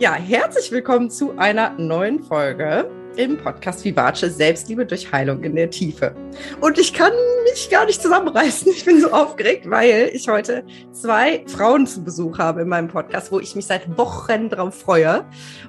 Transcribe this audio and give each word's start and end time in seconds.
Ja, 0.00 0.14
herzlich 0.14 0.70
willkommen 0.70 1.10
zu 1.10 1.36
einer 1.38 1.70
neuen 1.70 2.22
Folge 2.22 2.88
im 3.18 3.36
Podcast 3.36 3.84
Vivace 3.84 4.20
Selbstliebe 4.20 4.86
durch 4.86 5.10
Heilung 5.12 5.42
in 5.42 5.56
der 5.56 5.70
Tiefe. 5.70 6.14
Und 6.60 6.78
ich 6.78 6.94
kann 6.94 7.12
mich 7.50 7.68
gar 7.68 7.84
nicht 7.84 8.00
zusammenreißen. 8.00 8.70
Ich 8.70 8.84
bin 8.84 9.00
so 9.00 9.10
aufgeregt, 9.10 9.68
weil 9.68 10.10
ich 10.12 10.28
heute 10.28 10.64
zwei 10.92 11.42
Frauen 11.48 11.88
zu 11.88 12.04
Besuch 12.04 12.38
habe 12.38 12.62
in 12.62 12.68
meinem 12.68 12.86
Podcast, 12.86 13.32
wo 13.32 13.40
ich 13.40 13.56
mich 13.56 13.66
seit 13.66 13.98
Wochen 13.98 14.48
drauf 14.48 14.74
freue. 14.76 15.24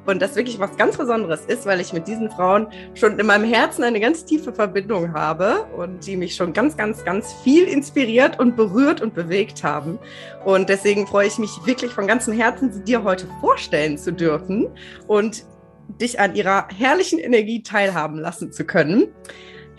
Und 0.05 0.21
das 0.21 0.35
wirklich 0.35 0.59
was 0.59 0.77
ganz 0.77 0.95
Besonderes 0.97 1.41
ist, 1.47 1.65
weil 1.65 1.81
ich 1.81 1.91
mit 1.91 2.07
diesen 2.07 2.29
Frauen 2.29 2.67
schon 2.93 3.17
in 3.17 3.25
meinem 3.25 3.51
Herzen 3.51 3.83
eine 3.83 3.99
ganz 3.99 4.25
tiefe 4.25 4.53
Verbindung 4.53 5.13
habe 5.13 5.65
und 5.75 6.05
die 6.05 6.17
mich 6.17 6.35
schon 6.35 6.53
ganz, 6.53 6.77
ganz, 6.77 7.03
ganz 7.03 7.33
viel 7.43 7.63
inspiriert 7.63 8.39
und 8.39 8.57
berührt 8.57 9.01
und 9.01 9.15
bewegt 9.15 9.63
haben. 9.63 9.97
Und 10.45 10.69
deswegen 10.69 11.07
freue 11.07 11.27
ich 11.27 11.39
mich 11.39 11.49
wirklich 11.65 11.91
von 11.91 12.05
ganzem 12.05 12.33
Herzen, 12.33 12.71
sie 12.71 12.83
dir 12.83 13.03
heute 13.03 13.25
vorstellen 13.41 13.97
zu 13.97 14.13
dürfen. 14.13 14.67
Und 15.07 15.45
dich 16.01 16.19
an 16.19 16.35
ihrer 16.35 16.67
herrlichen 16.69 17.19
Energie 17.19 17.63
teilhaben 17.63 18.19
lassen 18.19 18.51
zu 18.51 18.65
können. 18.65 19.07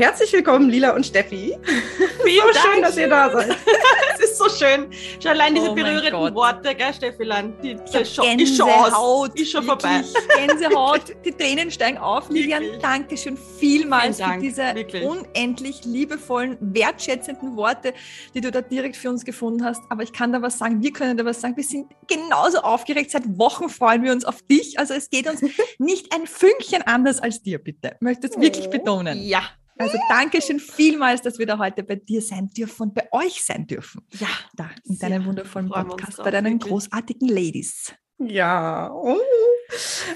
Herzlich 0.01 0.33
willkommen, 0.33 0.71
Lila 0.71 0.95
und 0.95 1.05
Steffi. 1.05 1.59
Vielen 2.25 2.43
so 2.55 2.59
schön, 2.59 2.81
dass 2.81 2.97
ihr 2.97 3.07
da 3.09 3.31
seid. 3.31 3.51
es 4.15 4.31
ist 4.31 4.39
so 4.39 4.49
schön. 4.49 4.87
Schon 5.23 5.33
allein 5.33 5.55
diese 5.55 5.73
Oh 5.73 5.75
berührenden 5.75 6.35
Worte, 6.35 6.75
gell, 6.75 6.95
Steffilan? 6.95 7.53
Die, 7.63 7.75
die 7.75 7.99
hab 7.99 8.07
schon, 8.07 8.39
ist 8.39 8.57
schon 8.57 8.71
aus. 8.71 9.29
Ist 9.35 9.51
schon 9.53 9.67
wirklich 9.67 10.07
vorbei. 10.07 10.47
Gänsehaut, 10.47 11.03
die 11.27 11.33
Tränen 11.33 11.71
steigen 11.71 11.99
auf. 11.99 12.31
Lilian, 12.31 12.65
danke 12.81 13.15
schön 13.15 13.37
vielmals 13.37 14.17
Vielen 14.17 14.29
Dank, 14.31 14.41
für 14.41 14.49
diese 14.49 14.75
wirklich. 14.75 15.05
unendlich 15.05 15.85
liebevollen, 15.85 16.57
wertschätzenden 16.63 17.55
Worte, 17.57 17.93
die 18.35 18.41
du 18.41 18.51
da 18.51 18.63
direkt 18.63 18.97
für 18.97 19.11
uns 19.11 19.23
gefunden 19.27 19.67
hast. 19.67 19.83
Aber 19.91 20.03
ich 20.03 20.15
kann 20.15 20.33
da 20.33 20.41
was 20.41 20.57
sagen, 20.57 20.83
wir 20.83 20.95
können 20.95 21.19
da 21.19 21.27
was 21.27 21.43
sagen. 21.43 21.59
Wir 21.59 21.65
sind 21.65 21.89
genauso 22.09 22.61
aufgeregt. 22.61 23.11
Seit 23.11 23.39
Wochen 23.39 23.69
freuen 23.69 24.03
wir 24.03 24.13
uns 24.13 24.25
auf 24.25 24.41
dich. 24.41 24.79
Also 24.79 24.95
es 24.95 25.11
geht 25.11 25.29
uns 25.29 25.43
nicht 25.77 26.15
ein 26.15 26.27
Fünkchen 26.27 26.81
anders 26.87 27.21
als 27.21 27.43
dir, 27.43 27.59
bitte. 27.59 27.97
Ich 27.97 28.01
möchte 28.01 28.29
es 28.29 28.41
wirklich 28.41 28.69
Oh. 28.69 28.71
betonen. 28.71 29.23
Ja, 29.23 29.43
Also 29.81 29.99
danke 30.09 30.43
schön 30.43 30.61
vielmals, 30.61 31.23
dass 31.23 31.39
wir 31.39 31.47
da 31.47 31.59
heute 31.59 31.83
bei 31.83 31.97
dir 31.97 32.21
sein 32.21 32.51
dürfen 32.51 32.83
und 32.83 32.95
bei 32.95 33.09
euch 33.13 33.43
sein 33.43 33.67
dürfen. 33.67 34.07
ja. 34.13 34.29
Da, 34.55 34.71
in 34.85 34.99
deinem 34.99 35.25
wundervollen 35.25 35.71
Podcast, 35.71 36.19
bei 36.19 36.31
deinen 36.31 36.55
wirklich. 36.55 36.71
großartigen 36.71 37.29
Ladies. 37.29 37.95
Ja. 38.19 38.93
Oh. 38.93 39.17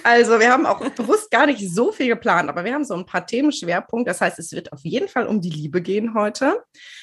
Also, 0.02 0.38
wir 0.38 0.50
haben 0.50 0.66
auch 0.66 0.80
bewusst 0.90 1.30
gar 1.30 1.46
nicht 1.46 1.66
so 1.72 1.92
viel 1.92 2.08
geplant, 2.08 2.50
aber 2.50 2.64
wir 2.64 2.74
haben 2.74 2.84
so 2.84 2.94
ein 2.94 3.06
paar 3.06 3.26
Themenschwerpunkte. 3.26 4.10
Das 4.10 4.20
heißt, 4.20 4.38
es 4.38 4.52
wird 4.52 4.72
auf 4.72 4.80
jeden 4.82 5.08
Fall 5.08 5.26
um 5.26 5.40
die 5.40 5.50
Liebe 5.50 5.80
gehen 5.80 6.14
heute. 6.14 6.62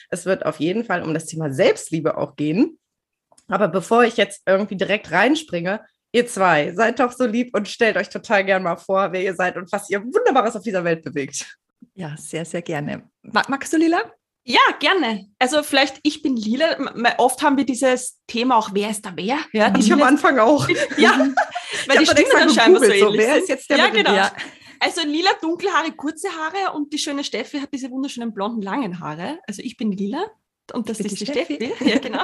Es 0.09 0.25
wird 0.25 0.45
auf 0.45 0.59
jeden 0.59 0.83
Fall 0.85 1.01
um 1.01 1.13
das 1.13 1.25
Thema 1.25 1.51
Selbstliebe 1.51 2.17
auch 2.17 2.35
gehen. 2.35 2.77
Aber 3.47 3.67
bevor 3.67 4.03
ich 4.03 4.17
jetzt 4.17 4.43
irgendwie 4.45 4.77
direkt 4.77 5.11
reinspringe, 5.11 5.81
ihr 6.11 6.27
zwei, 6.27 6.73
seid 6.73 6.99
doch 6.99 7.11
so 7.11 7.25
lieb 7.25 7.55
und 7.55 7.67
stellt 7.67 7.97
euch 7.97 8.09
total 8.09 8.45
gern 8.45 8.63
mal 8.63 8.77
vor, 8.77 9.11
wer 9.11 9.23
ihr 9.23 9.33
seid 9.33 9.57
und 9.57 9.71
was 9.71 9.89
ihr 9.89 10.03
Wunderbares 10.03 10.55
auf 10.55 10.63
dieser 10.63 10.83
Welt 10.83 11.03
bewegt. 11.03 11.57
Ja, 11.93 12.15
sehr, 12.17 12.45
sehr 12.45 12.61
gerne. 12.61 13.09
Ma- 13.21 13.43
Magst 13.47 13.71
du, 13.73 13.77
Lila? 13.77 14.01
Ja, 14.43 14.59
gerne. 14.79 15.27
Also 15.37 15.61
vielleicht, 15.61 15.99
ich 16.03 16.21
bin 16.23 16.35
Lila. 16.35 16.75
Oft 17.19 17.43
haben 17.43 17.57
wir 17.57 17.65
dieses 17.65 18.19
Thema 18.27 18.57
auch, 18.57 18.71
wer 18.73 18.89
ist 18.89 19.05
da 19.05 19.11
wer? 19.15 19.37
Ja, 19.53 19.69
die 19.69 19.81
Ich 19.81 19.91
am 19.93 19.99
Lila- 19.99 20.07
Anfang 20.07 20.39
auch. 20.39 20.67
ja 20.97 21.27
weil 21.87 21.97
die 21.99 22.05
Stimmen 22.07 22.29
dann 22.31 22.49
scheinbar 22.49 22.81
so 22.83 22.87
gegoogelt, 22.87 22.99
so, 22.99 23.05
ähnlich 23.07 23.19
wer 23.21 23.37
ist 23.37 23.49
jetzt 23.49 23.69
der 23.69 23.77
ja, 23.77 23.87
genau. 23.89 24.13
Ja. 24.15 24.31
Also 24.79 25.01
lila, 25.05 25.29
dunkle 25.41 25.69
Haare, 25.71 25.91
kurze 25.91 26.27
Haare 26.29 26.73
und 26.75 26.91
die 26.91 26.97
schöne 26.97 27.23
Steffi 27.23 27.59
hat 27.59 27.69
diese 27.71 27.91
wunderschönen 27.91 28.33
blonden, 28.33 28.63
langen 28.63 28.99
Haare. 28.99 29.37
Also 29.47 29.61
ich 29.61 29.77
bin 29.77 29.91
lila 29.91 30.25
und 30.73 30.89
das 30.89 30.99
ist 30.99 31.19
die 31.19 31.25
Steffi. 31.25 31.55
Steffi. 31.55 31.73
Ja, 31.89 31.99
genau. 31.99 32.23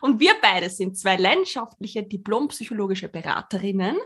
Und 0.00 0.20
wir 0.20 0.32
beide 0.40 0.70
sind 0.70 0.96
zwei 0.98 1.16
leidenschaftliche 1.16 2.02
diplompsychologische 2.02 3.08
Beraterinnen, 3.08 3.96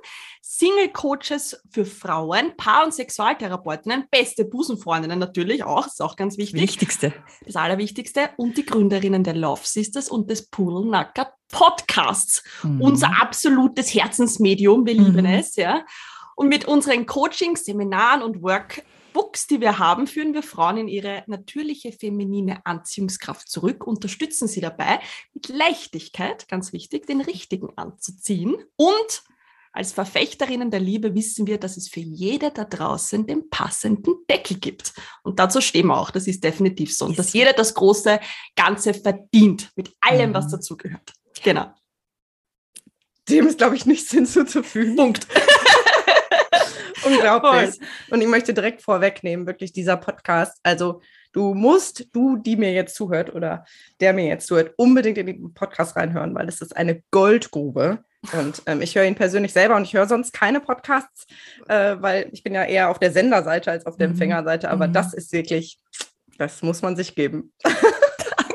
Single-Coaches 0.42 1.62
für 1.70 1.84
Frauen, 1.84 2.56
Paar- 2.56 2.84
und 2.84 2.94
Sexualtherapeutinnen, 2.94 4.04
beste 4.10 4.44
Busenfreundinnen 4.44 5.18
natürlich 5.18 5.64
auch, 5.64 5.86
ist 5.86 6.02
auch 6.02 6.16
ganz 6.16 6.38
wichtig 6.38 6.60
Wichtigste. 6.60 7.12
das 7.46 7.56
Allerwichtigste, 7.56 8.30
und 8.36 8.56
die 8.56 8.66
Gründerinnen 8.66 9.24
der 9.24 9.34
Love 9.34 9.62
Sisters 9.64 10.08
und 10.08 10.30
des 10.30 10.48
Pudelnacker 10.48 11.32
Podcasts. 11.50 12.42
Mhm. 12.62 12.80
Unser 12.80 13.20
absolutes 13.20 13.92
Herzensmedium, 13.94 14.86
wir 14.86 14.94
lieben 14.94 15.24
Mhm. 15.26 15.26
es, 15.26 15.56
ja. 15.56 15.84
Und 16.36 16.48
mit 16.48 16.64
unseren 16.64 17.06
Coachings, 17.06 17.64
Seminaren 17.64 18.22
und 18.22 18.42
Workbooks, 19.14 19.46
die 19.46 19.60
wir 19.60 19.78
haben, 19.78 20.06
führen 20.06 20.34
wir 20.34 20.42
Frauen 20.42 20.76
in 20.76 20.88
ihre 20.88 21.24
natürliche 21.26 21.92
feminine 21.92 22.64
Anziehungskraft 22.64 23.48
zurück, 23.48 23.86
unterstützen 23.86 24.48
sie 24.48 24.60
dabei, 24.60 25.00
mit 25.34 25.48
Leichtigkeit, 25.48 26.48
ganz 26.48 26.72
wichtig, 26.72 27.06
den 27.06 27.20
richtigen 27.20 27.70
anzuziehen. 27.76 28.56
Und 28.76 29.22
als 29.72 29.92
Verfechterinnen 29.92 30.70
der 30.70 30.80
Liebe 30.80 31.14
wissen 31.14 31.46
wir, 31.46 31.58
dass 31.58 31.76
es 31.76 31.88
für 31.88 32.00
jede 32.00 32.50
da 32.50 32.64
draußen 32.64 33.26
den 33.26 33.50
passenden 33.50 34.14
Deckel 34.28 34.58
gibt. 34.58 34.94
Und 35.22 35.38
dazu 35.38 35.60
stehen 35.60 35.86
wir 35.86 35.96
auch. 35.98 36.10
Das 36.10 36.26
ist 36.26 36.42
definitiv 36.42 36.96
so. 36.96 37.06
Und 37.06 37.18
dass 37.18 37.32
jeder 37.32 37.52
das 37.52 37.74
große 37.74 38.18
Ganze 38.56 38.94
verdient. 38.94 39.70
Mit 39.76 39.92
allem, 40.00 40.34
was 40.34 40.46
Mhm. 40.46 40.50
dazugehört. 40.50 41.12
Genau. 41.42 41.72
Dem 43.28 43.46
ist, 43.46 43.58
glaube 43.58 43.76
ich, 43.76 43.86
nichts 43.86 44.10
hinzuzufügen. 44.10 44.96
Punkt. 44.96 45.26
Unglaublich. 47.04 47.78
Und 48.10 48.20
ich 48.20 48.28
möchte 48.28 48.54
direkt 48.54 48.82
vorwegnehmen, 48.82 49.46
wirklich 49.46 49.72
dieser 49.72 49.96
Podcast. 49.96 50.58
Also 50.62 51.00
du 51.32 51.54
musst, 51.54 52.06
du, 52.12 52.36
die 52.36 52.56
mir 52.56 52.72
jetzt 52.72 52.94
zuhört 52.94 53.34
oder 53.34 53.64
der 54.00 54.12
mir 54.12 54.26
jetzt 54.26 54.46
zuhört, 54.46 54.72
unbedingt 54.76 55.18
in 55.18 55.26
den 55.26 55.54
Podcast 55.54 55.96
reinhören, 55.96 56.34
weil 56.34 56.48
es 56.48 56.60
ist 56.60 56.76
eine 56.76 57.02
Goldgrube. 57.10 58.04
Und 58.32 58.60
ähm, 58.66 58.82
ich 58.82 58.94
höre 58.96 59.04
ihn 59.04 59.14
persönlich 59.14 59.52
selber 59.52 59.76
und 59.76 59.84
ich 59.84 59.94
höre 59.94 60.06
sonst 60.06 60.32
keine 60.32 60.60
Podcasts, 60.60 61.26
äh, 61.68 61.96
weil 62.00 62.28
ich 62.32 62.42
bin 62.42 62.52
ja 62.52 62.64
eher 62.64 62.90
auf 62.90 62.98
der 62.98 63.12
Senderseite 63.12 63.70
als 63.70 63.86
auf 63.86 63.96
der 63.96 64.08
Mhm. 64.08 64.12
Empfängerseite. 64.14 64.70
Aber 64.70 64.88
Mhm. 64.88 64.92
das 64.92 65.14
ist 65.14 65.32
wirklich, 65.32 65.78
das 66.36 66.60
muss 66.62 66.82
man 66.82 66.96
sich 66.96 67.14
geben. 67.14 67.52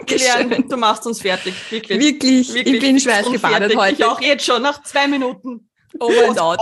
Dankeschön. 0.08 0.70
du 0.70 0.78
machst 0.78 1.08
uns 1.08 1.22
fertig. 1.22 1.56
Wirklich. 1.72 2.00
Wirklich, 2.00 2.54
Wirklich 2.54 2.76
ich 2.76 2.80
bin 2.82 3.00
schweißgebadet 3.00 3.76
heute. 3.76 3.94
Ich 3.96 4.06
auch 4.06 4.22
jetzt 4.22 4.46
schon, 4.46 4.62
nach 4.62 4.84
zwei 4.84 5.08
Minuten. 5.08 5.68
Over 6.00 6.28
and 6.30 6.40
out. 6.40 6.60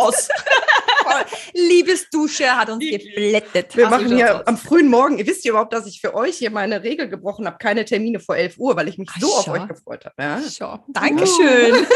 Liebesdusche 1.53 2.55
hat 2.55 2.69
uns 2.69 2.83
geflettet. 2.83 3.75
Wir 3.75 3.89
machen 3.89 4.15
hier 4.15 4.39
aus. 4.39 4.47
am 4.47 4.57
frühen 4.57 4.87
Morgen, 4.87 5.17
ihr 5.17 5.27
wisst 5.27 5.45
ja 5.45 5.51
überhaupt, 5.51 5.73
dass 5.73 5.85
ich 5.87 6.01
für 6.01 6.13
euch 6.13 6.37
hier 6.37 6.51
meine 6.51 6.83
Regel 6.83 7.09
gebrochen 7.09 7.45
habe, 7.45 7.57
keine 7.57 7.85
Termine 7.85 8.19
vor 8.19 8.35
11 8.35 8.57
Uhr, 8.57 8.75
weil 8.75 8.87
ich 8.87 8.97
mich 8.97 9.09
Ach, 9.13 9.19
so 9.21 9.27
auf 9.27 9.45
schau. 9.45 9.53
euch 9.53 9.67
gefreut 9.67 10.05
habe. 10.05 10.15
Ja? 10.19 10.41
Schau. 10.49 10.83
Dankeschön. 10.87 11.85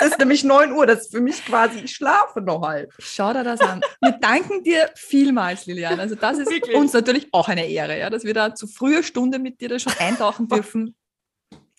Es 0.00 0.10
ist 0.10 0.18
nämlich 0.18 0.44
9 0.44 0.72
Uhr, 0.72 0.86
das 0.86 1.02
ist 1.02 1.12
für 1.12 1.20
mich 1.22 1.42
quasi, 1.46 1.78
ich 1.78 1.94
schlafe 1.94 2.42
noch 2.42 2.60
halb. 2.66 2.92
Schau 2.98 3.32
dir 3.32 3.42
das 3.42 3.60
an. 3.60 3.80
Wir 4.02 4.12
danken 4.12 4.62
dir 4.62 4.90
vielmals, 4.96 5.64
Lilian. 5.64 5.98
Also 5.98 6.14
das 6.14 6.38
ist 6.38 6.50
Wirklich. 6.50 6.76
uns 6.76 6.92
natürlich 6.92 7.28
auch 7.32 7.48
eine 7.48 7.66
Ehre, 7.66 7.98
ja, 7.98 8.10
dass 8.10 8.24
wir 8.24 8.34
da 8.34 8.54
zu 8.54 8.66
früher 8.66 9.02
Stunde 9.02 9.38
mit 9.38 9.62
dir 9.62 9.70
da 9.70 9.78
schon 9.78 9.94
eintauchen 9.98 10.48
dürfen. 10.48 10.94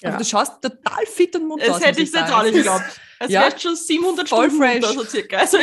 Ja. 0.01 0.09
Aber 0.09 0.17
du 0.17 0.25
schaust 0.25 0.61
total 0.61 1.05
fit 1.05 1.35
und 1.35 1.47
munter 1.47 1.71
aus. 1.71 1.79
Das 1.79 1.87
hätte 1.87 2.01
ich 2.01 2.11
jetzt 2.11 2.31
auch 2.33 2.43
nicht 2.43 2.53
geglaubt. 2.55 2.83
Es 3.17 3.31
Ja. 3.31 3.43
wäre 3.43 3.57
schon 3.57 3.77
700 3.77 4.27
Voll 4.27 4.49
Stunden 4.51 4.81
fresh. 4.81 4.93
so 4.93 5.03
circa. 5.05 5.37
Also 5.37 5.57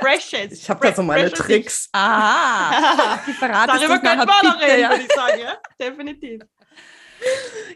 fresh 0.00 0.32
jetzt. 0.32 0.62
Ich 0.62 0.68
habe 0.68 0.84
da 0.84 0.92
so 0.92 1.04
meine 1.04 1.30
Tricks. 1.30 1.88
Ah, 1.92 3.18
ich. 3.20 3.26
die 3.26 3.32
verratest 3.38 3.78
Darüber 3.78 3.98
könnte 4.00 4.26
man 4.26 4.36
noch 4.42 4.60
reden, 4.60 4.80
Ja. 4.80 4.90
würde 4.90 5.04
ich 5.04 5.12
sagen. 5.12 5.38
Ja? 5.40 5.58
Definitiv. 5.80 6.40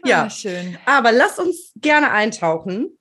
Ja. 0.03 0.23
Ah, 0.23 0.29
schön. 0.29 0.77
Aber 0.85 1.13
lasst 1.13 1.39
uns 1.39 1.71
gerne 1.77 2.11
eintauchen, 2.11 2.97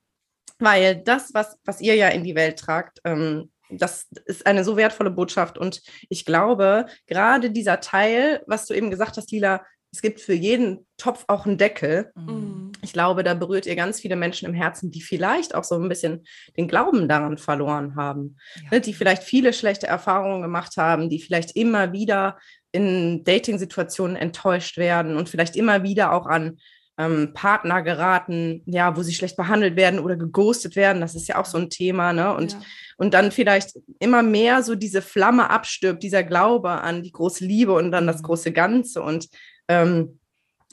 weil 0.60 0.94
das, 1.02 1.34
was, 1.34 1.56
was 1.64 1.80
ihr 1.80 1.96
ja 1.96 2.08
in 2.10 2.22
die 2.22 2.36
Welt 2.36 2.60
tragt, 2.60 3.00
ähm, 3.04 3.50
das 3.68 4.06
ist 4.26 4.46
eine 4.46 4.62
so 4.62 4.76
wertvolle 4.76 5.10
Botschaft. 5.10 5.58
Und 5.58 5.82
ich 6.08 6.24
glaube, 6.24 6.86
gerade 7.08 7.50
dieser 7.50 7.80
Teil, 7.80 8.44
was 8.46 8.66
du 8.66 8.74
eben 8.74 8.90
gesagt 8.92 9.16
hast, 9.16 9.32
Lila, 9.32 9.64
es 9.92 10.02
gibt 10.02 10.20
für 10.20 10.34
jeden 10.34 10.86
Topf 10.98 11.24
auch 11.28 11.46
einen 11.46 11.58
Deckel. 11.58 12.12
Mhm. 12.14 12.72
Ich 12.82 12.92
glaube, 12.92 13.24
da 13.24 13.34
berührt 13.34 13.66
ihr 13.66 13.76
ganz 13.76 14.00
viele 14.00 14.16
Menschen 14.16 14.46
im 14.46 14.54
Herzen, 14.54 14.90
die 14.90 15.00
vielleicht 15.00 15.54
auch 15.54 15.64
so 15.64 15.76
ein 15.76 15.88
bisschen 15.88 16.24
den 16.56 16.68
Glauben 16.68 17.08
daran 17.08 17.38
verloren 17.38 17.96
haben. 17.96 18.36
Ja. 18.56 18.70
ne, 18.72 18.80
die 18.80 18.94
vielleicht 18.94 19.22
viele 19.22 19.52
schlechte 19.52 19.86
Erfahrungen 19.86 20.42
gemacht 20.42 20.76
haben, 20.76 21.08
die 21.08 21.20
vielleicht 21.20 21.56
immer 21.56 21.92
wieder 21.92 22.38
in 22.72 23.24
Dating-Situationen 23.24 24.16
enttäuscht 24.16 24.76
werden 24.76 25.16
und 25.16 25.28
vielleicht 25.28 25.56
immer 25.56 25.82
wieder 25.82 26.12
auch 26.12 26.26
an 26.26 26.58
ähm, 26.98 27.32
Partner 27.34 27.82
geraten, 27.82 28.62
ja, 28.66 28.96
wo 28.96 29.02
sie 29.02 29.14
schlecht 29.14 29.36
behandelt 29.36 29.76
werden 29.76 29.98
oder 30.00 30.16
geghostet 30.16 30.76
werden. 30.76 31.00
Das 31.00 31.14
ist 31.14 31.28
ja 31.28 31.38
auch 31.38 31.44
so 31.44 31.58
ein 31.58 31.70
Thema, 31.70 32.12
ne? 32.12 32.34
Und, 32.34 32.52
ja. 32.52 32.60
und 32.96 33.12
dann 33.14 33.32
vielleicht 33.32 33.78
immer 33.98 34.22
mehr 34.22 34.62
so 34.62 34.74
diese 34.74 35.02
Flamme 35.02 35.50
abstirbt, 35.50 36.02
dieser 36.02 36.22
Glaube 36.22 36.70
an 36.70 37.02
die 37.02 37.12
große 37.12 37.44
Liebe 37.44 37.72
und 37.72 37.90
dann 37.92 38.06
das 38.06 38.18
Mhm. 38.18 38.26
große 38.26 38.52
Ganze. 38.52 39.02
Und 39.02 39.28
ähm, 39.68 40.18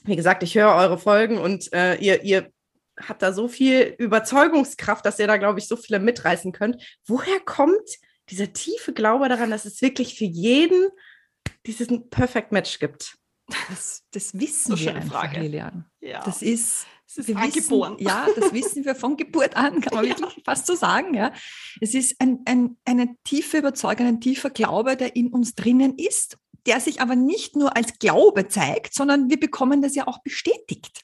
wie 0.04 0.16
gesagt, 0.16 0.44
ich 0.44 0.56
höre 0.56 0.76
eure 0.76 0.98
Folgen 0.98 1.38
und 1.38 1.72
äh, 1.74 1.96
ihr, 1.96 2.24
ihr 2.24 2.52
habt 3.00 3.22
da 3.22 3.34
so 3.34 3.48
viel 3.48 3.96
Überzeugungskraft, 3.98 5.06
dass 5.06 5.20
ihr 5.20 5.28
da, 5.28 5.38
glaube 5.38 5.60
ich, 5.60 5.68
so 5.68 5.76
viele 5.76 6.00
mitreißen 6.00 6.52
könnt. 6.52 6.84
Woher 7.08 7.40
kommt 7.40 7.90
dieser 8.30 8.54
tiefe 8.54 8.94
Glaube 8.94 9.30
daran, 9.30 9.52
dass 9.52 9.66
es 9.66 9.82
wirklich 9.82 10.18
für 10.18 10.26
jeden 10.26 10.90
diesen 11.66 12.10
Perfect 12.10 12.52
Match 12.52 12.80
gibt? 12.80 13.18
Das, 13.70 14.04
das 14.12 14.34
wissen 14.40 14.72
So 14.72 14.80
wir 14.80 14.90
schöne 14.90 15.02
einfach, 15.02 15.22
Frage. 15.22 15.40
Lilian. 15.42 15.86
ja. 16.00 16.24
Das 16.24 16.42
ist 16.42 16.86
wir 17.16 17.36
wissen. 17.36 17.98
Ja, 18.00 18.28
das 18.36 18.54
wissen 18.54 18.86
wir 18.86 18.96
von 18.96 19.18
Geburt 19.18 19.56
an, 19.56 19.82
kann 19.82 19.96
man 19.96 20.06
ja. 20.08 20.18
wirklich 20.18 20.44
fast 20.44 20.66
so 20.66 20.76
sagen. 20.76 21.14
Ja. 21.14 21.32
Es 21.80 21.94
ist 21.94 22.16
ein, 22.20 22.40
ein, 22.46 22.78
eine 22.86 23.16
tiefe 23.24 23.58
Überzeugung, 23.58 24.08
ein 24.08 24.22
tiefer 24.22 24.50
Glaube, 24.50 24.98
der 24.98 25.16
in 25.16 25.28
uns 25.28 25.54
drinnen 25.54 25.98
ist, 25.98 26.38
der 26.66 26.80
sich 26.80 27.02
aber 27.02 27.16
nicht 27.16 27.56
nur 27.56 27.76
als 27.76 28.00
Glaube 28.00 28.48
zeigt, 28.48 28.94
sondern 28.94 29.30
wir 29.30 29.40
bekommen 29.40 29.82
das 29.82 29.96
ja 29.96 30.08
auch 30.08 30.22
bestätigt. 30.24 31.04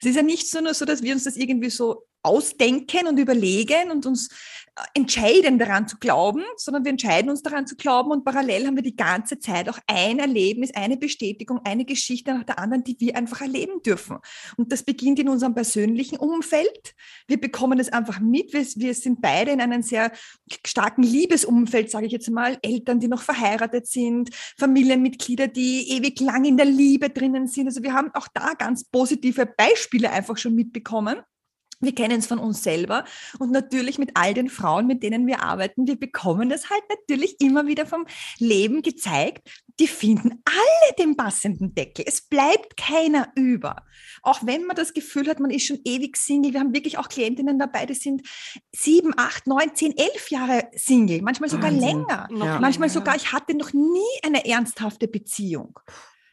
Es 0.00 0.08
ist 0.08 0.16
ja 0.16 0.22
nicht 0.22 0.50
so 0.50 0.60
nur 0.60 0.74
so, 0.74 0.84
dass 0.84 1.02
wir 1.02 1.14
uns 1.14 1.24
das 1.24 1.36
irgendwie 1.36 1.70
so 1.70 2.07
ausdenken 2.22 3.06
und 3.06 3.18
überlegen 3.18 3.90
und 3.90 4.06
uns 4.06 4.28
äh, 4.28 4.82
entscheiden 4.94 5.58
daran 5.58 5.88
zu 5.88 5.98
glauben, 5.98 6.42
sondern 6.56 6.84
wir 6.84 6.90
entscheiden 6.90 7.30
uns 7.30 7.42
daran 7.42 7.66
zu 7.66 7.76
glauben 7.76 8.10
und 8.10 8.24
parallel 8.24 8.66
haben 8.66 8.76
wir 8.76 8.82
die 8.82 8.96
ganze 8.96 9.38
Zeit 9.38 9.68
auch 9.68 9.78
ein 9.86 10.18
Erlebnis, 10.18 10.74
eine 10.74 10.96
Bestätigung, 10.96 11.60
eine 11.64 11.84
Geschichte 11.84 12.34
nach 12.34 12.44
der 12.44 12.58
anderen, 12.58 12.84
die 12.84 12.98
wir 12.98 13.16
einfach 13.16 13.40
erleben 13.40 13.82
dürfen. 13.82 14.18
Und 14.56 14.72
das 14.72 14.82
beginnt 14.82 15.18
in 15.18 15.28
unserem 15.28 15.54
persönlichen 15.54 16.18
Umfeld. 16.18 16.94
Wir 17.26 17.40
bekommen 17.40 17.78
es 17.78 17.92
einfach 17.92 18.20
mit. 18.20 18.52
Wir, 18.52 18.66
wir 18.76 18.94
sind 18.94 19.20
beide 19.20 19.52
in 19.52 19.60
einem 19.60 19.82
sehr 19.82 20.12
starken 20.64 21.02
Liebesumfeld, 21.02 21.90
sage 21.90 22.06
ich 22.06 22.12
jetzt 22.12 22.30
mal. 22.30 22.58
Eltern, 22.62 23.00
die 23.00 23.08
noch 23.08 23.22
verheiratet 23.22 23.86
sind, 23.86 24.30
Familienmitglieder, 24.58 25.48
die 25.48 25.90
ewig 25.92 26.20
lang 26.20 26.44
in 26.44 26.56
der 26.56 26.66
Liebe 26.66 27.10
drinnen 27.10 27.46
sind. 27.46 27.66
Also 27.66 27.82
wir 27.82 27.92
haben 27.92 28.10
auch 28.14 28.28
da 28.34 28.54
ganz 28.54 28.84
positive 28.84 29.46
Beispiele 29.46 30.10
einfach 30.10 30.36
schon 30.36 30.54
mitbekommen. 30.54 31.22
Wir 31.80 31.94
kennen 31.94 32.18
es 32.18 32.26
von 32.26 32.38
uns 32.38 32.62
selber 32.62 33.04
und 33.38 33.52
natürlich 33.52 33.98
mit 33.98 34.10
all 34.14 34.34
den 34.34 34.48
Frauen, 34.48 34.86
mit 34.86 35.02
denen 35.02 35.26
wir 35.26 35.42
arbeiten, 35.42 35.86
wir 35.86 35.98
bekommen 35.98 36.48
das 36.48 36.70
halt 36.70 36.82
natürlich 36.88 37.40
immer 37.40 37.66
wieder 37.66 37.86
vom 37.86 38.04
Leben 38.38 38.82
gezeigt. 38.82 39.48
Die 39.78 39.86
finden 39.86 40.42
alle 40.44 40.94
den 40.98 41.16
passenden 41.16 41.74
Deckel. 41.74 42.04
Es 42.08 42.22
bleibt 42.22 42.76
keiner 42.76 43.28
über. 43.36 43.84
Auch 44.22 44.44
wenn 44.44 44.64
man 44.64 44.74
das 44.74 44.92
Gefühl 44.92 45.28
hat, 45.28 45.38
man 45.38 45.52
ist 45.52 45.66
schon 45.66 45.78
ewig 45.84 46.16
Single. 46.16 46.52
Wir 46.52 46.60
haben 46.60 46.74
wirklich 46.74 46.98
auch 46.98 47.08
Klientinnen 47.08 47.60
dabei, 47.60 47.86
die 47.86 47.94
sind 47.94 48.22
sieben, 48.74 49.14
acht, 49.16 49.46
neun, 49.46 49.74
zehn, 49.74 49.96
elf 49.96 50.30
Jahre 50.30 50.68
Single. 50.74 51.22
Manchmal 51.22 51.48
sogar 51.48 51.70
Wahnsinn. 51.70 52.04
länger. 52.08 52.28
Ja. 52.32 52.58
Manchmal 52.58 52.88
sogar, 52.88 53.14
ich 53.14 53.32
hatte 53.32 53.56
noch 53.56 53.72
nie 53.72 54.00
eine 54.24 54.44
ernsthafte 54.44 55.06
Beziehung. 55.06 55.78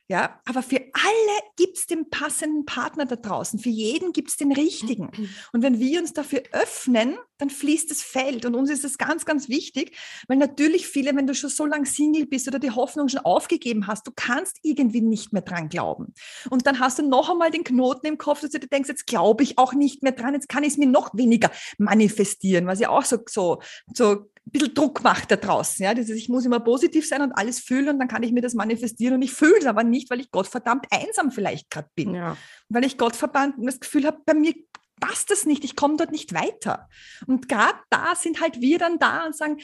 Ja, 0.08 0.40
aber 0.46 0.62
für 0.62 0.78
alle 0.78 1.40
gibt 1.56 1.78
es 1.80 1.88
den 1.88 2.12
passenden 2.12 2.66
Partner 2.66 3.06
da 3.06 3.16
draußen. 3.16 3.58
Für 3.58 3.70
jeden 3.70 4.14
gibt 4.14 4.30
es 4.30 4.38
den 4.38 4.52
richtigen. 4.52 5.10
Und 5.52 5.64
wenn 5.64 5.80
wir 5.80 6.00
uns 6.00 6.14
dafür 6.14 6.44
öffnen, 6.52 7.18
dann 7.40 7.50
fließt 7.50 7.90
das 7.90 8.04
Feld. 8.04 8.46
Und 8.46 8.54
uns 8.54 8.70
ist 8.70 8.86
es 8.86 9.00
ganz, 9.00 9.26
ganz 9.26 9.50
wichtig, 9.50 9.98
weil 10.28 10.38
natürlich 10.38 10.88
viele, 10.88 11.16
wenn 11.16 11.26
du 11.26 11.34
schon 11.34 11.50
so 11.50 11.66
lange 11.66 11.88
Single 11.88 12.28
bist 12.28 12.48
oder 12.48 12.60
die 12.60 12.70
Hoffnung 12.70 13.08
schon 13.08 13.22
aufgegeben 13.22 13.88
hast, 13.88 14.06
du 14.06 14.12
kannst 14.16 14.60
irgendwie 14.62 15.02
nicht 15.02 15.34
mehr 15.34 15.42
dran 15.42 15.70
glauben. 15.70 16.14
Und 16.52 16.68
dann 16.68 16.80
hast 16.80 17.00
du 17.00 17.08
noch 17.08 17.32
einmal 17.32 17.50
den 17.50 17.64
Knoten 17.64 18.06
im 18.06 18.20
Kopf, 18.20 18.42
dass 18.42 18.52
du 18.52 18.60
dir 18.60 18.68
denkst, 18.68 18.90
jetzt 18.90 19.08
glaube 19.08 19.42
ich 19.42 19.58
auch 19.58 19.74
nicht 19.74 20.04
mehr 20.04 20.12
dran, 20.12 20.36
jetzt 20.36 20.50
kann 20.50 20.64
ich 20.64 20.74
es 20.74 20.78
mir 20.78 20.88
noch 20.88 21.16
weniger 21.16 21.50
manifestieren, 21.80 22.68
was 22.68 22.80
ja 22.80 22.90
auch 22.90 23.06
so, 23.06 23.18
so, 23.28 23.60
so 23.92 24.28
ein 24.48 24.52
bisschen 24.52 24.74
Druck 24.74 25.04
macht 25.04 25.32
da 25.32 25.36
draußen. 25.36 25.84
Ja? 25.84 25.94
Dieses, 25.94 26.16
ich 26.16 26.30
muss 26.30 26.46
immer 26.46 26.60
positiv 26.60 27.08
sein 27.08 27.22
und 27.22 27.32
alles 27.32 27.60
fühlen 27.60 27.90
und 27.90 28.00
dann 28.00 28.08
kann 28.08 28.24
ich 28.24 28.32
mir 28.32 28.42
das 28.42 28.54
manifestieren 28.54 29.16
und 29.16 29.22
ich 29.22 29.34
fühle 29.34 29.58
es 29.60 29.66
aber 29.66 29.84
nicht, 29.84 30.10
weil 30.10 30.20
ich 30.20 30.32
Gott 30.32 30.48
verdammt 30.48 30.86
einsam 30.92 31.32
vielleicht 31.32 31.70
gerade 31.70 31.90
bin. 31.96 32.14
Ja. 32.14 32.38
Weil 32.70 32.86
ich 32.86 32.98
Gott 32.98 33.16
verdammt 33.16 33.56
das 33.58 33.80
Gefühl 33.80 34.06
habe, 34.06 34.20
bei 34.26 34.34
mir 34.34 34.54
passt 35.00 35.30
das 35.30 35.46
nicht, 35.46 35.64
ich 35.64 35.76
komme 35.76 35.98
dort 35.98 36.12
nicht 36.12 36.34
weiter. 36.34 36.90
Und 37.28 37.50
gerade 37.50 37.80
da 37.90 38.16
sind 38.16 38.42
halt 38.42 38.62
wir 38.62 38.80
dann 38.80 39.00
da 39.00 39.26
und 39.26 39.36
sagen, 39.36 39.58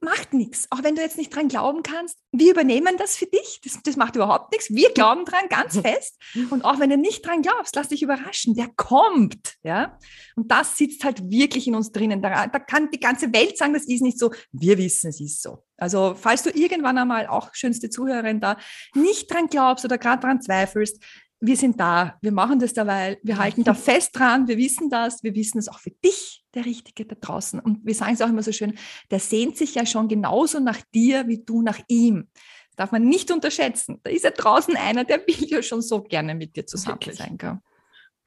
macht 0.00 0.32
nichts, 0.32 0.68
auch 0.70 0.84
wenn 0.84 0.94
du 0.94 1.02
jetzt 1.02 1.18
nicht 1.18 1.34
dran 1.34 1.48
glauben 1.48 1.82
kannst, 1.82 2.18
wir 2.30 2.52
übernehmen 2.52 2.96
das 2.98 3.16
für 3.16 3.26
dich, 3.26 3.60
das, 3.64 3.80
das 3.82 3.96
macht 3.96 4.14
überhaupt 4.14 4.52
nichts, 4.52 4.70
wir 4.70 4.92
glauben 4.92 5.24
dran 5.24 5.48
ganz 5.48 5.76
fest. 5.80 6.16
Und 6.50 6.64
auch 6.64 6.78
wenn 6.78 6.90
du 6.90 6.96
nicht 6.96 7.26
dran 7.26 7.42
glaubst, 7.42 7.74
lass 7.74 7.88
dich 7.88 8.02
überraschen, 8.02 8.54
der 8.54 8.68
kommt, 8.76 9.54
ja, 9.62 9.98
und 10.36 10.50
das 10.50 10.76
sitzt 10.76 11.04
halt 11.04 11.28
wirklich 11.30 11.66
in 11.66 11.74
uns 11.74 11.90
drinnen, 11.90 12.22
da, 12.22 12.46
da 12.46 12.58
kann 12.58 12.90
die 12.90 13.00
ganze 13.00 13.32
Welt 13.32 13.58
sagen, 13.58 13.74
das 13.74 13.86
ist 13.86 14.02
nicht 14.02 14.18
so, 14.18 14.30
wir 14.52 14.78
wissen, 14.78 15.08
es 15.08 15.20
ist 15.20 15.42
so. 15.42 15.64
Also 15.76 16.14
falls 16.18 16.42
du 16.42 16.50
irgendwann 16.50 16.98
einmal, 16.98 17.26
auch 17.26 17.50
schönste 17.52 17.90
Zuhörerin 17.90 18.40
da, 18.40 18.56
nicht 18.94 19.32
dran 19.32 19.48
glaubst 19.48 19.84
oder 19.84 19.98
gerade 19.98 20.22
dran 20.22 20.40
zweifelst, 20.40 21.02
wir 21.40 21.56
sind 21.56 21.78
da, 21.78 22.18
wir 22.20 22.32
machen 22.32 22.58
das 22.58 22.72
dabei, 22.72 23.18
wir 23.22 23.38
halten 23.38 23.62
da 23.62 23.74
fest 23.74 24.18
dran, 24.18 24.48
wir 24.48 24.56
wissen 24.56 24.90
das, 24.90 25.22
wir 25.22 25.34
wissen 25.34 25.58
es 25.58 25.68
auch 25.68 25.78
für 25.78 25.90
dich, 25.90 26.44
der 26.54 26.64
Richtige 26.64 27.04
da 27.04 27.14
draußen. 27.14 27.60
Und 27.60 27.84
wir 27.84 27.94
sagen 27.94 28.14
es 28.14 28.22
auch 28.22 28.28
immer 28.28 28.42
so 28.42 28.52
schön, 28.52 28.76
der 29.10 29.20
sehnt 29.20 29.56
sich 29.56 29.74
ja 29.74 29.86
schon 29.86 30.08
genauso 30.08 30.58
nach 30.58 30.80
dir, 30.94 31.28
wie 31.28 31.44
du 31.44 31.62
nach 31.62 31.78
ihm. 31.86 32.28
Das 32.70 32.76
darf 32.76 32.92
man 32.92 33.04
nicht 33.04 33.30
unterschätzen. 33.30 34.00
Da 34.02 34.10
ist 34.10 34.24
ja 34.24 34.30
draußen 34.30 34.76
einer, 34.76 35.04
der 35.04 35.18
will 35.26 35.46
ja 35.48 35.62
schon 35.62 35.82
so 35.82 36.02
gerne 36.02 36.34
mit 36.34 36.56
dir 36.56 36.66
zusammen 36.66 36.96
Wirklich? 36.96 37.18
sein. 37.18 37.38
Gell? 37.38 37.58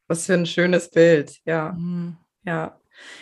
Was 0.07 0.25
für 0.25 0.33
ein 0.33 0.45
schönes 0.45 0.89
Bild, 0.89 1.37
ja. 1.45 1.73
Mhm. 1.73 2.17
Ja. 2.45 2.77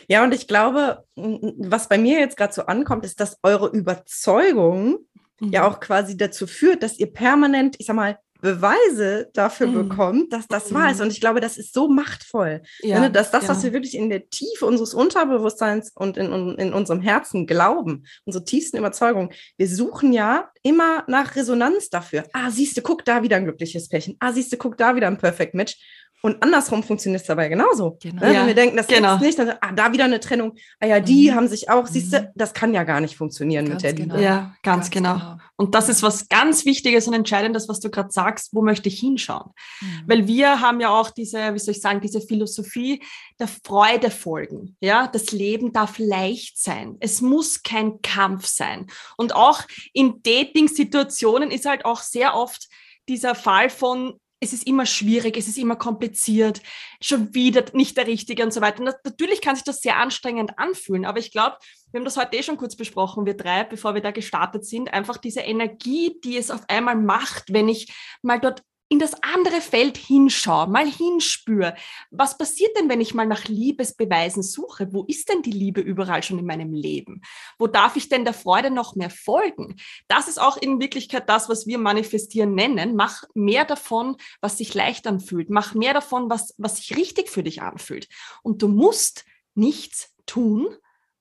Ja, 0.08 0.24
und 0.24 0.34
ich 0.34 0.48
glaube, 0.48 1.04
was 1.16 1.88
bei 1.88 1.98
mir 1.98 2.20
jetzt 2.20 2.38
gerade 2.38 2.54
so 2.54 2.66
ankommt, 2.66 3.06
ist, 3.06 3.20
dass 3.20 3.38
eure 3.44 3.68
Überzeugung 3.68 5.00
mhm. 5.40 5.52
ja 5.52 5.68
auch 5.68 5.80
quasi 5.80 6.18
dazu 6.18 6.48
führt, 6.48 6.84
dass 6.84 6.98
ihr 6.98 7.12
permanent, 7.12 7.76
ich 7.80 7.86
sag 7.86 7.96
mal, 7.96 8.20
Beweise 8.42 9.30
dafür 9.34 9.68
mm. 9.68 9.74
bekommt, 9.74 10.34
dass 10.34 10.48
das 10.48 10.72
mm. 10.72 10.74
wahr 10.74 10.92
ist. 10.92 11.02
Und 11.02 11.12
ich 11.12 11.20
glaube, 11.20 11.42
das 11.42 11.58
ist 11.58 11.74
so 11.74 11.88
machtvoll. 11.90 12.62
Ja, 12.82 13.00
ne? 13.00 13.12
dass 13.12 13.32
das, 13.32 13.44
ja. 13.44 13.50
was 13.50 13.64
wir 13.64 13.74
wirklich 13.74 13.96
in 13.96 14.10
der 14.10 14.30
Tiefe 14.30 14.66
unseres 14.66 14.94
Unterbewusstseins 14.94 15.92
und 15.96 16.18
in, 16.18 16.56
in 16.58 16.74
unserem 16.74 17.02
Herzen 17.02 17.48
glauben, 17.48 18.06
unsere 18.26 18.46
tiefsten 18.46 18.78
Überzeugungen, 18.78 19.32
wir 19.58 19.68
suchen 19.68 20.14
ja 20.14 20.52
immer 20.64 21.04
nach 21.08 21.36
Resonanz 21.36 21.90
dafür. 21.90 22.24
Ah, 22.34 22.50
siehst 22.52 22.78
du, 22.78 22.82
guck 22.82 23.06
da 23.06 23.24
wieder 23.24 23.38
ein 23.38 23.46
glückliches 23.46 23.90
Pärchen. 23.90 24.16
Ah, 24.20 24.32
siehst 24.32 24.52
du, 24.52 24.58
guck 24.58 24.78
da 24.78 24.96
wieder 24.96 25.08
ein 25.08 25.18
Perfect 25.18 25.54
Match. 25.54 25.78
Und 26.22 26.44
andersrum 26.44 26.84
funktioniert 26.84 27.22
es 27.22 27.28
dabei 27.28 27.48
genauso. 27.48 27.98
Genau. 28.02 28.22
Ne? 28.22 28.34
Ja, 28.34 28.40
Wenn 28.42 28.48
wir 28.48 28.56
denken, 28.56 28.76
das 28.76 28.88
genau. 28.88 29.16
ist 29.16 29.22
nicht, 29.22 29.40
dann, 29.40 29.54
ah, 29.62 29.72
da 29.72 29.94
wieder 29.94 30.04
eine 30.04 30.20
Trennung. 30.20 30.54
Ah 30.80 30.86
ja, 30.86 31.00
die 31.00 31.32
mhm. 31.32 31.36
haben 31.36 31.48
sich 31.48 31.70
auch, 31.70 31.88
siehst 31.88 32.12
du, 32.12 32.20
mhm. 32.20 32.28
das 32.36 32.54
kann 32.54 32.74
ja 32.74 32.84
gar 32.84 33.00
nicht 33.00 33.16
funktionieren 33.16 33.66
ganz 33.66 33.76
mit 33.76 33.84
der 33.84 33.94
genau. 33.94 34.16
Liebe. 34.16 34.26
Ja, 34.26 34.54
ganz, 34.62 34.90
ganz 34.90 34.92
genau. 34.92 35.14
genau. 35.14 35.38
Und 35.56 35.76
das 35.76 35.88
ist 35.88 36.04
was 36.04 36.28
ganz 36.28 36.66
Wichtiges 36.66 37.08
und 37.08 37.14
Entscheidendes, 37.14 37.70
was 37.70 37.80
du 37.80 37.90
gerade 37.90 38.12
sagst, 38.12 38.54
wo 38.54 38.62
möchte 38.62 38.90
ich 38.90 39.00
hinschauen? 39.00 39.52
Mhm. 39.80 40.04
Weil 40.08 40.28
wir 40.28 40.60
haben 40.60 40.82
ja 40.82 40.90
auch 40.90 41.10
diese, 41.10 41.54
wie 41.54 41.60
soll 41.60 41.74
ich 41.74 41.82
sagen, 41.82 42.02
diese 42.02 42.20
Philosophie 42.20 43.02
der 43.40 43.48
Freude 43.48 44.12
folgen. 44.12 44.76
Ja, 44.82 45.08
das 45.08 45.32
Leben 45.32 45.72
darf 45.72 46.00
leicht 46.00 46.62
sein. 46.62 46.98
Es 47.00 47.22
muss 47.22 47.64
kein 47.64 48.02
Kampf 48.02 48.46
sein. 48.46 48.88
Und 49.16 49.36
auch 49.36 49.62
in 49.94 50.22
Dating-Situationen 50.22 51.50
ist 51.50 51.66
halt 51.66 51.86
auch 51.86 52.02
sehr 52.02 52.36
oft 52.36 52.68
dieser 53.08 53.36
Fall 53.36 53.70
von 53.70 54.20
es 54.40 54.54
ist 54.54 54.66
immer 54.66 54.86
schwierig, 54.86 55.38
es 55.38 55.48
ist 55.48 55.58
immer 55.58 55.76
kompliziert, 55.76 56.62
schon 57.02 57.34
wieder 57.34 57.66
nicht 57.74 57.98
der 57.98 58.08
Richtige 58.08 58.44
und 58.44 58.54
so 58.54 58.62
weiter. 58.62 58.80
Und 58.80 58.94
natürlich 59.04 59.42
kann 59.42 59.56
sich 59.56 59.66
das 59.66 59.82
sehr 59.82 59.98
anstrengend 59.98 60.58
anfühlen, 60.58 61.06
aber 61.06 61.20
ich 61.20 61.32
glaube, 61.32 61.58
wir 61.92 62.00
haben 62.00 62.06
das 62.06 62.18
heute 62.18 62.38
eh 62.38 62.44
schon 62.44 62.58
kurz 62.58 62.76
besprochen, 62.76 63.26
wir 63.26 63.36
drei, 63.36 63.64
bevor 63.64 63.96
wir 63.96 64.02
da 64.02 64.12
gestartet 64.12 64.66
sind, 64.66 64.94
einfach 64.94 65.18
diese 65.18 65.42
Energie, 65.42 66.20
die 66.24 66.38
es 66.38 66.52
auf 66.52 66.62
einmal 66.68 66.96
macht, 66.96 67.52
wenn 67.52 67.68
ich 67.68 67.94
mal 68.22 68.40
dort 68.40 68.64
in 68.90 68.98
das 68.98 69.14
andere 69.22 69.62
Feld 69.62 69.98
hinschaue, 69.98 70.68
mal 70.68 70.88
hinspüre. 70.88 71.76
Was 72.10 72.38
passiert 72.38 72.76
denn, 72.76 72.90
wenn 72.90 73.02
ich 73.02 73.14
mal 73.14 73.28
nach 73.28 73.46
Liebesbeweisen 73.46 74.42
suche? 74.42 74.92
Wo 74.92 75.04
ist 75.04 75.30
denn 75.30 75.44
die 75.44 75.52
Liebe 75.52 75.80
überall 75.80 76.24
schon 76.24 76.40
in 76.40 76.48
meinem 76.48 76.74
Leben? 76.74 77.22
Wo 77.60 77.68
darf 77.68 77.96
ich 77.96 78.10
denn 78.10 78.26
der 78.26 78.34
Freude 78.34 78.72
noch 78.72 78.96
mehr 78.96 79.12
folgen? 79.12 79.76
Das 80.08 80.28
ist 80.28 80.42
auch 80.42 80.58
in 80.58 80.82
Wirklichkeit 80.82 81.30
das, 81.30 81.50
was 81.50 81.68
wir 81.68 81.78
manifestieren 81.78 82.56
nennen. 82.56 82.96
Mach 82.96 83.24
mehr 83.36 83.64
davon, 83.64 84.18
was 84.42 84.58
sich 84.58 84.74
leicht 84.74 85.06
anfühlt. 85.06 85.52
Mach 85.52 85.76
mehr 85.76 85.94
davon, 85.94 86.32
was, 86.32 86.56
was 86.58 86.78
sich 86.78 86.98
richtig 86.98 87.30
für 87.30 87.44
dich 87.44 87.62
anfühlt. 87.62 88.10
Und 88.42 88.64
du 88.64 88.68
musst 88.68 89.24
nichts 89.54 90.16
tun, 90.26 90.76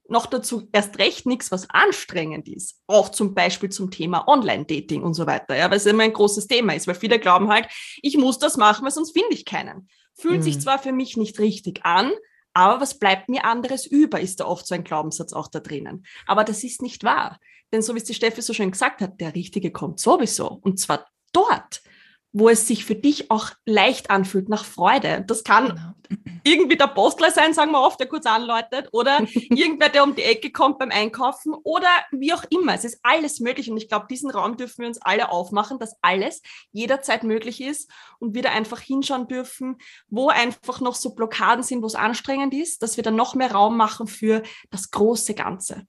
noch 0.09 0.27
dazu 0.27 0.69
erst 0.73 0.99
recht 0.99 1.27
nichts, 1.27 1.53
was 1.53 1.69
anstrengend 1.71 2.49
ist. 2.49 2.81
Auch 2.87 3.11
zum 3.11 3.35
Beispiel 3.35 3.69
zum 3.69 3.91
Thema 3.91 4.27
Online-Dating 4.27 5.03
und 5.03 5.15
so 5.15 5.27
weiter, 5.27 5.57
ja, 5.57 5.71
weil 5.71 5.77
es 5.77 5.87
immer 5.87 6.05
ein 6.05 6.13
großes 6.13 6.47
Thema 6.47 6.75
ist, 6.75 6.87
weil 6.87 6.95
viele 6.95 7.19
glauben 7.19 7.49
halt, 7.51 7.69
ich 8.03 8.17
muss 8.17 8.39
das 8.39 8.57
machen, 8.57 8.85
weil 8.85 8.91
sonst 8.91 9.13
finde 9.13 9.35
ich 9.35 9.45
keinen. 9.45 9.89
Fühlt 10.15 10.39
mhm. 10.39 10.43
sich 10.43 10.61
zwar 10.61 10.79
für 10.79 10.93
mich 10.93 11.17
nicht 11.17 11.39
richtig 11.39 11.85
an, 11.85 12.11
aber 12.55 12.81
was 12.81 12.99
bleibt 12.99 13.29
mir 13.29 13.45
anderes 13.45 13.87
über, 13.87 14.21
ist 14.21 14.41
da 14.41 14.47
oft 14.47 14.67
so 14.67 14.75
ein 14.75 14.83
Glaubenssatz 14.83 15.33
auch 15.33 15.49
da 15.49 15.61
drinnen. 15.61 16.05
Aber 16.27 16.43
das 16.43 16.65
ist 16.65 16.83
nicht 16.83 17.05
wahr. 17.05 17.39
Denn 17.73 17.83
so 17.83 17.95
wie 17.95 17.99
es 17.99 18.05
die 18.05 18.15
Steffi 18.15 18.43
so 18.43 18.55
schön 18.55 18.71
gesagt 18.71 19.01
hat, 19.01 19.21
der 19.21 19.35
Richtige 19.35 19.71
kommt 19.71 20.01
sowieso. 20.01 20.49
Und 20.49 20.81
zwar 20.81 21.07
dort, 21.33 21.83
wo 22.33 22.49
es 22.49 22.67
sich 22.67 22.85
für 22.85 22.95
dich 22.95 23.31
auch 23.31 23.51
leicht 23.65 24.11
anfühlt, 24.11 24.49
nach 24.49 24.65
Freude. 24.65 25.25
Das 25.27 25.45
kann 25.45 25.69
genau. 25.69 26.21
irgendwie 26.45 26.77
der 26.77 26.89
Postler 26.89 27.31
sein, 27.31 27.55
sagen 27.55 27.73
wir 27.73 27.81
oft, 27.81 27.99
der 27.99 28.07
kurz 28.07 28.27
anläutet, 28.27 28.89
oder 28.93 29.21
irgendwer, 29.51 29.89
der 29.89 30.05
um 30.05 30.15
die 30.15 30.23
Ecke 30.23 30.51
kommt 30.51 30.79
beim 30.79 30.91
Einkaufen 30.91 31.55
oder 31.65 31.89
wie 32.11 32.33
auch 32.33 32.45
immer. 32.51 32.75
Es 32.75 32.85
ist 32.85 33.01
alles 33.03 33.41
möglich 33.41 33.71
und 33.71 33.77
ich 33.77 33.89
glaube, 33.89 34.07
diesen 34.11 34.31
Raum 34.31 34.57
dürfen 34.57 34.83
wir 34.83 34.89
uns 34.89 35.01
alle 35.01 35.31
aufmachen, 35.31 35.79
dass 35.79 35.97
alles 36.03 36.43
jederzeit 36.71 37.25
möglich 37.25 37.61
ist 37.61 37.91
und 38.19 38.35
wir 38.35 38.43
da 38.43 38.51
einfach 38.51 38.81
hinschauen 38.81 39.27
dürfen, 39.27 39.77
wo 40.09 40.29
einfach 40.29 40.81
noch 40.81 40.95
so 40.95 41.15
Blockaden 41.15 41.63
sind, 41.63 41.83
wo 41.83 41.87
es 41.87 41.95
anstrengend 41.95 42.55
ist, 42.55 42.83
dass 42.83 42.97
wir 42.97 43.05
dann 43.05 43.17
noch 43.17 43.35
mehr 43.35 43.53
Raum 43.53 43.77
machen 43.77 44.07
für 44.07 44.43
das 44.71 44.91
große 44.91 45.35
Ganze. 45.35 45.87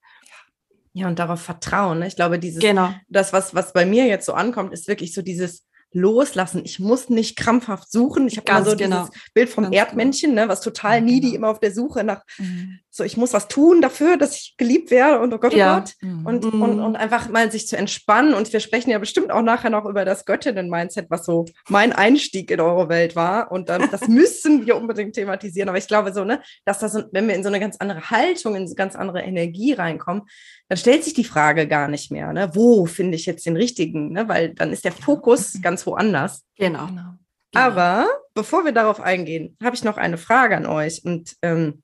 Ja, 0.93 1.07
und 1.07 1.19
darauf 1.19 1.41
vertrauen. 1.41 1.99
Ne? 1.99 2.07
Ich 2.07 2.15
glaube, 2.15 2.39
dieses, 2.39 2.61
genau. 2.61 2.93
das, 3.07 3.31
was, 3.31 3.53
was 3.53 3.73
bei 3.73 3.85
mir 3.85 4.05
jetzt 4.05 4.25
so 4.25 4.33
ankommt, 4.33 4.73
ist 4.73 4.87
wirklich 4.87 5.13
so 5.13 5.21
dieses, 5.21 5.68
loslassen. 5.91 6.61
Ich 6.63 6.79
muss 6.79 7.09
nicht 7.09 7.35
krampfhaft 7.35 7.91
suchen. 7.91 8.27
Ich 8.27 8.37
habe 8.37 8.45
Ganz 8.45 8.69
so 8.69 8.75
genau. 8.75 9.07
dieses 9.07 9.31
Bild 9.33 9.49
vom 9.49 9.65
Ganz 9.65 9.75
Erdmännchen, 9.75 10.33
ne, 10.33 10.47
was 10.47 10.61
total 10.61 11.01
needy 11.01 11.27
genau. 11.31 11.35
immer 11.35 11.49
auf 11.49 11.59
der 11.59 11.73
Suche 11.73 12.03
nach, 12.03 12.21
Mhm. 12.37 12.79
so 12.91 13.03
ich 13.03 13.17
muss 13.17 13.33
was 13.33 13.47
tun 13.47 13.81
dafür, 13.81 14.17
dass 14.17 14.35
ich 14.35 14.55
geliebt 14.57 14.91
werde 14.91 15.19
und 15.19 15.33
oh 15.33 15.37
Gott, 15.39 15.53
oh 15.53 15.57
Ja. 15.57 15.79
Gott. 15.79 15.93
Mhm. 16.01 16.25
Und, 16.25 16.45
und, 16.45 16.79
und 16.79 16.95
einfach 16.95 17.29
mal 17.29 17.51
sich 17.51 17.67
zu 17.67 17.75
entspannen. 17.77 18.33
Und 18.33 18.51
wir 18.53 18.59
sprechen 18.59 18.91
ja 18.91 18.99
bestimmt 18.99 19.31
auch 19.31 19.41
nachher 19.41 19.69
noch 19.69 19.85
über 19.85 20.05
das 20.05 20.25
Göttinnen-Mindset, 20.25 21.07
was 21.09 21.25
so 21.25 21.45
mein 21.69 21.91
Einstieg 21.93 22.51
in 22.51 22.59
eure 22.61 22.89
Welt 22.89 23.15
war. 23.15 23.51
Und 23.51 23.69
dann, 23.69 23.89
das 23.89 24.01
müssen 24.07 24.65
wir 24.65 24.75
unbedingt 24.77 25.15
thematisieren. 25.15 25.69
Aber 25.69 25.77
ich 25.77 25.87
glaube 25.87 26.13
so, 26.13 26.23
ne, 26.23 26.41
dass 26.65 26.79
das, 26.79 26.95
wenn 27.11 27.27
wir 27.27 27.35
in 27.35 27.43
so 27.43 27.49
eine 27.49 27.59
ganz 27.59 27.77
andere 27.79 28.09
Haltung, 28.11 28.55
in 28.55 28.67
so 28.67 28.75
ganz 28.75 28.95
andere 28.95 29.21
Energie 29.21 29.73
reinkommen, 29.73 30.23
dann 30.67 30.77
stellt 30.77 31.03
sich 31.03 31.15
die 31.15 31.23
Frage 31.23 31.67
gar 31.67 31.87
nicht 31.87 32.11
mehr, 32.11 32.31
ne, 32.31 32.51
wo 32.53 32.85
finde 32.85 33.15
ich 33.15 33.25
jetzt 33.25 33.45
den 33.47 33.55
richtigen, 33.55 34.11
ne, 34.11 34.27
weil 34.27 34.53
dann 34.53 34.71
ist 34.71 34.85
der 34.85 34.91
Fokus 34.91 35.57
ganz 35.63 35.78
woanders. 35.85 36.43
Genau. 36.57 36.87
Genau. 36.87 37.01
genau. 37.01 37.13
Aber 37.53 38.07
bevor 38.33 38.65
wir 38.65 38.71
darauf 38.71 38.99
eingehen, 39.01 39.57
habe 39.63 39.75
ich 39.75 39.83
noch 39.83 39.97
eine 39.97 40.17
Frage 40.17 40.55
an 40.57 40.65
euch. 40.65 41.03
Und 41.03 41.35
ähm, 41.41 41.83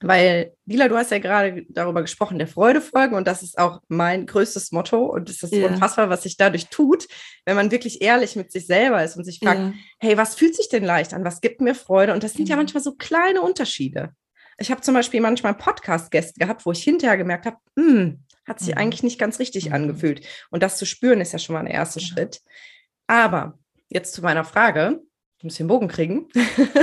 weil, 0.00 0.52
Lila, 0.66 0.88
du 0.88 0.96
hast 0.96 1.12
ja 1.12 1.18
gerade 1.18 1.64
darüber 1.70 2.02
gesprochen, 2.02 2.38
der 2.38 2.48
Freude 2.48 2.80
folgen. 2.82 3.14
Und 3.14 3.26
das 3.26 3.42
ist 3.42 3.58
auch 3.58 3.80
mein 3.88 4.26
größtes 4.26 4.70
Motto. 4.72 4.98
Und 5.06 5.30
es 5.30 5.42
ist 5.42 5.54
Ja. 5.54 5.66
unfassbar, 5.68 6.10
was 6.10 6.24
sich 6.24 6.36
dadurch 6.36 6.68
tut, 6.68 7.06
wenn 7.46 7.56
man 7.56 7.70
wirklich 7.70 8.02
ehrlich 8.02 8.36
mit 8.36 8.52
sich 8.52 8.66
selber 8.66 9.02
ist 9.02 9.16
und 9.16 9.24
sich 9.24 9.38
fragt, 9.38 9.60
Ja. 9.60 9.72
hey, 10.00 10.16
was 10.18 10.34
fühlt 10.34 10.54
sich 10.56 10.68
denn 10.68 10.84
leicht 10.84 11.14
an? 11.14 11.24
Was 11.24 11.40
gibt 11.40 11.60
mir 11.62 11.74
Freude? 11.74 12.12
Und 12.12 12.22
das 12.22 12.34
sind 12.34 12.48
ja 12.48 12.56
Mhm. 12.56 12.60
manchmal 12.62 12.82
so 12.82 12.94
kleine 12.96 13.40
Unterschiede. 13.40 14.10
Ich 14.58 14.70
habe 14.70 14.82
zum 14.82 14.94
Beispiel 14.94 15.20
manchmal 15.20 15.54
Podcast-Gäste 15.54 16.38
gehabt, 16.38 16.66
wo 16.66 16.72
ich 16.72 16.82
hinterher 16.82 17.16
gemerkt 17.16 17.46
habe, 17.46 17.56
hm, 17.78 18.22
hat 18.46 18.60
sich 18.60 18.74
Mhm. 18.74 18.78
eigentlich 18.80 19.02
nicht 19.04 19.18
ganz 19.18 19.38
richtig 19.38 19.68
Mhm. 19.68 19.74
angefühlt. 19.74 20.26
Und 20.50 20.62
das 20.62 20.76
zu 20.76 20.84
spüren, 20.86 21.20
ist 21.22 21.32
ja 21.32 21.38
schon 21.38 21.54
mal 21.54 21.60
ein 21.60 21.66
erster 21.66 22.00
Genau. 22.00 22.12
Schritt. 22.12 22.40
Aber 23.06 23.58
jetzt 23.88 24.14
zu 24.14 24.22
meiner 24.22 24.44
Frage, 24.44 25.00
ich 25.38 25.44
muss 25.44 25.56
den 25.56 25.66
Bogen 25.66 25.88
kriegen. 25.88 26.28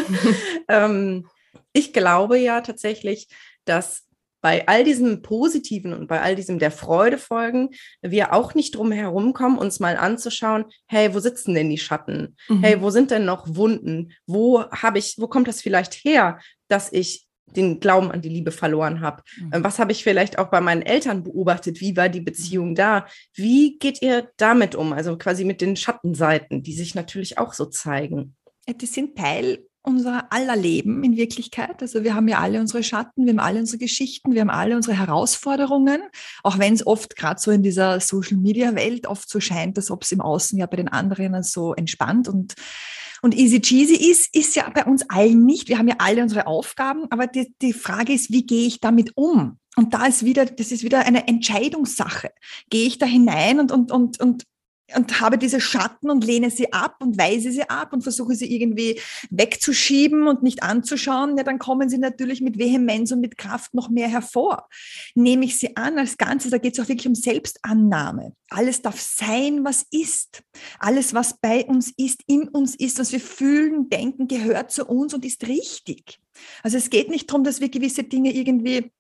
ähm, 0.68 1.28
ich 1.74 1.94
glaube 1.94 2.38
ja 2.38 2.62
tatsächlich, 2.62 3.28
dass 3.66 4.08
bei 4.42 4.68
all 4.68 4.84
diesem 4.84 5.22
Positiven 5.22 5.94
und 5.94 6.08
bei 6.08 6.20
all 6.20 6.36
diesem 6.36 6.58
der 6.58 6.72
Freude 6.72 7.18
folgen, 7.18 7.70
wir 8.02 8.34
auch 8.34 8.56
nicht 8.56 8.76
drum 8.76 8.92
herum 8.92 9.34
kommen, 9.34 9.58
uns 9.58 9.80
mal 9.80 9.98
anzuschauen, 9.98 10.66
hey, 10.88 11.14
wo 11.14 11.20
sitzen 11.20 11.54
denn 11.54 11.70
die 11.70 11.78
Schatten? 11.78 12.36
Mhm. 12.50 12.64
Hey, 12.64 12.82
wo 12.82 12.90
sind 12.90 13.12
denn 13.12 13.24
noch 13.24 13.56
Wunden? 13.56 14.14
Wo 14.26 14.66
habe 14.72 14.98
ich, 14.98 15.16
wo 15.20 15.28
kommt 15.28 15.48
das 15.48 15.62
vielleicht 15.62 15.94
her, 15.94 16.40
dass 16.68 16.92
ich 16.92 17.28
den 17.56 17.80
Glauben 17.80 18.12
an 18.12 18.22
die 18.22 18.30
Liebe 18.30 18.52
verloren 18.52 19.02
habe? 19.02 19.24
Mhm. 19.40 19.52
Ähm, 19.54 19.64
Was 19.64 19.80
habe 19.80 19.92
ich 19.92 20.04
vielleicht 20.04 20.40
auch 20.40 20.50
bei 20.50 20.62
meinen 20.62 20.82
Eltern 20.82 21.24
beobachtet? 21.24 21.82
Wie 21.82 21.96
war 21.98 22.10
die 22.10 22.22
Beziehung 22.22 22.76
da? 22.76 23.06
Wie 23.34 23.78
geht 23.78 24.02
ihr 24.02 24.30
damit 24.38 24.76
um? 24.76 24.94
Also 24.94 25.18
quasi 25.18 25.46
mit 25.46 25.62
den 25.62 25.76
Schattenseiten, 25.76 26.64
die 26.64 26.74
sich 26.74 26.96
natürlich 26.96 27.38
auch 27.38 27.54
so 27.54 27.66
zeigen. 27.66 28.36
Die 28.68 28.86
sind 28.86 29.18
Teil 29.18 29.66
unserer 29.84 30.32
aller 30.32 30.56
Leben 30.56 31.04
in 31.04 31.18
Wirklichkeit. 31.18 31.82
Also 31.82 32.04
wir 32.04 32.14
haben 32.14 32.28
ja 32.28 32.40
alle 32.40 32.60
unsere 32.60 32.84
Schatten, 32.84 33.26
wir 33.26 33.34
haben 33.34 33.40
alle 33.40 33.60
unsere 33.60 33.80
Geschichten, 33.80 34.34
wir 34.34 34.42
haben 34.42 34.50
alle 34.50 34.76
unsere 34.76 34.98
Herausforderungen, 34.98 36.02
auch 36.44 36.60
wenn 36.60 36.74
es 36.74 36.86
oft 36.86 37.16
gerade 37.16 37.42
so 37.42 37.50
in 37.52 37.64
dieser 37.64 38.00
Social-Media-Welt 38.00 39.08
oft 39.08 39.30
so 39.30 39.40
scheint, 39.40 39.78
als 39.78 39.90
ob 39.90 40.04
es 40.04 40.12
im 40.12 40.22
Außen 40.22 40.58
ja 40.58 40.68
bei 40.68 40.78
den 40.78 40.88
anderen 40.88 41.42
so 41.42 41.74
entspannt 41.74 42.28
und 42.28 42.54
und 43.22 43.36
easy 43.36 43.62
cheesy 43.62 43.96
ist, 43.96 44.36
ist 44.36 44.56
ja 44.56 44.70
bei 44.70 44.86
uns 44.86 45.08
allen 45.10 45.46
nicht. 45.46 45.70
Wir 45.70 45.78
haben 45.78 45.88
ja 45.88 45.96
alle 46.00 46.24
unsere 46.24 46.48
Aufgaben, 46.48 47.06
aber 47.12 47.28
die, 47.28 47.54
die 47.62 47.74
Frage 47.74 48.14
ist, 48.14 48.32
wie 48.32 48.46
gehe 48.46 48.68
ich 48.68 48.80
damit 48.80 49.12
um? 49.16 49.60
Und 49.78 49.94
da 49.94 50.06
ist 50.06 50.26
wieder, 50.26 50.46
das 50.46 50.72
ist 50.72 50.84
wieder 50.84 51.06
eine 51.06 51.28
Entscheidungssache. 51.28 52.32
Gehe 52.70 52.88
ich 52.88 52.98
da 52.98 53.06
hinein 53.06 53.60
und, 53.60 53.72
und, 53.72 53.92
und, 53.92 54.20
und 54.20 54.44
und 54.96 55.22
habe 55.22 55.38
diese 55.38 55.62
Schatten 55.62 56.10
und 56.10 56.24
lehne 56.24 56.50
sie 56.50 56.74
ab 56.74 56.98
und 57.00 57.18
weise 57.18 57.52
sie 57.52 57.70
ab 57.70 57.94
und 57.94 58.02
versuche 58.02 58.36
sie 58.36 58.54
irgendwie 58.54 59.00
wegzuschieben 59.30 60.28
und 60.28 60.44
nicht 60.44 60.64
anzuschauen, 60.64 61.38
ja, 61.38 61.44
dann 61.44 61.60
kommen 61.60 61.90
sie 61.90 61.98
natürlich 61.98 62.42
mit 62.42 62.58
Vehemenz 62.58 63.12
und 63.12 63.22
mit 63.22 63.38
Kraft 63.38 63.74
noch 63.74 63.90
mehr 63.90 64.08
hervor. 64.08 64.68
Nehme 65.16 65.46
ich 65.46 65.58
sie 65.60 65.76
an 65.76 65.98
als 65.98 66.18
Ganzes, 66.18 66.52
da 66.52 66.58
geht 66.58 66.78
es 66.78 66.84
auch 66.84 66.90
wirklich 66.90 67.08
um 67.08 67.16
Selbstannahme. 67.16 68.34
Alles 68.50 68.82
darf 68.82 69.00
sein, 69.00 69.64
was 69.64 69.86
ist. 69.92 70.44
Alles, 70.80 71.14
was 71.14 71.38
bei 71.40 71.66
uns 71.66 71.94
ist, 71.98 72.22
in 72.28 72.48
uns 72.48 72.76
ist, 72.76 73.00
was 73.00 73.12
wir 73.12 73.22
fühlen, 73.22 73.90
denken, 73.90 74.28
gehört 74.28 74.72
zu 74.72 74.86
uns 74.86 75.14
und 75.14 75.26
ist 75.26 75.48
richtig. 75.48 76.20
Also 76.64 76.78
es 76.78 76.90
geht 76.90 77.10
nicht 77.10 77.30
darum, 77.30 77.44
dass 77.44 77.62
wir 77.62 77.70
gewisse 77.70 78.04
Dinge 78.04 78.34
irgendwie 78.34 78.92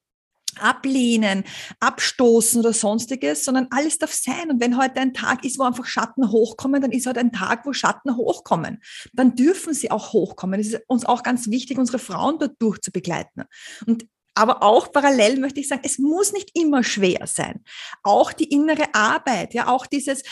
ablehnen, 0.59 1.43
abstoßen 1.79 2.59
oder 2.59 2.73
sonstiges, 2.73 3.45
sondern 3.45 3.67
alles 3.71 3.97
darf 3.97 4.13
sein. 4.13 4.49
Und 4.49 4.61
wenn 4.61 4.77
heute 4.77 4.99
ein 4.99 5.13
Tag 5.13 5.45
ist, 5.45 5.59
wo 5.59 5.63
einfach 5.63 5.85
Schatten 5.85 6.31
hochkommen, 6.31 6.81
dann 6.81 6.91
ist 6.91 7.07
heute 7.07 7.19
ein 7.19 7.31
Tag, 7.31 7.65
wo 7.65 7.73
Schatten 7.73 8.15
hochkommen. 8.15 8.81
Dann 9.13 9.35
dürfen 9.35 9.73
sie 9.73 9.91
auch 9.91 10.13
hochkommen. 10.13 10.59
Es 10.59 10.67
ist 10.67 10.81
uns 10.87 11.05
auch 11.05 11.23
ganz 11.23 11.49
wichtig, 11.49 11.77
unsere 11.77 11.99
Frauen 11.99 12.37
dadurch 12.39 12.79
zu 12.81 12.91
begleiten. 12.91 13.43
Und 13.85 14.05
aber 14.33 14.63
auch 14.63 14.91
parallel 14.93 15.39
möchte 15.39 15.59
ich 15.59 15.67
sagen, 15.67 15.81
es 15.83 15.99
muss 15.99 16.31
nicht 16.31 16.51
immer 16.53 16.83
schwer 16.83 17.27
sein. 17.27 17.63
Auch 18.01 18.31
die 18.31 18.45
innere 18.45 18.93
Arbeit, 18.93 19.53
ja, 19.53 19.67
auch 19.67 19.85
dieses 19.85 20.23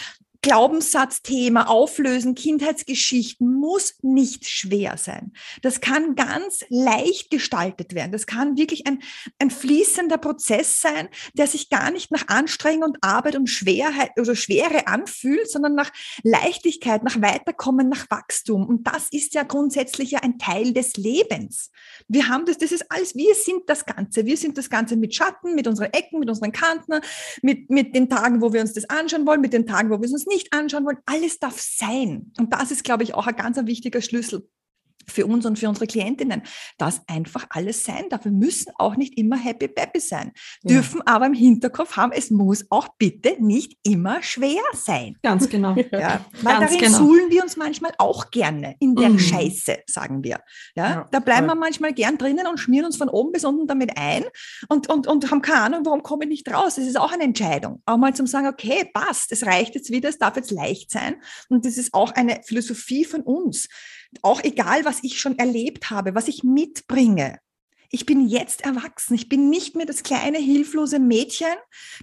Glaubenssatzthema 0.42 1.64
auflösen, 1.64 2.34
Kindheitsgeschichten 2.34 3.54
muss 3.54 3.96
nicht 4.02 4.48
schwer 4.48 4.96
sein. 4.98 5.34
Das 5.62 5.82
kann 5.82 6.16
ganz 6.16 6.64
leicht 6.70 7.30
gestaltet 7.30 7.94
werden. 7.94 8.14
Das 8.14 8.26
kann 8.26 8.58
wirklich 8.58 8.88
ein, 8.88 9.02
ein 9.40 9.52
fließender 9.52 10.18
Prozess 10.18 10.80
sein, 10.80 11.10
der 11.34 11.48
sich 11.48 11.70
gar 11.70 11.92
nicht 11.92 12.12
nach 12.12 12.28
Anstrengung 12.30 12.84
und 12.84 12.98
Arbeit 13.02 13.36
und 13.36 13.48
Schwerheit 13.48 14.12
oder 14.18 14.34
Schwere 14.34 14.88
anfühlt, 14.88 15.52
sondern 15.52 15.76
nach 15.76 15.92
Leichtigkeit, 16.24 17.04
nach 17.04 17.22
Weiterkommen, 17.22 17.90
nach 17.90 18.10
Wachstum. 18.10 18.66
Und 18.66 18.88
das 18.88 19.10
ist 19.12 19.34
ja 19.34 19.44
grundsätzlich 19.44 20.12
ja 20.12 20.20
ein 20.20 20.40
Teil 20.40 20.72
des 20.72 20.96
Lebens. 20.96 21.70
Wir 22.08 22.30
haben 22.30 22.46
das, 22.46 22.58
das 22.58 22.72
ist 22.72 22.86
alles, 22.90 23.14
wir 23.16 23.36
sind 23.36 23.64
das 23.68 23.86
Ganze. 23.86 24.26
Wir 24.26 24.38
sind 24.38 24.58
das 24.58 24.70
Ganze 24.70 24.96
mit 24.96 25.14
Schatten, 25.14 25.54
mit 25.56 25.68
unseren 25.68 25.92
Ecken, 25.92 26.20
mit 26.20 26.30
unseren 26.30 26.54
Kanten, 26.54 27.02
mit, 27.42 27.70
mit 27.70 27.94
den 27.94 28.10
Tagen, 28.10 28.42
wo 28.42 28.54
wir 28.54 28.62
uns 28.62 28.74
das 28.74 28.90
anschauen 28.90 29.28
wollen, 29.28 29.42
mit 29.42 29.52
den 29.52 29.68
Tagen, 29.68 29.90
wo 29.90 30.00
wir 30.00 30.06
es 30.06 30.14
uns 30.14 30.29
nicht 30.30 30.54
anschauen 30.54 30.86
wollen. 30.86 31.00
Alles 31.06 31.40
darf 31.40 31.60
sein. 31.60 32.32
Und 32.38 32.54
das 32.54 32.72
ist, 32.72 32.84
glaube 32.84 33.04
ich, 33.04 33.14
auch 33.14 33.28
ein 33.28 33.36
ganz 33.36 33.58
ein 33.58 33.68
wichtiger 33.68 34.02
Schlüssel 34.02 34.50
für 35.10 35.26
uns 35.26 35.46
und 35.46 35.60
für 35.60 35.68
unsere 35.70 35.88
Klientinnen, 35.88 36.42
dass 36.78 37.02
einfach 37.08 37.48
alles 37.50 37.84
sein 37.84 38.06
darf. 38.10 38.26
Wir 38.26 38.32
müssen 38.32 38.72
auch 38.78 38.96
nicht 38.96 39.18
immer 39.18 39.36
happy 39.38 39.68
peppy 39.68 40.00
sein, 40.00 40.32
Ja. 40.64 40.76
dürfen 40.76 41.02
aber 41.06 41.26
im 41.26 41.34
Hinterkopf 41.34 41.98
haben, 41.98 42.12
es 42.12 42.30
muss 42.32 42.66
auch 42.70 42.88
bitte 42.98 43.36
nicht 43.44 43.78
immer 43.84 44.22
schwer 44.24 44.62
sein. 44.74 45.18
Ganz 45.24 45.50
genau. 45.50 45.76
Ja, 45.92 46.26
weil 46.42 46.60
Ganz 46.60 46.72
darin 46.74 46.80
genau. 46.86 46.98
suhlen 46.98 47.30
wir 47.32 47.44
uns 47.44 47.58
manchmal 47.58 47.92
auch 47.98 48.32
gerne 48.32 48.76
in 48.80 48.96
der 48.96 49.10
Mhm. 49.10 49.20
Scheiße, 49.20 49.80
sagen 49.88 50.24
wir. 50.24 50.40
Ja, 50.76 50.90
Ja, 50.90 51.08
da 51.12 51.20
bleiben 51.20 51.48
voll. 51.48 51.56
wir 51.56 51.60
manchmal 51.60 51.94
gern 51.94 52.18
drinnen 52.18 52.48
und 52.48 52.60
schmieren 52.60 52.86
uns 52.86 52.98
von 52.98 53.10
oben 53.10 53.32
bis 53.32 53.44
unten 53.46 53.68
damit 53.68 53.98
ein 53.98 54.24
und, 54.70 54.88
und, 54.90 55.08
und 55.08 55.30
haben 55.32 55.42
keine 55.42 55.62
Ahnung, 55.62 55.86
warum 55.86 56.04
komme 56.04 56.24
ich 56.26 56.30
nicht 56.30 56.50
raus. 56.54 56.76
Das 56.76 56.86
ist 56.86 56.98
auch 57.00 57.12
eine 57.12 57.24
Entscheidung. 57.24 57.82
Auch 57.86 57.98
mal 57.98 58.14
zum 58.14 58.28
sagen, 58.28 58.48
okay, 58.48 58.90
passt, 58.94 59.32
es 59.32 59.46
reicht 59.46 59.76
jetzt 59.76 59.90
wieder, 59.92 60.10
es 60.10 60.18
darf 60.20 60.36
jetzt 60.36 60.52
leicht 60.52 60.92
sein. 60.92 61.16
Und 61.50 61.66
das 61.66 61.78
ist 61.78 61.94
auch 61.94 62.12
eine 62.12 62.42
Philosophie 62.46 63.06
von 63.06 63.22
uns. 63.22 63.68
Auch 64.22 64.44
egal, 64.44 64.86
was 64.86 65.04
ich 65.04 65.20
schon 65.20 65.38
erlebt 65.38 65.90
habe, 65.90 66.16
was 66.16 66.28
ich 66.28 66.44
mitbringe. 66.44 67.40
Ich 67.92 68.06
bin 68.06 68.28
jetzt 68.28 68.66
erwachsen. 68.66 69.16
Ich 69.16 69.30
bin 69.30 69.50
nicht 69.50 69.76
mehr 69.76 69.88
das 69.88 70.04
kleine, 70.04 70.38
hilflose 70.38 71.00
Mädchen, 71.00 71.48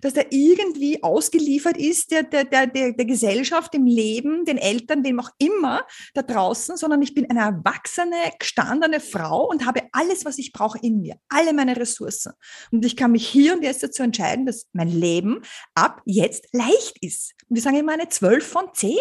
das 0.03 0.15
da 0.15 0.23
irgendwie 0.31 1.03
ausgeliefert 1.05 1.77
ist 1.77 2.11
der, 2.11 2.25
der, 2.25 2.45
der, 2.45 2.67
der, 2.67 3.05
Gesellschaft, 3.05 3.73
dem 3.73 3.87
Leben, 3.87 4.45
den 4.45 4.59
Eltern, 4.59 5.05
wem 5.05 5.21
auch 5.21 5.31
immer 5.39 5.87
da 6.15 6.23
draußen, 6.23 6.77
sondern 6.77 7.03
ich 7.03 7.15
bin 7.15 7.31
eine 7.31 7.41
erwachsene, 7.41 8.17
gestandene 8.37 8.99
Frau 8.99 9.49
und 9.49 9.65
habe 9.65 9.83
alles, 9.93 10.25
was 10.25 10.39
ich 10.39 10.53
brauche 10.53 10.79
in 10.83 11.01
mir, 11.01 11.17
alle 11.29 11.53
meine 11.53 11.77
Ressourcen. 11.77 12.33
Und 12.73 12.85
ich 12.85 12.97
kann 12.97 13.13
mich 13.13 13.29
hier 13.29 13.55
und 13.55 13.63
jetzt 13.63 13.85
dazu 13.85 14.03
entscheiden, 14.03 14.45
dass 14.45 14.67
mein 14.73 14.89
Leben 14.89 15.43
ab 15.75 16.03
jetzt 16.05 16.49
leicht 16.53 16.99
ist. 17.01 17.35
Und 17.49 17.55
wir 17.55 17.63
sagen 17.63 17.77
immer 17.77 17.93
eine 17.93 18.09
12 18.09 18.45
von 18.45 18.65
10. 18.75 18.97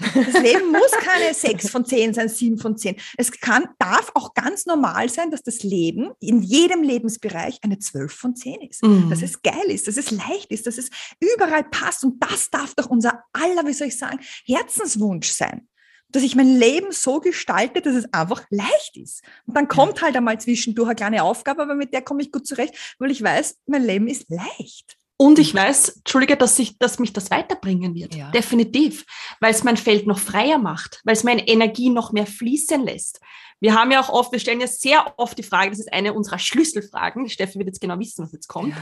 Das 0.00 0.42
Leben 0.42 0.72
muss 0.72 0.90
keine 0.92 1.34
6 1.34 1.70
von 1.70 1.84
10 1.84 2.14
sein, 2.14 2.28
7 2.28 2.58
von 2.58 2.76
10. 2.76 2.96
Es 3.16 3.30
kann, 3.30 3.68
darf 3.78 4.10
auch 4.14 4.34
ganz 4.34 4.66
normal 4.66 5.08
sein, 5.08 5.30
dass 5.30 5.42
das 5.42 5.62
Leben 5.62 6.12
in 6.20 6.42
jedem 6.42 6.82
Lebensbereich 6.82 7.58
eine 7.62 7.78
12 7.78 8.12
von 8.12 8.36
10 8.36 8.62
ist. 8.62 8.82
Mhm. 8.82 9.10
Dass 9.10 9.22
es 9.22 9.42
geil 9.42 9.66
ist, 9.68 9.88
dass 9.88 9.96
es 9.96 10.10
leicht 10.10 10.50
ist, 10.50 10.66
dass 10.66 10.78
es 10.78 10.90
überall 11.20 11.64
passt. 11.64 12.04
Und 12.04 12.22
das 12.22 12.50
darf 12.50 12.74
doch 12.74 12.86
unser 12.86 13.24
aller, 13.32 13.66
wie 13.66 13.72
soll 13.72 13.88
ich 13.88 13.98
sagen, 13.98 14.20
Herzenswunsch 14.44 15.30
sein. 15.30 15.68
Dass 16.08 16.22
ich 16.22 16.34
mein 16.34 16.56
Leben 16.56 16.90
so 16.90 17.20
gestalte, 17.20 17.82
dass 17.82 17.94
es 17.94 18.12
einfach 18.12 18.44
leicht 18.50 18.96
ist. 18.96 19.22
Und 19.46 19.56
dann 19.56 19.68
kommt 19.68 20.02
halt 20.02 20.16
einmal 20.16 20.40
zwischendurch 20.40 20.88
eine 20.88 20.96
kleine 20.96 21.22
Aufgabe, 21.22 21.62
aber 21.62 21.74
mit 21.74 21.92
der 21.92 22.02
komme 22.02 22.22
ich 22.22 22.32
gut 22.32 22.46
zurecht, 22.46 22.96
weil 22.98 23.10
ich 23.10 23.22
weiß, 23.22 23.58
mein 23.66 23.84
Leben 23.84 24.08
ist 24.08 24.26
leicht. 24.28 24.96
Und 25.20 25.38
ich 25.38 25.54
weiß, 25.54 25.98
Entschuldige, 25.98 26.34
dass, 26.34 26.58
ich, 26.58 26.78
dass 26.78 26.98
mich 26.98 27.12
das 27.12 27.30
weiterbringen 27.30 27.94
wird. 27.94 28.14
Ja. 28.14 28.30
Definitiv. 28.30 29.04
Weil 29.38 29.50
es 29.50 29.64
mein 29.64 29.76
Feld 29.76 30.06
noch 30.06 30.18
freier 30.18 30.56
macht, 30.56 31.02
weil 31.04 31.12
es 31.12 31.24
meine 31.24 31.46
Energie 31.46 31.90
noch 31.90 32.12
mehr 32.12 32.24
fließen 32.24 32.82
lässt. 32.82 33.20
Wir 33.60 33.74
haben 33.74 33.90
ja 33.90 34.00
auch 34.00 34.08
oft, 34.08 34.32
wir 34.32 34.38
stellen 34.38 34.62
ja 34.62 34.66
sehr 34.66 35.12
oft 35.18 35.36
die 35.36 35.42
Frage, 35.42 35.72
das 35.72 35.80
ist 35.80 35.92
eine 35.92 36.14
unserer 36.14 36.38
Schlüsselfragen, 36.38 37.28
Steffi 37.28 37.58
wird 37.58 37.68
jetzt 37.68 37.82
genau 37.82 37.98
wissen, 37.98 38.24
was 38.24 38.32
jetzt 38.32 38.48
kommt. 38.48 38.74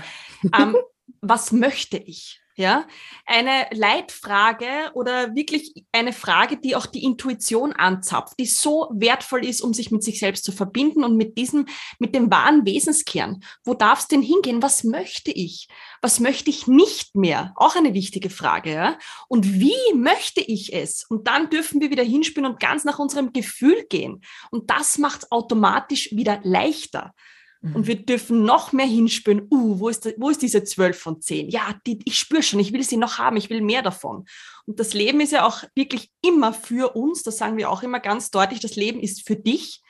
Ähm, 0.57 0.77
was 1.21 1.51
möchte 1.51 1.97
ich? 1.97 2.41
Ja, 2.59 2.89
eine 3.25 3.69
Leitfrage 3.71 4.67
oder 4.95 5.37
wirklich 5.37 5.85
eine 5.93 6.13
Frage, 6.13 6.57
die 6.57 6.75
auch 6.75 6.87
die 6.87 7.05
Intuition 7.05 7.73
anzapft, 7.73 8.35
die 8.41 8.47
so 8.47 8.91
wertvoll 8.93 9.45
ist, 9.45 9.61
um 9.61 9.73
sich 9.73 9.93
mit 9.93 10.03
sich 10.03 10.19
selbst 10.19 10.45
zu 10.45 10.51
verbinden 10.51 11.05
und 11.05 11.17
mit 11.17 11.39
diesem, 11.39 11.67
mit 12.01 12.17
dem 12.17 12.33
wahren 12.33 12.67
Wesenskern. 12.67 13.45
Wo 13.63 13.75
darf 13.75 14.01
es 14.01 14.09
denn 14.09 14.23
hingehen? 14.23 14.61
Was 14.61 14.83
möchte 14.83 15.31
ich? 15.31 15.69
Was 16.03 16.19
möchte 16.19 16.51
ich 16.51 16.67
nicht 16.67 17.15
mehr? 17.15 17.53
Auch 17.55 17.77
eine 17.77 17.95
wichtige 17.95 18.29
Frage, 18.29 18.73
ja. 18.73 18.99
Und 19.29 19.61
wie 19.61 19.95
möchte 19.95 20.41
ich 20.41 20.73
es? 20.73 21.05
Und 21.09 21.29
dann 21.29 21.51
dürfen 21.51 21.81
wir 21.81 21.91
wieder 21.91 22.03
hinspüren 22.03 22.51
und 22.51 22.59
ganz 22.59 22.83
nach 22.83 22.99
unserem 22.99 23.33
Gefühl 23.33 23.87
gehen. 23.89 24.23
Und 24.51 24.69
das 24.69 24.99
macht 24.99 25.23
es 25.23 25.31
automatisch 25.31 26.11
wieder 26.11 26.41
leichter. 26.43 27.15
Und 27.61 27.77
mhm. 27.77 27.87
wir 27.87 27.97
dürfen 27.97 28.45
noch 28.45 28.73
mehr 28.73 28.87
hinspüren, 28.87 29.49
uh, 29.51 29.81
wo 29.81 29.89
ist, 29.89 30.09
wo 30.17 30.31
ist 30.31 30.43
diese 30.43 30.63
12 30.63 30.99
von 30.99 31.21
10? 31.21 31.49
Ja, 31.49 31.75
die, 31.87 31.99
ich 32.05 32.19
spüre 32.19 32.43
schon, 32.43 32.61
ich 32.61 32.73
will 32.73 32.85
sie 32.85 32.97
noch 32.97 33.19
haben, 33.19 33.37
ich 33.37 33.51
will 33.51 33.63
mehr 33.63 33.83
davon. 33.83 34.27
Und 34.67 34.79
das 34.79 34.95
Leben 34.95 35.21
ist 35.21 35.33
ja 35.33 35.45
auch 35.45 35.65
wirklich 35.75 36.11
immer 36.23 36.53
für 36.53 36.95
uns, 36.95 37.25
das 37.25 37.39
sagen 37.39 37.57
wir 37.57 37.71
auch 37.71 37.83
immer 37.83 37.99
ganz 37.99 38.31
deutlich, 38.31 38.61
das 38.61 38.77
Leben 38.77 39.01
ist 39.01 39.27
für 39.27 39.37
dich. 39.37 39.83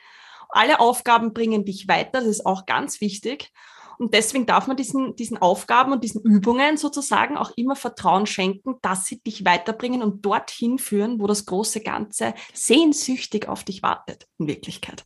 Alle 0.49 0.79
Aufgaben 0.79 1.33
bringen 1.33 1.63
dich 1.63 1.87
weiter, 1.87 2.21
das 2.21 2.27
ist 2.27 2.45
auch 2.45 2.65
ganz 2.65 3.01
wichtig. 3.01 3.51
Und 3.99 4.13
deswegen 4.13 4.45
darf 4.45 4.65
man 4.65 4.77
diesen, 4.77 5.15
diesen 5.17 5.37
Aufgaben 5.37 5.91
und 5.91 6.05
diesen 6.05 6.21
Übungen 6.21 6.77
sozusagen 6.77 7.37
auch 7.37 7.51
immer 7.57 7.75
Vertrauen 7.75 8.25
schenken, 8.25 8.75
dass 8.81 9.05
sie 9.05 9.21
dich 9.21 9.43
weiterbringen 9.43 10.01
und 10.01 10.25
dorthin 10.25 10.79
führen, 10.79 11.19
wo 11.19 11.27
das 11.27 11.45
große 11.45 11.81
Ganze 11.81 12.33
sehnsüchtig 12.53 13.49
auf 13.49 13.65
dich 13.65 13.83
wartet, 13.83 14.25
in 14.39 14.47
Wirklichkeit. 14.47 15.05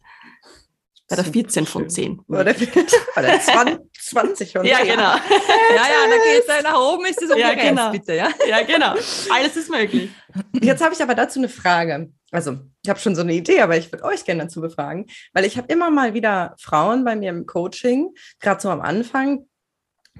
Bei 1.15 1.23
der 1.23 1.31
14 1.31 1.65
von 1.65 1.89
10. 1.89 2.21
Bei 2.27 2.43
der, 2.43 2.53
bei 3.15 3.21
der 3.21 3.39
20, 3.39 3.79
20 3.99 4.51
von 4.51 4.61
10. 4.61 4.71
Ja, 4.71 4.79
genau. 4.79 4.93
ja, 4.95 5.15
ja, 5.75 6.07
da 6.09 6.15
geht 6.15 6.43
es 6.47 6.63
nach 6.63 6.79
oben, 6.79 7.05
ist 7.05 7.21
es 7.21 7.37
ja, 7.37 7.53
genau. 7.53 7.91
bitte, 7.91 8.13
ja? 8.13 8.29
Ja, 8.47 8.63
genau. 8.63 8.95
Alles 9.31 9.55
ist 9.55 9.69
möglich. 9.69 10.09
Jetzt 10.61 10.83
habe 10.83 10.93
ich 10.93 11.01
aber 11.01 11.15
dazu 11.15 11.39
eine 11.39 11.49
Frage. 11.49 12.11
Also, 12.31 12.57
ich 12.83 12.89
habe 12.89 12.99
schon 12.99 13.15
so 13.15 13.21
eine 13.21 13.33
Idee, 13.33 13.61
aber 13.61 13.77
ich 13.77 13.91
würde 13.91 14.05
euch 14.05 14.25
gerne 14.25 14.43
dazu 14.43 14.59
befragen, 14.59 15.05
weil 15.33 15.45
ich 15.45 15.57
habe 15.57 15.71
immer 15.71 15.91
mal 15.91 16.13
wieder 16.13 16.55
Frauen 16.59 17.05
bei 17.05 17.15
mir 17.15 17.29
im 17.29 17.45
Coaching, 17.45 18.09
gerade 18.39 18.59
so 18.59 18.69
am 18.69 18.81
Anfang, 18.81 19.45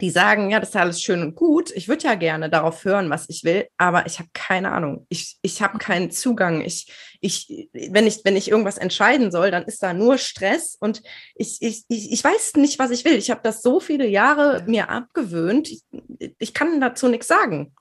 die 0.02 0.10
sagen, 0.10 0.50
ja, 0.50 0.60
das 0.60 0.70
ist 0.70 0.76
alles 0.76 1.02
schön 1.02 1.22
und 1.22 1.36
gut. 1.36 1.72
Ich 1.72 1.88
würde 1.88 2.06
ja 2.06 2.16
gerne 2.16 2.50
darauf 2.50 2.84
hören, 2.84 3.10
was 3.10 3.30
ich 3.30 3.44
will, 3.44 3.68
aber 3.78 4.08
ich 4.08 4.18
habe 4.18 4.30
keine 4.34 4.72
Ahnung. 4.72 5.06
Ich, 5.10 5.38
ich 5.44 5.62
habe 5.62 5.78
keinen 5.78 6.10
Zugang. 6.10 6.62
Ich, 6.62 6.92
ich, 7.22 7.70
wenn 7.74 8.08
ich, 8.08 8.22
wenn 8.24 8.36
ich 8.36 8.50
irgendwas 8.50 8.80
entscheiden 8.80 9.32
soll, 9.32 9.52
dann 9.52 9.64
ist 9.64 9.84
da 9.84 9.94
nur 9.94 10.18
Stress 10.18 10.76
und 10.80 11.04
ich, 11.36 11.62
ich, 11.62 11.86
ich, 11.90 12.12
ich 12.12 12.24
weiß 12.24 12.54
nicht, 12.56 12.80
was 12.80 12.90
ich 12.90 13.06
will. 13.06 13.16
Ich 13.16 13.30
habe 13.30 13.42
das 13.44 13.62
so 13.62 13.80
viele 13.80 14.08
Jahre 14.08 14.64
mir 14.66 14.90
abgewöhnt. 14.90 15.70
Ich, 15.70 15.84
ich 16.40 16.54
kann 16.54 16.82
dazu 16.82 17.08
nichts 17.08 17.28
sagen. 17.28 17.76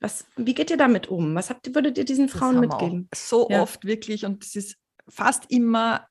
Was, 0.00 0.26
wie 0.36 0.54
geht 0.54 0.70
ihr 0.70 0.76
damit 0.76 1.08
um? 1.08 1.34
Was 1.34 1.50
habt, 1.50 1.74
würdet 1.74 1.98
ihr 1.98 2.04
diesen 2.04 2.28
Frauen 2.28 2.60
mitgeben? 2.60 3.08
So 3.12 3.48
ja. 3.50 3.62
oft 3.62 3.84
wirklich 3.84 4.24
und 4.24 4.44
es 4.44 4.54
ist 4.54 4.76
fast 5.08 5.46
immer 5.48 6.06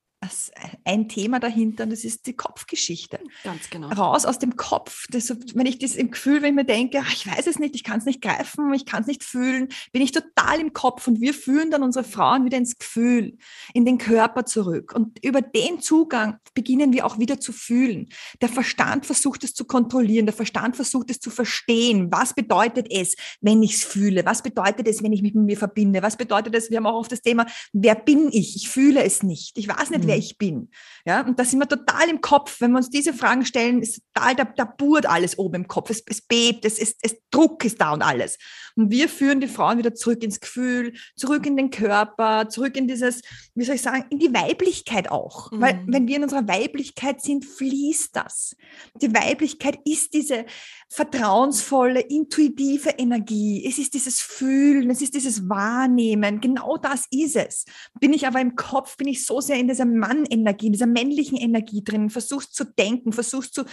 ein 0.83 1.07
Thema 1.09 1.39
dahinter 1.39 1.83
und 1.83 1.91
das 1.91 2.03
ist 2.03 2.25
die 2.25 2.35
Kopfgeschichte. 2.35 3.19
Ganz 3.43 3.69
genau. 3.69 3.89
Raus 3.89 4.25
aus 4.25 4.39
dem 4.39 4.55
Kopf. 4.55 5.05
Das, 5.09 5.29
wenn 5.53 5.67
ich 5.67 5.77
das 5.77 5.95
im 5.95 6.09
Gefühl, 6.09 6.41
wenn 6.41 6.49
ich 6.49 6.55
mir 6.55 6.65
denke, 6.65 6.99
ach, 7.03 7.13
ich 7.13 7.27
weiß 7.27 7.45
es 7.45 7.59
nicht, 7.59 7.75
ich 7.75 7.83
kann 7.83 7.99
es 7.99 8.05
nicht 8.05 8.21
greifen, 8.21 8.73
ich 8.73 8.85
kann 8.85 9.01
es 9.01 9.07
nicht 9.07 9.23
fühlen, 9.23 9.69
bin 9.91 10.01
ich 10.01 10.11
total 10.11 10.59
im 10.59 10.73
Kopf 10.73 11.07
und 11.07 11.21
wir 11.21 11.35
führen 11.35 11.69
dann 11.69 11.83
unsere 11.83 12.03
Frauen 12.03 12.45
wieder 12.45 12.57
ins 12.57 12.77
Gefühl, 12.79 13.37
in 13.73 13.85
den 13.85 13.99
Körper 13.99 14.45
zurück. 14.45 14.93
Und 14.95 15.23
über 15.23 15.41
den 15.41 15.81
Zugang 15.81 16.39
beginnen 16.55 16.93
wir 16.93 17.05
auch 17.05 17.19
wieder 17.19 17.39
zu 17.39 17.51
fühlen. 17.51 18.09
Der 18.41 18.49
Verstand 18.49 19.05
versucht 19.05 19.43
es 19.43 19.53
zu 19.53 19.65
kontrollieren, 19.65 20.25
der 20.25 20.33
Verstand 20.33 20.75
versucht 20.75 21.11
es 21.11 21.19
zu 21.19 21.29
verstehen. 21.29 22.11
Was 22.11 22.33
bedeutet 22.33 22.87
es, 22.89 23.15
wenn 23.41 23.61
ich 23.61 23.75
es 23.75 23.83
fühle? 23.83 24.25
Was 24.25 24.41
bedeutet 24.41 24.87
es, 24.87 25.03
wenn 25.03 25.13
ich 25.13 25.21
mich 25.21 25.35
mit 25.35 25.45
mir 25.45 25.57
verbinde? 25.57 26.01
Was 26.01 26.17
bedeutet 26.17 26.55
es, 26.55 26.71
wir 26.71 26.77
haben 26.77 26.87
auch 26.87 26.99
oft 26.99 27.11
das 27.11 27.21
Thema, 27.21 27.45
wer 27.71 27.93
bin 27.93 28.29
ich? 28.31 28.55
Ich 28.55 28.69
fühle 28.69 29.03
es 29.03 29.21
nicht. 29.21 29.57
Ich 29.57 29.67
weiß 29.67 29.91
nicht, 29.91 30.06
wer 30.07 30.15
mhm. 30.15 30.21
ich 30.21 30.37
bin. 30.37 30.69
Ja, 31.05 31.21
und 31.21 31.39
da 31.39 31.45
sind 31.45 31.59
wir 31.59 31.67
total 31.67 32.09
im 32.09 32.21
Kopf. 32.21 32.59
Wenn 32.59 32.71
wir 32.71 32.77
uns 32.77 32.89
diese 32.89 33.13
Fragen 33.13 33.45
stellen, 33.45 33.81
ist 33.81 34.01
total, 34.13 34.35
da, 34.35 34.45
da 34.45 34.65
burt 34.65 35.05
alles 35.05 35.37
oben 35.37 35.55
im 35.55 35.67
Kopf. 35.67 35.89
Es, 35.89 36.03
es 36.07 36.21
bebt, 36.21 36.65
es 36.65 36.79
ist, 36.79 36.97
es, 37.01 37.15
Druck 37.31 37.63
ist 37.65 37.79
da 37.79 37.93
und 37.93 38.01
alles. 38.01 38.37
Und 38.75 38.91
wir 38.91 39.09
führen 39.09 39.39
die 39.39 39.47
Frauen 39.47 39.77
wieder 39.77 39.95
zurück 39.95 40.23
ins 40.23 40.39
Gefühl, 40.39 40.93
zurück 41.15 41.45
in 41.45 41.57
den 41.57 41.71
Körper, 41.71 42.47
zurück 42.49 42.77
in 42.77 42.87
dieses, 42.87 43.21
wie 43.55 43.63
soll 43.63 43.75
ich 43.75 43.81
sagen, 43.81 44.05
in 44.09 44.19
die 44.19 44.33
Weiblichkeit 44.33 45.09
auch. 45.11 45.51
Mhm. 45.51 45.61
Weil 45.61 45.83
wenn 45.87 46.07
wir 46.07 46.17
in 46.17 46.23
unserer 46.23 46.47
Weiblichkeit 46.47 47.21
sind, 47.21 47.43
fließt 47.45 48.15
das. 48.15 48.55
Die 49.01 49.13
Weiblichkeit 49.13 49.79
ist 49.85 50.13
diese 50.13 50.45
vertrauensvolle, 50.89 52.01
intuitive 52.01 52.91
Energie. 52.91 53.65
Es 53.67 53.77
ist 53.77 53.93
dieses 53.93 54.21
Fühlen, 54.21 54.89
es 54.89 55.01
ist 55.01 55.15
dieses 55.15 55.49
Wahrnehmen. 55.49 56.39
Genau 56.39 56.77
das 56.77 57.05
ist 57.11 57.35
es. 57.35 57.65
Bin 57.99 58.13
ich 58.13 58.27
aber 58.27 58.39
im 58.39 58.55
Kopf, 58.55 58.97
bin 58.97 59.07
ich 59.07 59.25
so 59.25 59.41
sehr 59.41 59.57
in 59.57 59.67
dieser 59.67 59.85
Mann-Energie, 59.97 60.67
in 60.67 60.73
dieser 60.73 60.87
männlichen 60.87 61.37
Energie 61.37 61.83
drin, 61.83 62.09
versuchst 62.09 62.55
zu 62.55 62.63
denken, 62.63 63.13
versuchst 63.13 63.53
zu, 63.53 63.63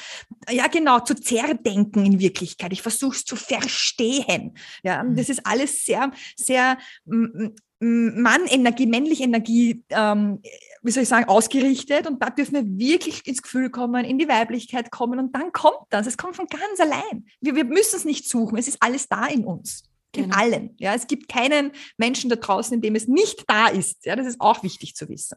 ja 0.51 0.67
genau, 0.69 1.01
zu 1.01 1.15
zerdenken 1.15 2.05
in 2.05 2.19
Wirklichkeit. 2.21 2.73
Ich 2.73 2.83
versuch's 2.83 3.25
zu 3.25 3.37
verstehen. 3.37 4.57
Ja, 4.83 5.03
mhm. 5.03 5.17
das 5.17 5.29
ist 5.29 5.47
alles 5.47 5.85
sehr, 5.85 6.13
sehr 6.37 6.79
Mann-Energie, 7.85 8.87
männliche 8.87 9.25
Energie, 9.25 9.85
ähm, 9.91 10.41
wie 10.83 10.91
soll 10.91 11.03
ich 11.03 11.09
sagen, 11.09 11.29
ausgerichtet. 11.29 12.07
Und 12.07 12.23
da 12.23 12.31
dürfen 12.31 12.55
wir 12.55 12.79
wirklich 12.79 13.27
ins 13.27 13.43
Gefühl 13.43 13.71
kommen, 13.71 14.05
in 14.05 14.19
die 14.19 14.29
Weiblichkeit 14.29 14.91
kommen. 14.91 15.19
Und 15.19 15.35
dann 15.35 15.53
kommt 15.53 15.87
das. 15.91 16.07
Es 16.07 16.17
kommt 16.17 16.37
von 16.37 16.47
ganz 16.47 16.81
allein. 16.81 17.27
Wir, 17.41 17.55
wir 17.55 17.65
müssen 17.65 17.97
es 17.97 18.05
nicht 18.05 18.29
suchen. 18.29 18.57
Es 18.59 18.69
ist 18.69 18.79
alles 18.81 19.09
da 19.09 19.27
in 19.27 19.45
uns. 19.45 19.83
In 20.15 20.25
genau. 20.25 20.37
allen. 20.37 20.75
Ja, 20.79 20.95
es 20.95 21.07
gibt 21.07 21.29
keinen 21.29 21.73
Menschen 21.99 22.31
da 22.31 22.37
draußen, 22.37 22.75
in 22.75 22.81
dem 22.81 22.95
es 22.95 23.09
nicht 23.09 23.45
da 23.49 23.67
ist. 23.67 24.07
Ja, 24.07 24.17
das 24.17 24.27
ist 24.27 24.41
auch 24.41 24.63
wichtig 24.63 24.95
zu 24.95 25.09
wissen. 25.09 25.37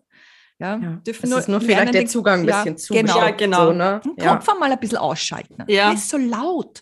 Ja, 0.60 0.76
ja. 0.78 1.02
Dürfen 1.06 1.30
nur, 1.30 1.39
ist 1.39 1.50
nur 1.50 1.62
vielleicht 1.62 1.93
der 1.93 2.08
Zugang 2.08 2.39
ein 2.41 2.46
bisschen 2.46 2.65
ja, 2.65 2.76
zu. 2.76 2.93
Genau, 2.93 3.17
ja, 3.20 3.32
genau. 3.32 3.65
So, 3.67 3.74
ne? 3.74 4.02
Den 4.04 4.28
Kopf 4.28 4.48
mal 4.60 4.72
ein 4.72 4.80
bisschen 4.80 4.98
ausschalten. 4.98 5.63
Ja. 5.67 5.89
Der 5.89 5.93
ist 5.93 6.10
so 6.10 6.17
laut 6.17 6.82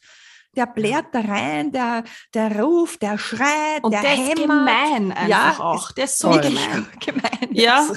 der 0.56 0.68
blärt 0.68 1.14
da 1.14 1.20
rein, 1.20 1.72
der, 1.72 2.04
der 2.34 2.62
ruft, 2.62 3.02
der 3.02 3.18
schreit, 3.18 3.84
und 3.84 3.92
der, 3.92 4.02
der 4.02 4.14
ist 4.14 4.36
gemein 4.36 5.12
einfach 5.12 5.28
ja, 5.28 5.60
auch. 5.60 5.92
Der 5.92 6.06
ist 6.06 6.18
so 6.18 6.30
gemein. 6.30 6.88
gemein. 7.06 7.50
Ja, 7.52 7.88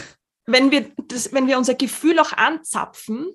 wenn 0.46 0.70
wir, 0.70 0.90
das, 0.96 1.32
wenn 1.32 1.46
wir 1.46 1.58
unser 1.58 1.74
Gefühl 1.74 2.18
auch 2.18 2.32
anzapfen, 2.32 3.28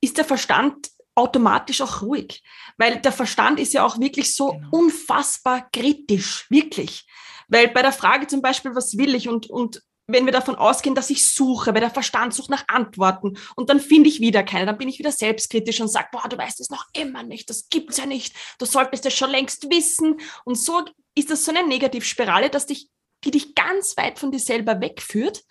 ist 0.00 0.18
der 0.18 0.24
Verstand 0.24 0.90
automatisch 1.14 1.80
auch 1.80 2.02
ruhig. 2.02 2.42
Weil 2.76 3.00
der 3.00 3.12
Verstand 3.12 3.58
ist 3.60 3.72
ja 3.72 3.84
auch 3.84 3.98
wirklich 3.98 4.34
so 4.34 4.52
genau. 4.52 4.68
unfassbar 4.70 5.68
kritisch, 5.72 6.46
wirklich. 6.50 7.06
Weil 7.48 7.68
bei 7.68 7.82
der 7.82 7.92
Frage 7.92 8.26
zum 8.26 8.42
Beispiel, 8.42 8.74
was 8.74 8.98
will 8.98 9.14
ich 9.14 9.28
und, 9.28 9.48
und 9.48 9.82
wenn 10.06 10.24
wir 10.24 10.32
davon 10.32 10.54
ausgehen, 10.54 10.94
dass 10.94 11.10
ich 11.10 11.28
suche, 11.28 11.74
weil 11.74 11.80
der 11.80 11.90
Verstand 11.90 12.32
sucht 12.32 12.50
nach 12.50 12.64
Antworten 12.68 13.36
und 13.56 13.70
dann 13.70 13.80
finde 13.80 14.08
ich 14.08 14.20
wieder 14.20 14.44
keine, 14.44 14.66
dann 14.66 14.78
bin 14.78 14.88
ich 14.88 14.98
wieder 14.98 15.12
selbstkritisch 15.12 15.80
und 15.80 15.88
sage, 15.88 16.08
boah, 16.12 16.28
du 16.28 16.38
weißt 16.38 16.60
es 16.60 16.70
noch 16.70 16.86
immer 16.92 17.22
nicht, 17.22 17.50
das 17.50 17.68
gibt's 17.68 17.96
ja 17.96 18.06
nicht, 18.06 18.34
du 18.58 18.66
solltest 18.66 19.04
es 19.06 19.14
schon 19.14 19.30
längst 19.30 19.68
wissen. 19.70 20.20
Und 20.44 20.56
so 20.56 20.84
ist 21.14 21.30
das 21.30 21.44
so 21.44 21.50
eine 21.50 21.66
Negativspirale, 21.66 22.50
dass 22.50 22.66
dich, 22.66 22.88
die 23.24 23.32
dich 23.32 23.54
ganz 23.54 23.96
weit 23.96 24.18
von 24.18 24.30
dir 24.30 24.38
selber 24.38 24.80
wegführt 24.80 25.42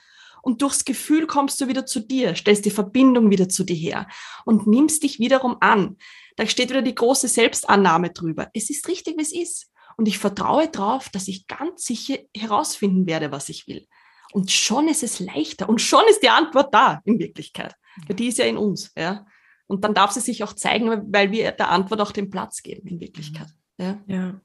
und 0.42 0.62
durchs 0.62 0.86
Gefühl 0.86 1.28
kommst 1.28 1.60
du 1.60 1.68
wieder 1.68 1.86
zu 1.86 2.00
dir, 2.00 2.36
stellst 2.36 2.66
die 2.66 2.72
Verbindung 2.72 3.32
wieder 3.32 3.50
zu 3.50 3.64
dir 3.64 3.76
her 3.76 4.08
und 4.46 4.68
nimmst 4.68 5.04
dich 5.04 5.20
wiederum 5.20 5.58
an. 5.60 5.98
Da 6.38 6.46
steht 6.48 6.70
wieder 6.70 6.82
die 6.82 6.96
große 6.96 7.28
Selbstannahme 7.28 8.12
drüber. 8.12 8.50
Es 8.54 8.70
ist 8.70 8.88
richtig, 8.88 9.18
wie 9.18 9.24
es 9.24 9.34
ist. 9.34 9.72
Und 9.98 10.08
ich 10.08 10.18
vertraue 10.18 10.68
darauf, 10.70 11.10
dass 11.10 11.28
ich 11.28 11.48
ganz 11.48 11.86
sicher 11.86 12.18
herausfinden 12.36 13.08
werde, 13.08 13.32
was 13.32 13.50
ich 13.50 13.68
will. 13.68 13.88
Und 14.36 14.52
schon 14.52 14.90
ist 14.90 15.02
es 15.02 15.22
leichter 15.22 15.70
und 15.70 15.80
schon 15.80 16.04
ist 16.10 16.22
die 16.22 16.28
Antwort 16.28 16.74
da 16.74 17.00
in 17.06 17.20
Wirklichkeit. 17.20 17.74
Weil 18.06 18.18
die 18.18 18.28
ist 18.28 18.38
ja 18.38 18.44
in 18.44 18.58
uns. 18.58 18.92
Ja? 18.98 19.26
Und 19.66 19.86
dann 19.86 19.94
darf 19.94 20.12
sie 20.12 20.20
sich 20.20 20.44
auch 20.44 20.52
zeigen, 20.52 20.90
weil 21.14 21.32
wir 21.32 21.54
der 21.54 21.70
Antwort 21.70 22.02
auch 22.02 22.12
den 22.12 22.30
Platz 22.30 22.62
geben 22.62 22.86
in 22.86 23.00
Wirklichkeit. 23.00 23.48
Ja. 23.78 23.98
ja. 24.08 24.42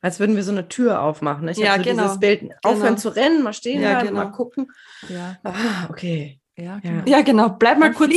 Als 0.00 0.18
würden 0.18 0.34
wir 0.34 0.44
so 0.44 0.50
eine 0.50 0.68
Tür 0.68 1.02
aufmachen. 1.02 1.46
Ich 1.48 1.58
ja, 1.58 1.76
so 1.76 1.82
genau. 1.82 2.04
dieses 2.04 2.20
Bild, 2.20 2.52
aufhören 2.62 2.86
genau. 2.86 3.00
zu 3.00 3.08
rennen, 3.10 3.42
mal 3.42 3.52
stehen 3.52 3.82
ja, 3.82 3.90
bleiben, 3.90 4.08
genau. 4.08 4.24
mal 4.24 4.30
gucken. 4.30 4.72
Ja. 5.10 5.36
Ah, 5.44 5.90
okay. 5.90 6.40
Ja, 6.56 6.78
genau. 6.78 7.02
ja, 7.06 7.20
genau. 7.20 7.50
Bleib 7.50 7.78
mal 7.78 7.92
kurz. 7.92 8.14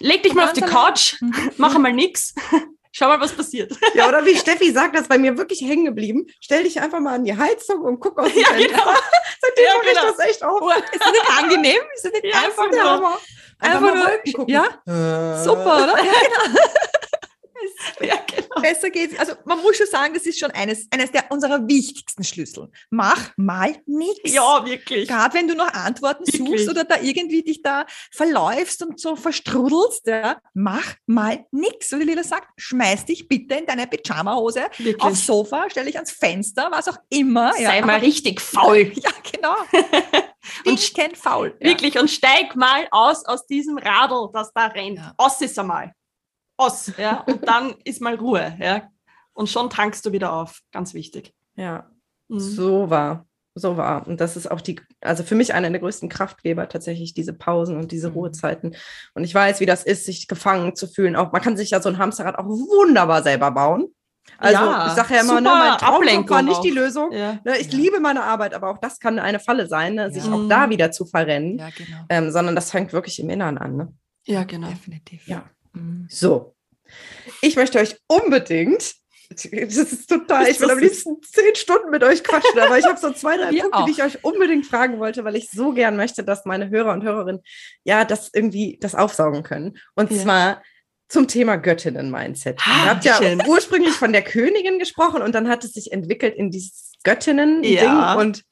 Leg 0.00 0.22
dich 0.24 0.34
mal 0.34 0.44
auf 0.44 0.52
die 0.52 0.60
Couch, 0.60 1.16
mach 1.56 1.78
mal 1.78 1.94
nix. 1.94 2.34
Schau 2.98 3.08
mal, 3.08 3.20
was 3.20 3.32
passiert. 3.32 3.72
Ja, 3.94 4.08
oder 4.08 4.24
wie 4.24 4.34
Steffi 4.34 4.72
sagt, 4.72 4.94
das 4.94 5.02
ist 5.02 5.08
bei 5.08 5.18
mir 5.18 5.36
wirklich 5.36 5.60
hängen 5.60 5.84
geblieben. 5.84 6.26
Stell 6.40 6.62
dich 6.62 6.80
einfach 6.80 6.98
mal 6.98 7.16
an 7.16 7.24
die 7.24 7.36
Heizung 7.36 7.82
und 7.82 8.00
guck 8.00 8.18
aus 8.18 8.32
dem 8.32 8.38
ja, 8.40 8.48
Fenster. 8.48 8.68
Genau. 8.68 8.84
Seitdem 9.42 9.64
ja, 9.64 9.74
mache 9.74 9.86
genau. 9.86 10.00
ich 10.00 10.16
das 10.16 10.26
echt 10.26 10.42
auf. 10.42 10.62
Oh, 10.62 10.70
ist 10.70 11.04
das 11.04 11.12
nicht 11.12 11.38
angenehm? 11.38 11.82
Ist 11.94 12.04
das 12.06 12.12
nicht 12.12 12.24
ja, 12.24 12.40
einfach 12.40 12.70
nur, 12.70 12.80
einfach, 12.80 13.20
einfach 13.58 13.94
nur 13.94 14.34
gucken. 14.34 14.48
Ja, 14.48 14.64
äh. 14.86 15.44
super, 15.44 15.76
oder? 15.76 15.96
Ja, 15.98 16.12
genau. 16.12 16.60
ja, 18.00 18.16
genau. 18.26 18.60
Besser 18.60 18.90
geht's. 18.90 19.18
Also 19.18 19.32
man 19.44 19.60
muss 19.62 19.76
schon 19.76 19.86
sagen, 19.86 20.14
das 20.14 20.24
ist 20.26 20.38
schon 20.38 20.50
eines, 20.50 20.86
eines 20.90 21.12
der 21.12 21.30
unserer 21.30 21.66
wichtigsten 21.66 22.24
Schlüssel. 22.24 22.70
Mach 22.90 23.30
mal 23.36 23.76
nichts. 23.86 24.32
Ja, 24.32 24.64
wirklich. 24.64 25.08
Gerade 25.08 25.34
wenn 25.34 25.48
du 25.48 25.54
noch 25.54 25.72
Antworten 25.72 26.26
Wirklich. 26.26 26.60
suchst 26.60 26.70
oder 26.70 26.84
da 26.84 27.00
irgendwie 27.00 27.42
dich 27.42 27.62
da 27.62 27.86
verläufst 28.10 28.82
und 28.84 29.00
so 29.00 29.16
verstrudelst, 29.16 30.06
ja, 30.06 30.40
mach 30.54 30.94
mal 31.06 31.46
nichts. 31.50 31.90
So 31.90 31.98
wie 31.98 32.04
Lila 32.04 32.24
sagt, 32.24 32.48
schmeiß 32.56 33.04
dich 33.06 33.28
bitte 33.28 33.56
in 33.56 33.66
deine 33.66 33.86
Pyjama-Hose 33.86 34.62
Wirklich. 34.78 35.00
aufs 35.00 35.26
Sofa, 35.26 35.66
stell 35.70 35.86
dich 35.86 35.96
ans 35.96 36.12
Fenster, 36.12 36.68
was 36.70 36.88
auch 36.88 36.98
immer. 37.08 37.52
Sei 37.54 37.78
ja. 37.78 37.86
mal 37.86 38.00
richtig 38.00 38.40
faul. 38.40 38.92
Ja, 39.06 39.10
genau. 39.30 39.54
Und 40.64 40.80
ich 40.80 40.94
kenn 40.94 41.14
faul. 41.14 41.56
Ja. 41.60 41.68
Wirklich. 41.68 41.98
Und 41.98 42.10
steig 42.10 42.56
mal 42.56 42.86
aus 42.90 43.24
aus 43.24 43.46
diesem 43.46 43.78
Radl, 43.78 44.30
das 44.32 44.52
da 44.54 44.66
rennt. 44.66 44.98
Ja. 44.98 45.14
Aus 45.16 45.40
ist 45.40 45.58
einmal. 45.58 45.92
Aus. 46.56 46.92
Ja. 46.96 47.20
Und 47.26 47.46
dann 47.46 47.74
ist 47.84 48.00
mal 48.00 48.14
Ruhe. 48.14 48.56
Ja. 48.60 48.88
Und 49.32 49.48
schon 49.50 49.68
tankst 49.70 50.04
du 50.06 50.12
wieder 50.12 50.32
auf. 50.32 50.60
Ganz 50.72 50.94
wichtig. 50.94 51.34
Ja, 51.56 51.90
Mhm. 52.28 52.40
so 52.40 52.90
war. 52.90 53.26
So 53.54 53.76
war. 53.78 54.06
Und 54.06 54.20
das 54.20 54.36
ist 54.36 54.50
auch 54.50 54.60
die, 54.60 54.80
also 55.00 55.22
für 55.22 55.34
mich 55.34 55.54
einer 55.54 55.70
der 55.70 55.80
größten 55.80 56.08
Kraftgeber 56.10 56.68
tatsächlich 56.68 57.14
diese 57.14 57.32
Pausen 57.32 57.76
und 57.78 57.90
diese 57.92 58.08
Mhm. 58.10 58.14
Ruhezeiten. 58.16 58.76
Und 59.14 59.24
ich 59.24 59.34
weiß, 59.34 59.60
wie 59.60 59.66
das 59.66 59.84
ist, 59.84 60.04
sich 60.06 60.26
gefangen 60.28 60.74
zu 60.76 60.86
fühlen. 60.88 61.16
Auch 61.16 61.32
man 61.32 61.40
kann 61.40 61.56
sich 61.56 61.70
ja 61.70 61.80
so 61.80 61.88
ein 61.88 61.96
Hamsterrad 61.98 62.36
auch 62.36 62.44
wunderbar 62.46 63.22
selber 63.22 63.50
bauen. 63.50 63.86
Also 64.38 64.54
Ja, 64.54 64.86
ich 64.88 64.92
sage 64.94 65.14
ja 65.14 65.20
immer, 65.20 65.40
ne, 65.40 65.48
mein 65.48 65.78
Traumjob 65.78 65.80
war 65.80 65.94
Ablenkung 65.96 66.44
nicht 66.46 66.64
die. 66.64 66.70
Lösung. 66.70 67.12
Ja. 67.12 67.38
Ne, 67.44 67.56
ich 67.58 67.72
Ja. 67.72 67.78
liebe 67.78 68.00
meine 68.00 68.24
Arbeit, 68.24 68.52
aber 68.54 68.70
auch 68.70 68.78
das 68.78 68.98
kann 68.98 69.18
eine 69.20 69.38
Falle 69.40 69.68
sein, 69.68 69.94
ne, 69.94 70.10
sich 70.10 70.26
Ja. 70.26 70.32
auch 70.32 70.48
da 70.48 70.68
wieder 70.68 70.90
zu 70.90 71.06
verrennen. 71.06 71.58
Ja, 71.58 71.68
genau. 71.70 71.98
Ähm, 72.08 72.30
sondern 72.32 72.56
das 72.56 72.70
fängt 72.72 72.92
wirklich 72.92 73.20
im 73.20 73.30
Inneren 73.30 73.56
an. 73.56 73.76
Ne? 73.76 73.94
ja, 74.24 74.42
genau. 74.42 74.68
Definitiv. 74.68 75.26
Ja. 75.28 75.44
Mhm. 75.76 76.06
So. 76.10 76.54
Ich 77.42 77.56
möchte 77.56 77.78
euch 77.78 77.96
unbedingt, 78.06 78.94
das 79.28 79.44
ist 79.44 80.08
total, 80.08 80.48
ich 80.48 80.60
will 80.60 80.70
am 80.70 80.78
liebsten 80.78 81.20
zehn 81.22 81.54
Stunden 81.56 81.90
mit 81.90 82.04
euch 82.04 82.22
quatschen, 82.22 82.58
aber 82.60 82.78
ich 82.78 82.84
habe 82.86 82.98
so 82.98 83.12
zwei, 83.12 83.36
drei 83.36 83.50
Wir 83.50 83.62
Punkte, 83.70 83.84
die 83.86 83.90
ich 83.90 84.02
euch 84.02 84.22
unbedingt 84.24 84.66
fragen 84.66 84.98
wollte, 85.00 85.24
weil 85.24 85.34
ich 85.36 85.50
so 85.50 85.72
gern 85.72 85.96
möchte, 85.96 86.22
dass 86.22 86.44
meine 86.44 86.70
Hörer 86.70 86.92
und 86.92 87.02
Hörerinnen 87.02 87.42
ja 87.84 88.04
das 88.04 88.30
irgendwie 88.32 88.78
das 88.80 88.94
aufsaugen 88.94 89.42
können. 89.42 89.78
Und 89.96 90.12
Ja. 90.12 90.18
zwar 90.22 90.62
zum 91.08 91.28
Thema 91.28 91.56
Göttinnen-Mindset. 91.56 92.60
Ihr 92.66 92.84
habt 92.90 93.04
ja 93.04 93.20
ursprünglich 93.46 93.94
von 93.94 94.12
der 94.12 94.22
Königin 94.22 94.78
gesprochen 94.78 95.22
und 95.22 95.34
dann 95.34 95.48
hat 95.48 95.62
es 95.64 95.72
sich 95.72 95.92
entwickelt 95.92 96.34
in 96.36 96.50
dieses 96.50 96.92
Göttinnen-Ding 97.04 97.74
Ja. 97.74 98.14
und 98.14 98.42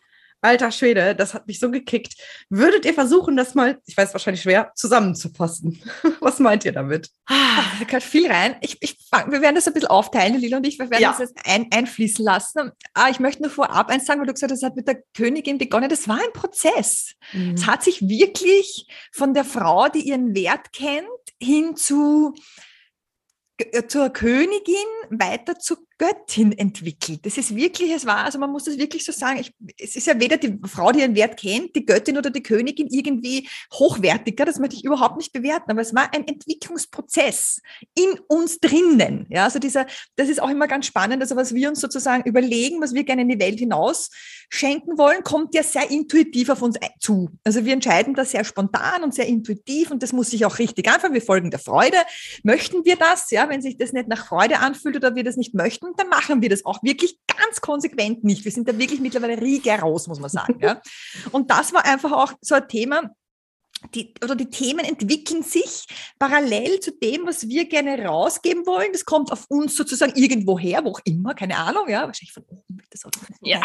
alter 0.45 0.71
Schwede, 0.71 1.15
das 1.17 1.35
hat 1.35 1.47
mich 1.47 1.59
so 1.59 1.71
gekickt. 1.71 2.15
Würdet 2.51 2.85
ihr 2.85 2.95
versuchen, 2.95 3.37
das 3.37 3.55
mal, 3.55 3.79
ich 3.87 3.97
weiß 3.97 4.13
wahrscheinlich 4.13 4.43
schwer, 4.43 4.71
zusammenzufassen? 4.77 5.83
Was 6.21 6.39
meint 6.39 6.65
ihr 6.65 6.73
damit? 6.73 7.11
Ah, 7.27 7.63
Da 7.79 7.85
gehört 7.85 8.03
viel 8.03 8.31
rein. 8.31 8.57
Ich, 8.61 8.77
ich 8.81 8.99
wir 9.29 9.41
werden 9.41 9.55
das 9.55 9.67
ein 9.67 9.73
bisschen 9.75 9.89
aufteilen, 9.89 10.39
Lila 10.39 10.59
und 10.59 10.67
ich. 10.67 10.79
Wir 10.79 10.91
werden 10.91 11.03
Ja. 11.03 11.11
das 11.11 11.19
jetzt 11.21 11.35
ein, 11.45 11.67
einfließen 11.73 12.25
lassen. 12.25 12.71
Ah, 12.93 13.09
ich 13.11 13.19
möchte 13.21 13.43
nur 13.43 13.51
vorab 13.51 13.91
eins 13.91 14.07
sagen, 14.07 14.21
weil 14.21 14.27
du 14.27 14.35
gesagt 14.35 14.53
hast, 14.53 14.63
das 14.63 14.69
hat 14.71 14.77
mit 14.77 14.87
der 14.87 15.03
Königin 15.17 15.59
begonnen. 15.59 15.89
Das 15.89 16.07
war 16.09 16.17
ein 16.17 16.33
Prozess. 16.33 17.15
Es 17.55 17.67
hat 17.67 17.83
sich 17.83 18.03
wirklich 18.09 18.87
von 19.13 19.35
der 19.35 19.45
Frau, 19.45 19.89
die 19.89 20.01
ihren 20.09 20.35
Wert 20.35 20.73
kennt, 20.73 21.09
hin 21.41 21.77
zu 21.77 22.35
äh, 23.59 23.87
zur 23.87 24.11
Königin 24.11 24.75
weiter 25.11 25.59
zur 25.59 25.79
Göttin 25.99 26.53
entwickelt. 26.53 27.25
Das 27.25 27.39
ist 27.39 27.55
wirklich, 27.55 27.91
es 27.93 28.07
war, 28.07 28.19
also 28.19 28.39
man 28.39 28.51
muss 28.51 28.65
das 28.65 28.79
wirklich 28.79 29.05
so 29.05 29.13
sagen, 29.13 29.39
ich, 29.41 29.53
es 29.79 29.97
ist 29.97 30.07
ja 30.07 30.19
weder 30.19 30.37
die 30.37 30.59
Frau, 30.67 30.93
die 30.93 31.01
ihren 31.01 31.15
Wert 31.15 31.39
kennt, 31.39 31.77
die 31.77 31.85
Göttin 31.85 32.19
oder 32.19 32.31
die 32.31 32.43
Königin 32.43 32.89
irgendwie 32.91 33.49
hochwertiger, 33.73 34.45
das 34.45 34.59
möchte 34.59 34.77
ich 34.77 34.85
überhaupt 34.85 35.17
nicht 35.17 35.33
bewerten, 35.33 35.71
aber 35.71 35.81
es 35.81 35.95
war 35.95 36.13
ein 36.13 36.27
Entwicklungsprozess 36.27 37.61
in 37.95 38.19
uns 38.29 38.59
drinnen. 38.61 39.27
Ja, 39.31 39.45
also 39.45 39.59
dieser, 39.59 39.87
das 40.17 40.29
ist 40.29 40.43
auch 40.43 40.51
immer 40.51 40.67
ganz 40.67 40.87
spannend, 40.87 41.23
also 41.23 41.37
was 41.37 41.55
wir 41.55 41.69
uns 41.69 41.81
sozusagen 41.81 42.29
überlegen, 42.29 42.81
was 42.81 42.95
wir 42.95 43.05
gerne 43.05 43.23
in 43.23 43.29
die 43.29 43.41
Welt 43.41 43.59
hinaus 43.59 44.11
schenken 44.49 44.99
wollen, 44.99 45.23
kommt 45.25 45.55
ja 45.55 45.63
sehr 45.63 45.91
intuitiv 45.91 46.49
auf 46.49 46.63
uns 46.63 46.79
zu. 47.01 47.31
Also 47.45 47.65
wir 47.65 47.73
entscheiden 47.73 48.15
das 48.15 48.31
sehr 48.31 48.45
spontan 48.45 49.03
und 49.03 49.15
sehr 49.15 49.27
intuitiv 49.27 49.91
und 49.91 50.03
das 50.03 50.13
muss 50.13 50.31
sich 50.31 50.45
auch 50.45 50.59
richtig 50.59 50.89
anfangen. 50.89 51.15
Wir 51.15 51.23
folgen 51.23 51.51
der 51.51 51.61
Freude. 51.61 51.97
Möchten 52.43 52.85
wir 52.85 52.97
das? 52.97 53.31
Ja, 53.31 53.49
wenn 53.49 53.63
sich 53.63 53.77
das 53.77 53.93
nicht 53.93 54.09
nach 54.09 54.27
Freude 54.27 54.61
anfühlt 54.61 54.97
oder 54.97 55.15
wir 55.15 55.25
das 55.25 55.37
nicht 55.37 55.55
möchten, 55.55 55.84
dann 55.97 56.09
machen 56.09 56.43
wir 56.43 56.49
das 56.49 56.65
auch 56.65 56.83
wirklich 56.83 57.19
ganz 57.27 57.61
konsequent 57.61 58.25
nicht. 58.25 58.45
Wir 58.45 58.53
sind 58.53 58.69
da 58.69 58.77
wirklich 58.79 59.01
mittlerweile 59.01 59.41
rigoros, 59.41 60.07
muss 60.07 60.21
man 60.21 60.31
sagen. 60.31 60.59
Ja. 60.61 60.81
Und 61.33 61.51
das 61.51 61.73
war 61.73 61.85
einfach 61.85 62.13
auch 62.13 62.33
so 62.41 62.55
ein 62.55 62.69
Thema, 62.69 63.11
die, 63.93 64.15
oder 64.23 64.35
die 64.35 64.49
Themen 64.49 64.85
entwickeln 64.85 65.43
sich 65.43 65.87
parallel 66.19 66.81
zu 66.81 66.93
dem, 66.93 67.27
was 67.27 67.49
wir 67.49 67.67
gerne 67.67 68.03
rausgeben 68.05 68.67
wollen. 68.67 68.93
Das 68.93 69.05
kommt 69.05 69.31
auf 69.31 69.45
uns 69.49 69.77
sozusagen 69.77 70.13
irgendwo 70.15 70.59
her, 70.59 70.81
wo 70.85 70.91
auch 70.93 71.01
immer, 71.05 71.35
keine 71.35 71.59
Ahnung, 71.59 71.89
ja, 71.89 72.07
wahrscheinlich 72.07 72.33
von 72.33 72.45
oben 72.45 72.65
wird 72.79 72.89
das 72.91 73.05
auch 73.05 73.11
Ja. 73.43 73.61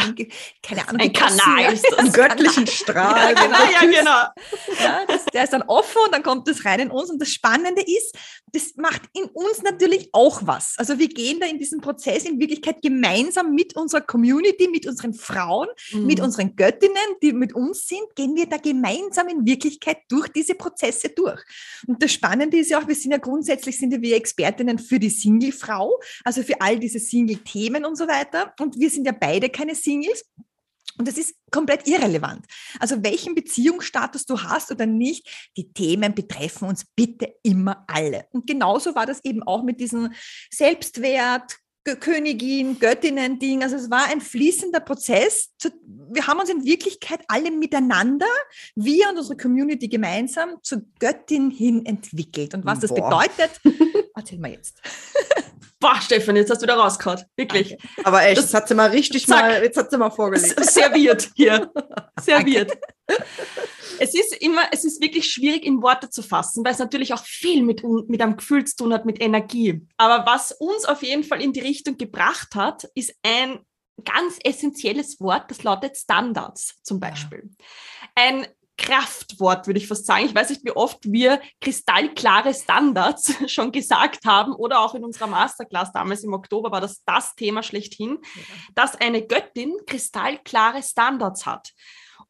keine 0.62 0.88
Ahnung, 0.88 1.02
Ein 1.02 1.14
Kanal 1.14 1.74
ist 1.74 1.86
das. 1.90 2.00
Einen 2.00 2.12
göttlichen 2.12 2.68
Strahl. 2.68 3.34
Ja, 3.34 3.46
genau. 3.46 3.58
Ja, 3.58 3.80
genau. 3.82 4.84
Ja, 4.84 5.06
das, 5.08 5.26
der 5.26 5.44
ist 5.46 5.54
dann 5.54 5.64
offen 5.64 6.02
und 6.06 6.14
dann 6.14 6.24
kommt 6.24 6.48
das 6.48 6.66
rein 6.66 6.80
in 6.82 6.92
uns. 6.92 7.10
Und 7.10 7.22
das 7.22 7.30
Spannende 7.30 7.82
ist, 7.82 8.18
das 8.54 8.76
macht 8.76 9.04
in 9.14 9.26
uns 9.26 9.62
natürlich 9.62 10.10
auch 10.14 10.42
was. 10.46 10.76
Also 10.78 11.00
wir 11.00 11.08
gehen 11.10 11.40
da 11.40 11.48
in 11.48 11.58
diesen 11.58 11.82
Prozess 11.82 12.26
in 12.26 12.40
Wirklichkeit 12.40 12.82
gemeinsam 12.82 13.54
mit 13.54 13.76
unserer 13.76 14.02
Community, 14.02 14.68
mit 14.68 14.88
unseren 14.88 15.14
Frauen, 15.14 15.68
mit 15.94 16.20
Mhm. 16.20 16.26
unseren 16.26 16.56
Göttinnen, 16.56 16.96
die 17.22 17.34
mit 17.34 17.54
uns 17.54 17.88
sind, 17.88 18.16
gehen 18.16 18.36
wir 18.36 18.46
da 18.46 18.58
gemeinsam 18.58 19.28
in 19.30 19.46
Wirklichkeit 19.46 20.00
durch 20.10 20.28
diese 20.30 20.56
Prozesse 20.56 21.10
durch. 21.10 21.42
Und 21.88 22.02
das 22.02 22.12
Spannende 22.12 22.58
ist 22.58 22.70
ja 22.70 22.82
auch, 22.82 22.88
wir 22.88 22.96
sind 22.96 23.12
ja 23.12 23.18
grundsätzlich 23.18 23.78
sind 23.78 23.94
ja 23.94 24.02
wir 24.02 24.16
Expertinnen 24.16 24.80
für 24.80 25.00
die 25.00 25.10
Single-Frau, 25.10 26.00
also 26.24 26.44
für 26.44 26.60
all 26.62 26.80
diese 26.80 27.00
Single-Themen 27.00 27.86
und 27.86 27.98
so 27.98 28.08
weiter. 28.08 28.54
Und 28.60 28.80
wir 28.80 28.90
sind 28.90 29.06
ja 29.06 29.12
beide 29.12 29.50
keine 29.50 29.76
Singles. 29.76 30.26
Und 31.00 31.08
das 31.08 31.18
ist 31.18 31.34
komplett 31.50 31.88
irrelevant. 31.88 32.46
Also 32.80 33.02
welchen 33.04 33.34
Beziehungsstatus 33.34 34.26
du 34.26 34.44
hast 34.44 34.70
oder 34.70 34.86
nicht, 34.86 35.50
die 35.56 35.72
Themen 35.72 36.14
betreffen 36.14 36.68
uns 36.68 36.86
bitte 36.94 37.36
immer 37.42 37.86
alle. 37.88 38.28
Und 38.32 38.46
genauso 38.46 38.94
war 38.96 39.06
das 39.06 39.24
eben 39.24 39.42
auch 39.42 39.64
mit 39.64 39.80
diesem 39.80 40.12
Selbstwert, 40.52 41.58
Königin, 41.96 42.78
Göttinnen-Ding. 42.80 43.64
Also 43.64 43.78
es 43.78 43.90
war 43.90 44.10
ein 44.10 44.22
fließender 44.22 44.82
Prozess. 44.82 45.52
Wir 46.12 46.28
haben 46.28 46.40
uns 46.40 46.50
in 46.50 46.66
Wirklichkeit 46.66 47.22
alle 47.30 47.50
miteinander, 47.50 48.28
wir 48.76 49.10
und 49.10 49.18
unsere 49.18 49.38
Community 49.38 49.88
gemeinsam, 49.88 50.58
zur 50.62 50.84
Göttin 51.00 51.50
hin 51.50 51.86
entwickelt. 51.86 52.54
Und 52.54 52.66
was 52.66 52.82
das 52.82 52.94
Boah. 52.94 53.10
bedeutet, 53.10 53.60
erzähl 54.16 54.38
mal 54.38 54.52
jetzt. 54.52 54.82
Boah, 55.80 56.00
Stefan, 56.02 56.36
jetzt 56.36 56.50
hast 56.52 56.60
du 56.60 56.64
wieder 56.64 56.76
rausgehauen. 56.76 57.22
Wirklich. 57.38 57.78
Aber 58.04 58.24
echt, 58.24 58.38
Das- 58.38 58.46
das 58.52 58.54
hat 58.54 58.68
sie 58.68 58.76
mal 58.76 58.90
richtig 58.90 59.26
Zack. 59.28 59.42
mal, 59.42 59.64
jetzt 59.64 59.78
hat 59.78 59.90
sie 59.92 59.98
mal 59.98 60.10
vorgelegt. 60.12 60.64
Serviert 60.66 61.30
hier. 61.36 61.72
Serviert. 62.22 62.78
Es 64.00 64.14
ist 64.14 64.36
immer, 64.42 64.62
es 64.72 64.86
ist 64.86 65.02
wirklich 65.02 65.32
schwierig 65.32 65.66
in 65.66 65.82
Worte 65.82 66.10
zu 66.10 66.22
fassen, 66.22 66.64
weil 66.64 66.74
es 66.74 66.80
natürlich 66.80 67.14
auch 67.14 67.24
viel 67.26 67.64
mit, 67.64 67.84
mit 67.84 68.22
einem 68.22 68.38
Gefühl 68.38 68.64
zu 68.66 68.76
tun 68.78 68.94
hat, 68.94 69.06
mit 69.06 69.22
Energie. 69.22 69.82
Aber 69.98 70.26
was 70.26 70.52
uns 70.54 70.86
auf 70.86 71.04
jeden 71.04 71.24
Fall 71.24 71.42
in 71.42 71.54
die 71.54 71.60
Richtung 71.60 71.98
gebracht 71.98 72.56
hat, 72.56 72.88
ist 72.96 73.14
ein 73.24 73.60
ganz 74.06 74.38
essentielles 74.44 75.20
Wort, 75.20 75.52
das 75.52 75.64
lautet 75.64 75.98
Standards 75.98 76.76
zum 76.84 77.00
Ja. 77.02 77.10
Beispiel. 77.10 77.50
Ein 78.16 78.48
Kraftwort, 78.80 79.68
würde 79.68 79.80
ich 79.80 79.88
fast 79.88 80.06
sagen. 80.06 80.26
Ich 80.26 80.34
weiß 80.34 80.50
nicht, 80.50 80.66
wie 80.66 80.72
oft 80.72 81.00
wir 81.04 81.42
kristallklare 81.62 82.54
Standards 82.54 83.34
schon 83.52 83.72
gesagt 83.72 84.26
haben 84.26 84.54
oder 84.54 84.80
auch 84.80 84.96
in 84.96 85.04
unserer 85.04 85.28
Masterclass 85.28 85.92
damals 85.92 86.24
im 86.24 86.34
Oktober 86.34 86.72
war 86.72 86.82
das 86.82 87.04
das 87.06 87.36
Thema 87.36 87.62
schlechthin, 87.62 88.20
dass 88.76 88.96
eine 88.96 89.26
Göttin 89.26 89.74
kristallklare 89.86 90.82
Standards 90.82 91.46
hat 91.46 91.74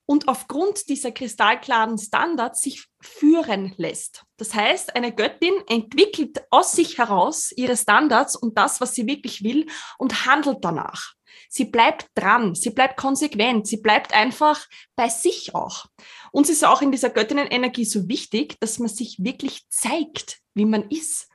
und 0.05 0.27
aufgrund 0.27 0.89
dieser 0.89 1.11
kristallklaren 1.11 1.99
Standards 1.99 2.61
sich 2.61 2.87
führen 2.99 3.75
lässt. 3.77 4.23
Das 4.37 4.55
heißt, 4.55 4.95
eine 4.95 5.13
Göttin 5.13 5.53
entwickelt 5.67 6.41
aus 6.49 6.71
sich 6.71 6.97
heraus 6.97 7.51
ihre 7.55 7.77
Standards 7.77 8.35
und 8.35 8.57
das, 8.57 8.81
was 8.81 8.95
sie 8.95 9.05
wirklich 9.05 9.43
will 9.43 9.67
und 9.99 10.25
handelt 10.25 10.57
danach. 10.61 11.13
Sie 11.49 11.65
bleibt 11.65 12.07
dran, 12.15 12.55
sie 12.55 12.71
bleibt 12.71 12.97
konsequent, 12.97 13.67
sie 13.67 13.77
bleibt 13.77 14.13
einfach 14.13 14.67
bei 14.95 15.09
sich 15.09 15.55
auch. 15.55 15.85
Uns 16.31 16.49
ist 16.49 16.65
auch 16.65 16.81
in 16.81 16.91
dieser 16.91 17.09
Göttinnenenergie 17.09 17.85
so 17.85 18.07
wichtig, 18.07 18.59
dass 18.59 18.79
man 18.79 18.89
sich 18.89 19.23
wirklich 19.23 19.67
zeigt, 19.69 20.39
wie 20.53 20.65
man 20.65 20.89
ist. 20.89 21.27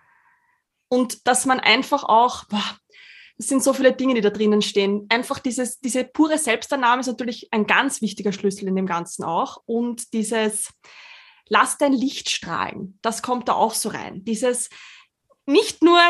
Und 0.88 1.26
dass 1.26 1.46
man 1.46 1.60
einfach 1.60 2.04
auch, 2.04 2.44
boah, 2.44 2.78
es 3.36 3.48
sind 3.48 3.64
so 3.64 3.72
viele 3.72 3.92
Dinge, 3.92 4.14
die 4.14 4.20
da 4.20 4.30
drinnen 4.30 4.62
stehen. 4.62 5.06
Einfach 5.08 5.40
dieses, 5.40 5.80
diese 5.80 6.04
pure 6.04 6.38
Selbstannahme 6.38 7.00
ist 7.00 7.08
natürlich 7.08 7.48
ein 7.52 7.66
ganz 7.66 8.00
wichtiger 8.00 8.32
Schlüssel 8.32 8.68
in 8.68 8.76
dem 8.76 8.86
Ganzen 8.86 9.24
auch. 9.24 9.62
Und 9.66 10.12
dieses, 10.12 10.72
lass 11.48 11.78
dein 11.78 11.92
Licht 11.92 12.30
strahlen, 12.30 12.98
das 13.02 13.22
kommt 13.22 13.48
da 13.48 13.54
auch 13.54 13.74
so 13.74 13.88
rein. 13.88 14.24
Dieses, 14.24 14.68
nicht 15.46 15.82
nur 15.82 16.00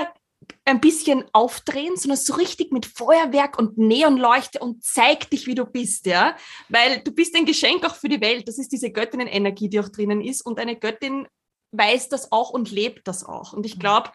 ein 0.64 0.80
bisschen 0.80 1.24
aufdrehen, 1.32 1.96
sondern 1.96 2.18
so 2.18 2.34
richtig 2.34 2.72
mit 2.72 2.86
Feuerwerk 2.86 3.58
und 3.58 3.78
Neonleuchte 3.78 4.58
und 4.58 4.82
zeig 4.84 5.30
dich, 5.30 5.46
wie 5.46 5.54
du 5.54 5.64
bist, 5.64 6.06
ja. 6.06 6.36
Weil 6.68 7.00
du 7.00 7.12
bist 7.12 7.36
ein 7.36 7.46
Geschenk 7.46 7.84
auch 7.84 7.94
für 7.94 8.08
die 8.08 8.20
Welt. 8.20 8.48
Das 8.48 8.58
ist 8.58 8.72
diese 8.72 8.90
Göttinnenenergie, 8.90 9.68
die 9.68 9.80
auch 9.80 9.88
drinnen 9.88 10.20
ist. 10.20 10.42
Und 10.42 10.58
eine 10.58 10.76
Göttin 10.76 11.26
weiß 11.72 12.08
das 12.08 12.32
auch 12.32 12.50
und 12.50 12.70
lebt 12.70 13.06
das 13.08 13.24
auch. 13.24 13.52
Und 13.52 13.66
ich 13.66 13.78
glaube, 13.78 14.10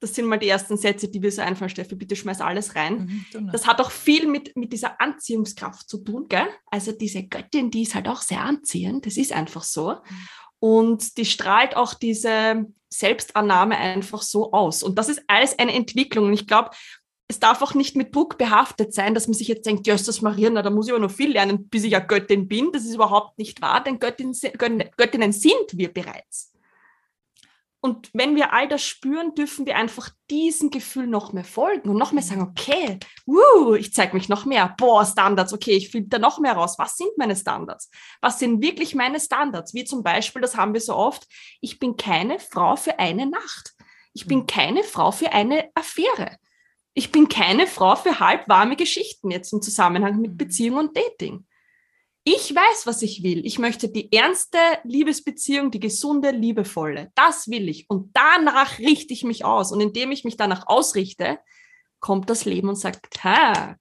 das 0.00 0.14
sind 0.14 0.26
mal 0.26 0.38
die 0.38 0.48
ersten 0.48 0.76
Sätze, 0.76 1.08
die 1.08 1.22
wir 1.22 1.32
so 1.32 1.40
einfallen, 1.40 1.70
Steffi, 1.70 1.94
bitte 1.94 2.14
schmeiß 2.14 2.42
alles 2.42 2.74
rein. 2.74 3.24
Mhm, 3.32 3.50
das 3.50 3.66
hat 3.66 3.80
auch 3.80 3.90
viel 3.90 4.26
mit, 4.26 4.54
mit 4.54 4.72
dieser 4.72 5.00
Anziehungskraft 5.00 5.88
zu 5.88 5.98
tun, 5.98 6.26
gell? 6.28 6.46
Also 6.66 6.92
diese 6.92 7.22
Göttin, 7.22 7.70
die 7.70 7.82
ist 7.82 7.94
halt 7.94 8.08
auch 8.08 8.20
sehr 8.20 8.42
anziehend, 8.42 9.06
das 9.06 9.16
ist 9.16 9.32
einfach 9.32 9.62
so. 9.62 9.92
Mhm. 9.92 10.28
Und 10.58 11.16
die 11.16 11.24
strahlt 11.24 11.76
auch 11.76 11.94
diese 11.94 12.66
Selbstannahme 12.98 13.76
einfach 13.76 14.22
so 14.22 14.52
aus. 14.52 14.82
Und 14.82 14.98
das 14.98 15.08
ist 15.08 15.22
alles 15.26 15.58
eine 15.58 15.72
Entwicklung. 15.72 16.26
Und 16.26 16.32
ich 16.34 16.46
glaube, 16.46 16.70
es 17.28 17.40
darf 17.40 17.62
auch 17.62 17.74
nicht 17.74 17.96
mit 17.96 18.14
Druck 18.14 18.38
behaftet 18.38 18.94
sein, 18.94 19.14
dass 19.14 19.26
man 19.26 19.34
sich 19.34 19.48
jetzt 19.48 19.66
denkt, 19.66 19.86
Jösses 19.86 20.22
Maria, 20.22 20.50
na, 20.50 20.62
da 20.62 20.70
muss 20.70 20.86
ich 20.86 20.92
aber 20.92 21.02
noch 21.02 21.10
viel 21.10 21.32
lernen, 21.32 21.68
bis 21.68 21.84
ich 21.84 21.92
ja 21.92 22.00
Göttin 22.00 22.48
bin. 22.48 22.70
Das 22.72 22.84
ist 22.84 22.94
überhaupt 22.94 23.38
nicht 23.38 23.60
wahr, 23.62 23.82
denn 23.82 23.98
Göttin, 23.98 24.32
Göttinnen 24.96 25.32
sind 25.32 25.72
wir 25.72 25.92
bereits. 25.92 26.53
Und 27.84 28.08
wenn 28.14 28.34
wir 28.34 28.54
all 28.54 28.66
das 28.66 28.82
spüren, 28.82 29.34
dürfen 29.34 29.66
wir 29.66 29.76
einfach 29.76 30.08
diesem 30.30 30.70
Gefühl 30.70 31.06
noch 31.06 31.34
mehr 31.34 31.44
folgen 31.44 31.90
und 31.90 31.98
noch 31.98 32.12
mehr 32.12 32.22
sagen, 32.22 32.40
okay, 32.40 32.98
woo, 33.26 33.74
ich 33.74 33.92
zeige 33.92 34.16
mich 34.16 34.30
noch 34.30 34.46
mehr. 34.46 34.74
Boah, 34.78 35.04
Standards, 35.04 35.52
okay, 35.52 35.72
ich 35.72 35.90
finde 35.90 36.08
da 36.08 36.18
noch 36.18 36.38
mehr 36.38 36.54
raus. 36.54 36.78
Was 36.78 36.96
sind 36.96 37.10
meine 37.18 37.36
Standards? 37.36 37.90
Was 38.22 38.38
sind 38.38 38.62
wirklich 38.62 38.94
meine 38.94 39.20
Standards? 39.20 39.74
Wie 39.74 39.84
zum 39.84 40.02
Beispiel, 40.02 40.40
das 40.40 40.56
haben 40.56 40.72
wir 40.72 40.80
so 40.80 40.94
oft, 40.96 41.26
ich 41.60 41.78
bin 41.78 41.98
keine 41.98 42.38
Frau 42.38 42.74
für 42.76 42.98
eine 42.98 43.26
Nacht. 43.26 43.74
Ich 44.14 44.26
bin 44.26 44.38
mhm. 44.38 44.46
keine 44.46 44.82
Frau 44.82 45.10
für 45.10 45.32
eine 45.32 45.68
Affäre. 45.74 46.38
Ich 46.94 47.12
bin 47.12 47.28
keine 47.28 47.66
Frau 47.66 47.96
für 47.96 48.18
halbwarme 48.18 48.76
Geschichten 48.76 49.30
jetzt 49.30 49.52
im 49.52 49.60
Zusammenhang 49.60 50.22
mit 50.22 50.30
mhm. 50.30 50.36
Beziehung 50.38 50.78
und 50.78 50.96
Dating 50.96 51.44
ich 52.24 52.54
weiß, 52.54 52.86
was 52.86 53.02
ich 53.02 53.22
will. 53.22 53.44
Ich 53.44 53.58
möchte 53.58 53.88
die 53.88 54.10
ernste 54.10 54.58
Liebesbeziehung, 54.84 55.70
die 55.70 55.80
gesunde, 55.80 56.30
liebevolle. 56.30 57.12
Das 57.14 57.48
will 57.48 57.68
ich. 57.68 57.88
Und 57.90 58.10
danach 58.14 58.78
richte 58.78 59.12
ich 59.12 59.24
mich 59.24 59.44
aus. 59.44 59.72
Und 59.72 59.80
indem 59.80 60.10
ich 60.10 60.24
mich 60.24 60.38
danach 60.38 60.66
ausrichte, 60.66 61.38
kommt 62.00 62.30
das 62.30 62.46
Leben 62.46 62.70
und 62.70 62.76
sagt, 62.76 63.22
ha, 63.24 63.76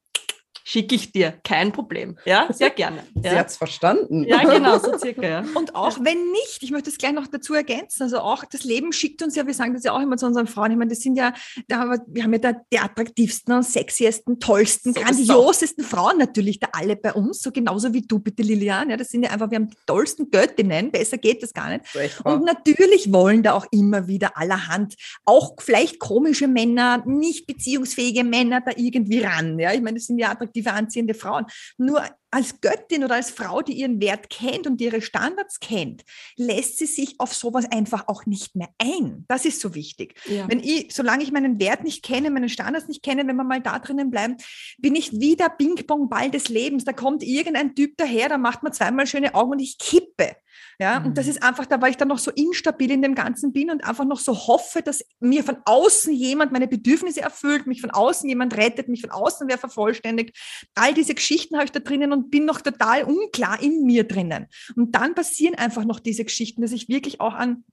schicke 0.64 0.96
ich 0.96 1.12
dir, 1.12 1.34
kein 1.44 1.72
Problem. 1.72 2.18
Ja, 2.26 2.48
sehr 2.52 2.70
gerne. 2.70 3.04
Ja. 3.24 3.32
Sie 3.32 3.38
hat 3.38 3.50
es 3.50 3.58
verstanden. 3.58 4.24
Ja, 4.24 4.44
genau, 4.44 4.80
so 4.80 4.98
circa. 4.98 5.26
Ja. 5.26 5.46
Und 5.56 5.76
auch 5.76 5.98
wenn 6.02 6.32
nicht, 6.32 6.62
ich 6.62 6.72
möchte 6.72 6.90
es 6.90 6.98
gleich 6.98 7.14
noch 7.14 7.28
dazu 7.28 7.54
ergänzen, 7.54 8.04
also 8.04 8.20
auch 8.20 8.44
das 8.44 8.66
Leben 8.66 8.92
schickt 8.92 9.22
uns 9.24 9.36
ja, 9.36 9.48
wir 9.48 9.54
sagen 9.54 9.74
das 9.74 9.84
ja 9.84 9.94
auch 9.94 10.02
immer 10.02 10.18
zu 10.18 10.26
unseren 10.26 10.48
Frauen, 10.48 10.72
ich 10.72 10.78
meine, 10.78 10.90
das 10.90 11.00
sind 11.00 11.16
ja, 11.16 11.34
da, 11.70 11.96
wir 12.06 12.24
haben 12.24 12.34
ja 12.34 12.40
da 12.40 12.54
die 12.72 12.80
attraktivsten 12.80 13.54
und 13.54 13.64
sexiesten, 13.64 14.42
tollsten, 14.42 14.94
so 14.94 15.00
grandiosesten 15.00 15.86
Frauen 15.86 16.18
natürlich 16.18 16.60
da 16.60 16.68
alle 16.74 16.98
bei 16.98 17.14
uns, 17.14 17.42
so 17.42 17.52
genauso 17.52 17.94
wie 17.94 18.02
du 18.02 18.20
bitte, 18.20 18.44
Lilian, 18.44 18.90
ja, 18.90 18.98
das 18.98 19.10
sind 19.10 19.24
ja 19.24 19.32
einfach, 19.32 19.50
wir 19.50 19.56
haben 19.56 19.70
die 19.70 19.78
tollsten 19.86 20.30
Göttinnen, 20.30 20.92
besser 20.92 21.18
geht 21.18 21.44
das 21.44 21.54
gar 21.54 21.70
nicht. 21.70 21.86
Und 22.26 22.44
natürlich 22.44 23.14
wollen 23.14 23.42
da 23.42 23.54
auch 23.54 23.68
immer 23.72 24.08
wieder 24.08 24.38
allerhand, 24.38 24.96
auch 25.24 25.54
vielleicht 25.60 26.00
komische 26.00 26.50
Männer, 26.50 27.04
nicht 27.06 27.48
beziehungsfähige 27.48 28.26
Männer 28.26 28.60
da 28.60 28.72
irgendwie 28.76 29.22
ran, 29.22 29.58
ja, 29.60 29.72
ich 29.72 29.82
meine, 29.82 29.98
das 29.98 30.08
sind 30.08 30.18
ja 30.18 30.32
attraktiv 30.32 30.53
attraktive, 30.54 30.74
anziehende 30.74 31.14
Frauen. 31.14 31.46
Nur 31.78 32.04
als 32.32 32.62
Göttin 32.62 33.04
oder 33.04 33.16
als 33.16 33.30
Frau, 33.30 33.62
die 33.62 33.74
ihren 33.74 34.02
Wert 34.02 34.30
kennt 34.30 34.66
und 34.66 34.82
ihre 34.82 35.02
Standards 35.02 35.60
kennt, 35.60 36.04
lässt 36.36 36.80
sie 36.80 36.88
sich 36.88 37.20
auf 37.20 37.34
sowas 37.34 37.66
einfach 37.72 38.08
auch 38.08 38.26
nicht 38.26 38.56
mehr 38.56 38.70
ein. 38.80 39.26
Das 39.28 39.46
ist 39.46 39.62
so 39.62 39.76
wichtig. 39.76 40.16
Ja. 40.26 40.50
Wenn 40.50 40.60
ich, 40.60 40.94
solange 40.94 41.24
ich 41.24 41.32
meinen 41.32 41.60
Wert 41.60 41.84
nicht 41.84 42.04
kenne, 42.04 42.32
meinen 42.32 42.50
Standards 42.50 42.88
nicht 42.88 43.04
kenne, 43.04 43.28
wenn 43.28 43.36
wir 43.36 43.44
mal 43.44 43.62
da 43.62 43.78
drinnen 43.78 44.10
bleiben, 44.10 44.38
bin 44.80 44.96
ich 44.96 45.12
wie 45.12 45.36
der 45.36 45.50
Ping-Pong-Ball 45.50 46.32
des 46.32 46.50
Lebens. 46.50 46.86
Da 46.86 46.94
kommt 46.94 47.24
irgendein 47.24 47.76
Typ 47.76 47.98
daher, 47.98 48.30
da 48.30 48.38
macht 48.38 48.64
man 48.64 48.74
zweimal 48.74 49.06
schöne 49.06 49.36
Augen 49.36 49.52
und 49.52 49.60
ich 49.60 49.78
kippe. 49.78 50.36
Ja, 50.80 51.00
mhm. 51.00 51.08
und 51.08 51.18
das 51.18 51.26
mhm. 51.26 51.32
ist 51.32 51.44
einfach 51.44 51.66
da, 51.66 51.82
weil 51.82 51.92
ich 51.92 51.98
dann 51.98 52.08
noch 52.08 52.20
so 52.20 52.32
instabil 52.32 52.92
in 52.92 53.02
dem 53.02 53.16
Ganzen 53.16 53.54
bin 53.54 53.70
und 53.70 53.84
einfach 53.84 54.06
noch 54.06 54.20
so 54.20 54.34
hoffe, 54.36 54.82
dass 54.82 55.04
mir 55.20 55.44
von 55.44 55.58
außen 55.66 56.14
jemand 56.14 56.52
meine 56.52 56.68
Bedürfnisse 56.68 57.22
erfüllt, 57.22 57.68
mich 57.68 57.82
von 57.82 57.92
außen 57.92 58.28
jemand 58.28 58.58
rettet, 58.58 58.88
mich 58.88 59.02
von 59.02 59.12
außen 59.12 59.48
wer 59.48 59.58
vervollständigt. 59.58 60.38
All 60.76 60.94
diese 60.94 61.14
Geschichten 61.14 61.56
habe 61.56 61.66
ich 61.66 61.72
da 61.72 61.80
drinnen 61.80 62.12
und 62.12 62.32
bin 62.32 62.46
noch 62.46 62.62
total 62.62 63.04
unklar 63.04 63.62
in 63.62 63.86
mir 63.86 64.04
drinnen. 64.04 64.48
Und 64.76 64.94
dann 64.96 65.16
passieren 65.16 65.56
einfach 65.56 65.86
noch 65.86 66.00
diese 66.00 66.24
Geschichten, 66.24 66.62
dass 66.62 66.72
ich 66.72 66.90
wirklich 66.90 67.22
auch 67.22 67.34
an 67.34 67.64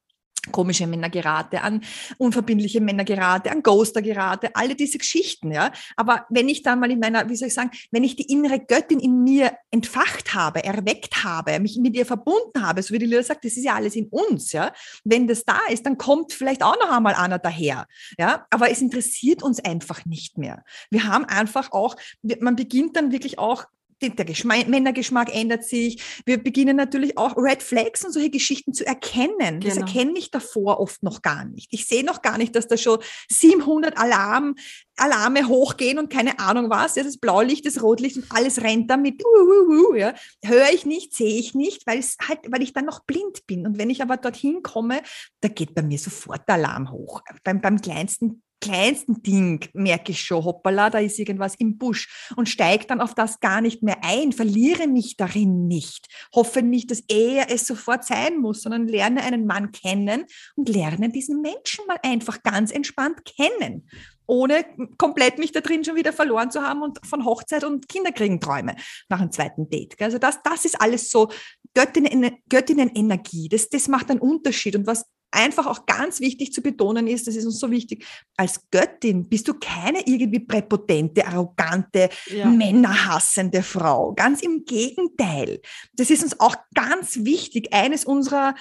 komische 0.51 0.87
Männer 0.87 1.11
gerate, 1.11 1.63
an 1.63 1.83
unverbindliche 2.19 2.81
Männer 2.81 3.05
gerate, 3.05 3.51
an 3.51 3.63
Ghoster 3.63 4.03
gerate, 4.03 4.51
alle 4.55 4.75
diese 4.75 4.99
Geschichten, 4.99 5.53
ja. 5.53 5.73
Aber 5.97 6.27
wenn 6.31 6.49
ich 6.49 6.63
dann 6.63 6.81
mal 6.81 6.91
in 6.91 7.01
meiner, 7.01 7.29
wie 7.29 7.37
soll 7.37 7.49
ich 7.49 7.55
sagen, 7.55 7.71
wenn 7.91 8.05
ich 8.05 8.17
die 8.17 8.31
innere 8.31 8.61
Göttin 8.61 9.01
in 9.01 9.23
mir 9.23 9.53
entfacht 9.71 10.35
habe, 10.35 10.65
erweckt 10.65 11.25
habe, 11.25 11.59
mich 11.61 11.79
mit 11.79 11.97
ihr 11.97 12.07
verbunden 12.07 12.63
habe, 12.63 12.83
so 12.83 12.95
wie 12.95 12.99
die 12.99 13.07
Lila 13.07 13.23
sagt, 13.23 13.45
das 13.45 13.57
ist 13.57 13.65
ja 13.65 13.75
alles 13.75 13.97
in 13.97 14.09
uns, 14.09 14.53
ja. 14.53 14.73
Wenn 15.05 15.27
das 15.27 15.45
da 15.45 15.59
ist, 15.71 15.87
dann 15.87 15.99
kommt 15.99 16.33
vielleicht 16.33 16.63
auch 16.63 16.79
noch 16.79 16.91
einmal 16.91 17.15
einer 17.15 17.39
daher, 17.39 17.87
ja. 18.19 18.47
Aber 18.51 18.71
es 18.71 18.81
interessiert 18.81 19.43
uns 19.43 19.61
einfach 19.65 20.05
nicht 20.05 20.39
mehr. 20.39 20.65
Wir 20.91 21.05
haben 21.05 21.25
einfach 21.25 21.73
auch, 21.73 21.97
man 22.41 22.57
beginnt 22.57 22.97
dann 22.97 23.13
wirklich 23.13 23.39
auch 23.39 23.65
der 24.01 24.25
Geschmack, 24.25 24.69
Männergeschmack 24.69 25.35
ändert 25.35 25.65
sich. 25.65 26.03
Wir 26.25 26.43
beginnen 26.43 26.77
natürlich 26.77 27.19
auch 27.19 27.37
Red 27.37 27.63
Flags 27.63 28.05
und 28.05 28.13
solche 28.13 28.31
Geschichten 28.31 28.73
zu 28.73 28.87
erkennen. 28.87 29.61
Genau. 29.61 29.61
Das 29.61 29.77
erkenne 29.77 30.19
ich 30.19 30.31
davor 30.31 30.81
oft 30.81 31.03
noch 31.03 31.23
gar 31.23 31.45
nicht. 31.45 31.69
Ich 31.73 31.87
sehe 31.87 32.05
noch 32.05 32.23
gar 32.23 32.39
nicht, 32.39 32.57
dass 32.57 32.67
da 32.67 32.77
schon 32.77 32.99
700 33.31 33.99
Alarm, 33.99 34.57
Alarme 34.97 35.49
hochgehen 35.49 35.99
und 35.99 36.11
keine 36.11 36.39
Ahnung 36.39 36.71
was. 36.71 36.97
Ja, 36.97 37.03
das 37.03 37.19
Blaulicht, 37.19 37.67
das 37.67 37.83
Rotlicht 37.83 38.17
und 38.17 38.27
alles 38.31 38.63
rennt 38.63 38.91
damit. 38.91 39.23
Uh, 39.25 39.29
uh, 39.29 39.91
uh, 39.91 39.95
ja. 39.95 40.15
Höre 40.45 40.71
ich 40.73 40.87
nicht, 40.87 41.15
sehe 41.15 41.39
ich 41.39 41.55
nicht, 41.55 41.87
weil, 41.87 41.99
es 41.99 42.17
halt, 42.27 42.41
weil 42.49 42.63
ich 42.63 42.73
dann 42.73 42.85
noch 42.87 43.05
blind 43.05 43.47
bin. 43.47 43.67
Und 43.67 43.79
wenn 43.79 43.91
ich 43.91 44.03
aber 44.03 44.17
dorthin 44.17 44.63
komme, 44.63 45.03
da 45.41 45.49
geht 45.49 45.75
bei 45.75 45.83
mir 45.83 45.99
sofort 45.99 46.47
der 46.49 46.57
Alarm 46.57 46.91
hoch. 46.91 47.23
Beim, 47.45 47.61
beim 47.61 47.81
kleinsten 47.81 48.43
kleinsten 48.61 49.23
Ding 49.23 49.69
merke 49.73 50.13
ich 50.13 50.23
schon, 50.23 50.45
hoppala, 50.45 50.91
da 50.91 50.99
ist 50.99 51.19
irgendwas 51.19 51.55
im 51.57 51.79
Busch 51.79 52.31
und 52.37 52.49
steige 52.49 52.87
dann 52.87 53.01
auf 53.01 53.15
das 53.15 53.41
gar 53.41 53.61
nicht 53.61 53.83
mehr 53.83 53.99
ein, 54.03 54.33
verliere 54.33 54.87
mich 54.87 55.17
darin 55.17 55.67
nicht, 55.67 56.07
hoffe 56.35 56.63
nicht, 56.63 56.91
dass 56.91 57.03
er 57.09 57.51
es 57.51 57.67
sofort 57.67 58.05
sein 58.05 58.39
muss, 58.39 58.63
sondern 58.63 58.87
lerne 58.87 59.23
einen 59.23 59.47
Mann 59.47 59.73
kennen 59.73 60.25
und 60.57 60.69
lerne 60.69 61.11
diesen 61.11 61.41
Menschen 61.41 61.87
mal 61.87 61.99
einfach 62.03 62.43
ganz 62.43 62.71
entspannt 62.71 63.25
kennen, 63.25 63.89
ohne 64.27 64.65
komplett 64.97 65.39
mich 65.39 65.53
da 65.53 65.61
drin 65.61 65.85
schon 65.85 65.97
wieder 65.97 66.13
verloren 66.13 66.51
zu 66.51 66.63
haben 66.63 66.83
und 66.83 67.05
von 67.05 67.25
Hochzeit 67.25 67.65
und 67.65 67.89
Kinderkriegen 67.89 68.41
träume 68.41 68.77
nach 69.09 69.21
einem 69.21 69.33
zweiten 69.33 69.69
Date. 69.69 70.01
Also 70.01 70.19
das, 70.19 70.43
das 70.43 70.65
ist 70.65 70.81
alles 70.81 71.11
so 71.11 71.31
Göttinnen, 71.75 72.37
Göttinnen-Energie. 72.49 73.49
Das, 73.49 73.69
das 73.69 73.89
macht 73.89 74.11
einen 74.11 74.21
Unterschied. 74.21 74.77
Und 74.77 74.87
was 74.87 75.05
einfach 75.31 75.67
auch 75.67 75.87
ganz 75.87 76.21
wichtig 76.21 76.53
zu 76.53 76.63
betonen 76.63 77.07
ist, 77.07 77.27
das 77.27 77.37
ist 77.37 77.45
uns 77.45 77.59
so 77.59 77.71
wichtig, 77.71 78.05
als 78.37 78.69
Göttin 78.71 79.29
bist 79.29 79.49
du 79.49 79.55
keine 79.55 80.07
irgendwie 80.07 80.41
präpotente, 80.41 81.27
arrogante, 81.27 82.09
ja. 82.27 82.47
männerhassende 82.47 83.63
Frau. 83.63 84.13
Ganz 84.15 84.43
im 84.43 84.65
Gegenteil. 84.65 85.61
Das 85.95 86.11
ist 86.11 86.23
uns 86.23 86.41
auch 86.41 86.57
ganz 86.75 87.25
wichtig. 87.25 87.73
Eines 87.73 88.05
unserer 88.05 88.55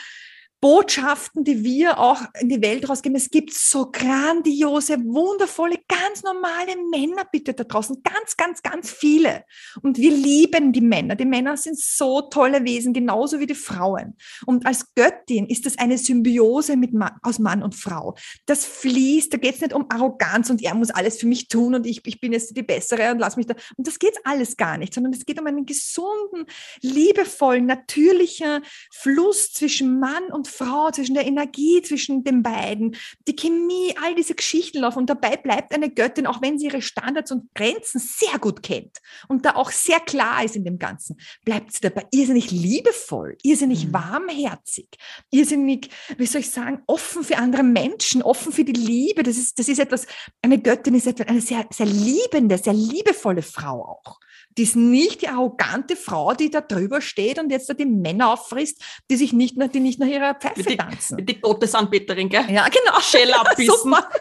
Botschaften, 0.62 1.46
die 1.46 1.64
wir 1.64 2.00
auch 2.00 2.22
in 2.40 2.50
die 2.50 2.62
Welt 2.62 2.90
rausgeben. 2.90 3.16
Es 3.16 3.30
gibt 3.30 3.54
so 3.54 3.90
grandiose, 3.92 4.98
wundervolle, 5.06 5.78
ganz 5.88 6.22
normale 6.22 6.76
Männer 6.92 7.24
bitte 7.32 7.54
da 7.54 7.64
draußen. 7.64 8.02
Ganz, 8.04 8.36
ganz, 8.36 8.62
ganz 8.62 8.92
viele. 8.92 9.46
Und 9.82 9.98
wir 9.98 10.12
lieben 10.12 10.74
die 10.74 10.82
Männer. 10.82 11.16
Die 11.16 11.26
Männer 11.26 11.56
sind 11.56 11.80
so 11.80 12.22
tolle 12.22 12.66
Wesen, 12.66 12.92
genauso 12.92 13.40
wie 13.40 13.46
die 13.46 13.56
Frauen. 13.56 14.18
Und 14.46 14.66
als 14.66 14.94
Göttin 14.96 15.48
ist 15.48 15.66
das 15.66 15.78
eine 15.78 15.98
Symbiose 15.98 16.76
mit 16.76 16.94
Mann, 16.94 17.14
aus 17.22 17.40
Mann 17.40 17.64
und 17.64 17.76
Frau. 17.76 18.16
Das 18.46 18.66
fließt, 18.66 19.34
da 19.34 19.38
geht 19.38 19.56
es 19.56 19.62
nicht 19.62 19.74
um 19.74 19.86
Arroganz 19.90 20.50
und 20.50 20.62
er 20.62 20.76
muss 20.76 20.90
alles 20.90 21.20
für 21.20 21.28
mich 21.28 21.48
tun 21.48 21.76
und 21.76 21.86
ich, 21.86 22.02
ich 22.06 22.20
bin 22.20 22.34
jetzt 22.34 22.56
die 22.58 22.64
Bessere 22.64 23.12
und 23.12 23.20
lass 23.20 23.38
mich 23.38 23.46
da. 23.46 23.56
Und 23.78 23.88
das 23.88 23.98
geht 23.98 24.18
alles 24.26 24.58
gar 24.58 24.78
nicht, 24.78 24.94
sondern 24.94 25.14
es 25.14 25.26
geht 25.26 25.40
um 25.40 25.48
einen 25.48 25.66
gesunden, 25.66 26.46
liebevollen, 26.82 27.66
natürlichen 27.66 28.62
Fluss 28.92 29.54
zwischen 29.54 30.00
Mann 30.00 30.26
und 30.32 30.49
Frau, 30.50 30.92
zwischen 30.92 31.14
der 31.14 31.26
Energie 31.26 31.82
zwischen 31.82 32.24
den 32.24 32.44
beiden, 32.44 32.96
die 33.28 33.36
Chemie, 33.36 33.96
all 34.02 34.16
diese 34.16 34.36
Geschichten 34.36 34.80
laufen. 34.80 35.00
Und 35.00 35.10
dabei 35.10 35.38
bleibt 35.38 35.74
eine 35.74 35.90
Göttin, 35.90 36.28
auch 36.28 36.42
wenn 36.42 36.60
sie 36.60 36.68
ihre 36.68 36.82
Standards 36.82 37.32
und 37.32 37.54
Grenzen 37.54 38.00
sehr 38.00 38.40
gut 38.40 38.64
kennt 38.64 38.98
und 39.28 39.46
da 39.46 39.56
auch 39.56 39.72
sehr 39.72 40.00
klar 40.00 40.44
ist 40.44 40.56
in 40.56 40.66
dem 40.66 40.80
Ganzen, 40.80 41.20
bleibt 41.46 41.74
sie 41.74 41.82
dabei 41.82 42.06
irrsinnig 42.12 42.52
liebevoll, 42.52 43.38
irrsinnig 43.44 43.88
mhm. 43.88 43.94
warmherzig, 43.94 44.88
irrsinnig, 45.32 45.90
wie 46.18 46.26
soll 46.26 46.42
ich 46.42 46.52
sagen, 46.52 46.82
offen 46.88 47.24
für 47.24 47.38
andere 47.38 47.64
Menschen, 47.64 48.22
offen 48.22 48.52
für 48.52 48.64
die 48.64 48.74
Liebe. 48.74 49.24
Das 49.24 49.38
ist, 49.38 49.60
das 49.60 49.68
ist 49.68 49.80
etwas, 49.80 50.08
eine 50.42 50.60
Göttin 50.60 50.96
ist 50.96 51.08
etwas, 51.08 51.28
eine 51.28 51.42
sehr, 51.42 51.66
sehr 51.72 51.86
liebende, 51.86 52.58
sehr 52.58 52.74
liebevolle 52.74 53.42
Frau 53.42 53.84
auch. 53.84 54.20
Die 54.58 54.64
ist 54.64 54.76
nicht 54.76 55.22
die 55.22 55.28
arrogante 55.28 55.96
Frau, 55.96 56.34
die 56.34 56.50
da 56.50 56.60
drüber 56.62 57.02
steht 57.02 57.40
und 57.40 57.50
jetzt 57.52 57.70
da 57.70 57.74
die 57.74 57.86
Männer 57.86 58.34
auffrisst, 58.34 58.82
die 59.10 59.16
sich 59.16 59.32
nicht, 59.32 59.56
nach, 59.58 59.70
die 59.70 59.80
nicht 59.80 60.00
nach 60.00 60.08
ihrer 60.08 60.34
Pfeife 60.36 60.64
die, 60.64 60.76
tanzen. 60.76 61.26
Die 61.26 61.40
Gottesanbeterin, 61.40 62.28
gell? 62.30 62.46
Ja, 62.52 62.68
genau. 62.68 63.00
Schell 63.00 63.32
abbissen. 63.34 63.74
Super. 63.84 64.10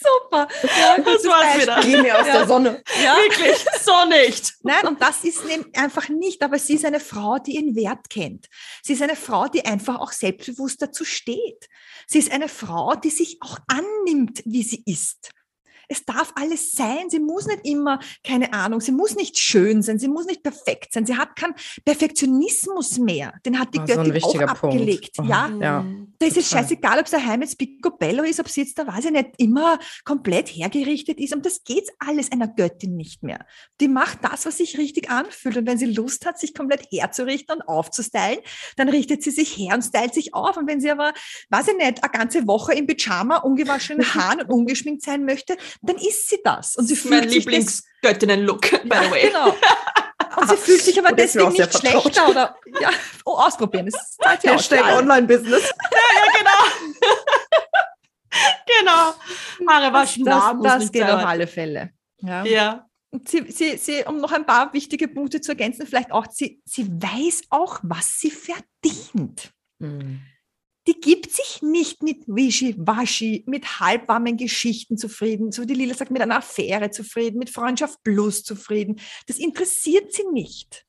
Super. 0.00 0.48
Ja, 0.62 0.98
das 1.02 1.24
war's 1.24 1.60
wieder. 1.60 2.02
Mir 2.02 2.18
aus 2.20 2.26
Ja. 2.26 2.32
der 2.38 2.46
Sonne. 2.46 2.82
Ja. 3.02 3.16
Wirklich, 3.16 3.56
so 3.82 3.92
nicht. 4.08 4.54
Nein, 4.62 4.86
und 4.88 5.00
das 5.02 5.24
ist 5.24 5.40
einfach 5.74 6.08
nicht, 6.08 6.42
aber 6.42 6.58
sie 6.58 6.74
ist 6.74 6.84
eine 6.84 7.00
Frau, 7.00 7.38
die 7.38 7.56
ihren 7.56 7.74
Wert 7.76 8.08
kennt. 8.08 8.46
Sie 8.82 8.94
ist 8.94 9.02
eine 9.02 9.16
Frau, 9.16 9.48
die 9.48 9.64
einfach 9.64 10.00
auch 10.00 10.12
selbstbewusst 10.12 10.80
dazu 10.80 11.04
steht. 11.04 11.68
Sie 12.06 12.18
ist 12.18 12.32
eine 12.32 12.48
Frau, 12.48 12.94
die 12.94 13.10
sich 13.10 13.38
auch 13.42 13.58
annimmt, 13.68 14.42
wie 14.46 14.62
sie 14.62 14.82
ist. 14.86 15.30
Es 15.92 16.04
darf 16.04 16.32
alles 16.36 16.72
sein. 16.72 17.10
Sie 17.10 17.18
muss 17.18 17.46
nicht 17.46 17.66
immer, 17.66 17.98
keine 18.24 18.52
Ahnung, 18.52 18.80
sie 18.80 18.92
muss 18.92 19.16
nicht 19.16 19.38
schön 19.38 19.82
sein, 19.82 19.98
sie 19.98 20.06
muss 20.08 20.24
nicht 20.26 20.42
perfekt 20.42 20.92
sein. 20.94 21.04
Sie 21.04 21.16
hat 21.16 21.34
keinen 21.36 21.54
Perfektionismus 21.84 22.98
mehr. 22.98 23.34
Den 23.44 23.58
hat 23.58 23.74
die 23.74 23.78
Oh, 23.80 23.86
so 23.86 23.94
Göttin 23.94 24.10
auch 24.10 24.14
wichtiger 24.14 24.46
Punkt. 24.46 24.64
abgelegt. 24.76 25.16
Oh. 25.18 25.24
Ja, 25.24 25.50
Ja. 25.60 25.82
Mhm. 25.82 26.14
da 26.18 26.26
ist 26.26 26.36
es 26.36 26.48
scheißegal, 26.50 26.98
ob 26.98 27.04
es 27.06 27.10
daheim 27.10 27.42
jetzt 27.42 27.58
Picobello 27.58 28.22
ist, 28.22 28.40
ob 28.40 28.48
sie 28.48 28.62
jetzt 28.62 28.78
da, 28.78 28.86
weiß 28.86 29.06
ich 29.06 29.10
nicht, 29.10 29.30
immer 29.38 29.78
komplett 30.04 30.48
hergerichtet 30.48 31.18
ist. 31.20 31.34
Und 31.34 31.44
das 31.46 31.64
geht 31.64 31.88
alles 31.98 32.30
einer 32.32 32.48
Göttin 32.48 32.96
nicht 32.96 33.22
mehr. 33.22 33.44
Die 33.80 33.88
macht 33.88 34.18
das, 34.22 34.46
was 34.46 34.58
sich 34.58 34.78
richtig 34.78 35.10
anfühlt. 35.10 35.56
Und 35.56 35.66
wenn 35.66 35.78
sie 35.78 35.86
Lust 35.86 36.26
hat, 36.26 36.38
sich 36.38 36.54
komplett 36.54 36.86
herzurichten 36.90 37.56
und 37.56 37.62
aufzustylen, 37.62 38.38
dann 38.76 38.88
richtet 38.88 39.22
sie 39.22 39.30
sich 39.30 39.56
her 39.56 39.74
und 39.74 39.82
stylt 39.82 40.14
sich 40.14 40.34
auf. 40.34 40.56
Und 40.56 40.68
wenn 40.68 40.80
sie 40.80 40.90
aber, 40.90 41.12
weiß 41.50 41.68
ich 41.68 41.76
nicht, 41.76 42.02
eine 42.02 42.12
ganze 42.12 42.46
Woche 42.46 42.74
im 42.74 42.86
Pyjama, 42.86 43.38
ungewaschenen 43.38 44.04
Haaren 44.14 44.40
und 44.42 44.50
ungeschminkt 44.50 45.02
sein 45.02 45.24
möchte, 45.24 45.56
dann 45.82 45.96
ist 45.96 46.28
sie 46.28 46.38
das. 46.44 46.76
Und 46.76 46.86
sie 46.86 46.94
Das 46.94 47.04
ist 47.04 47.10
mein 47.10 47.20
fühlt 47.20 47.32
sich 47.32 47.44
des- 47.44 47.52
Lieblingsgöttinnen-Look, 47.52 48.60
by 48.88 48.94
ja, 48.94 49.02
the 49.04 49.10
way. 49.10 49.28
genau. 49.28 49.56
Und 50.36 50.48
sie 50.48 50.56
fühlt 50.58 50.82
sich 50.82 50.98
aber 50.98 51.12
deswegen 51.12 51.48
nicht 51.48 51.62
vertraut. 51.62 52.02
schlechter 52.02 52.28
oder 52.28 52.56
ja, 52.80 52.90
oh, 53.24 53.34
ausprobieren. 53.36 53.86
Das 53.86 54.16
zahlt 54.16 54.44
ja 54.44 54.52
Hashtag. 54.52 54.84
Online-Business. 54.96 55.62
genau. 56.38 56.60
genau. 58.80 59.14
Haare 59.72 59.92
waschen, 59.92 60.24
Das, 60.24 60.54
muss 60.54 60.64
das 60.64 60.78
nicht 60.80 60.92
geht 60.92 61.02
sein. 61.02 61.10
auf 61.18 61.26
alle 61.26 61.46
Fälle. 61.46 61.90
Ja. 62.18 62.44
Ja. 62.44 62.86
Und 63.12 63.28
sie, 63.28 63.50
sie, 63.50 63.76
sie, 63.76 64.04
um 64.04 64.18
noch 64.20 64.30
ein 64.30 64.46
paar 64.46 64.72
wichtige 64.72 65.08
Punkte 65.08 65.40
zu 65.40 65.50
ergänzen, 65.52 65.84
vielleicht 65.86 66.12
auch, 66.12 66.26
sie, 66.30 66.62
sie 66.64 66.86
weiß 66.88 67.42
auch, 67.50 67.80
was 67.82 68.20
sie 68.20 68.30
verdient. 68.30 69.50
Die 70.90 71.00
gibt 71.00 71.30
sich 71.30 71.62
nicht 71.62 72.02
mit 72.02 72.26
Wischi-Waschi, 72.26 73.44
mit 73.46 73.78
halbwarmen 73.78 74.36
Geschichten 74.36 74.98
zufrieden, 74.98 75.52
so 75.52 75.62
wie 75.62 75.66
die 75.66 75.74
Lila 75.74 75.94
sagt, 75.94 76.10
mit 76.10 76.20
einer 76.20 76.38
Affäre 76.38 76.90
zufrieden, 76.90 77.38
mit 77.38 77.48
Freundschaft 77.48 78.02
plus 78.02 78.42
zufrieden. 78.42 78.98
Das 79.28 79.38
interessiert 79.38 80.12
sie 80.12 80.24
nicht. 80.32 80.84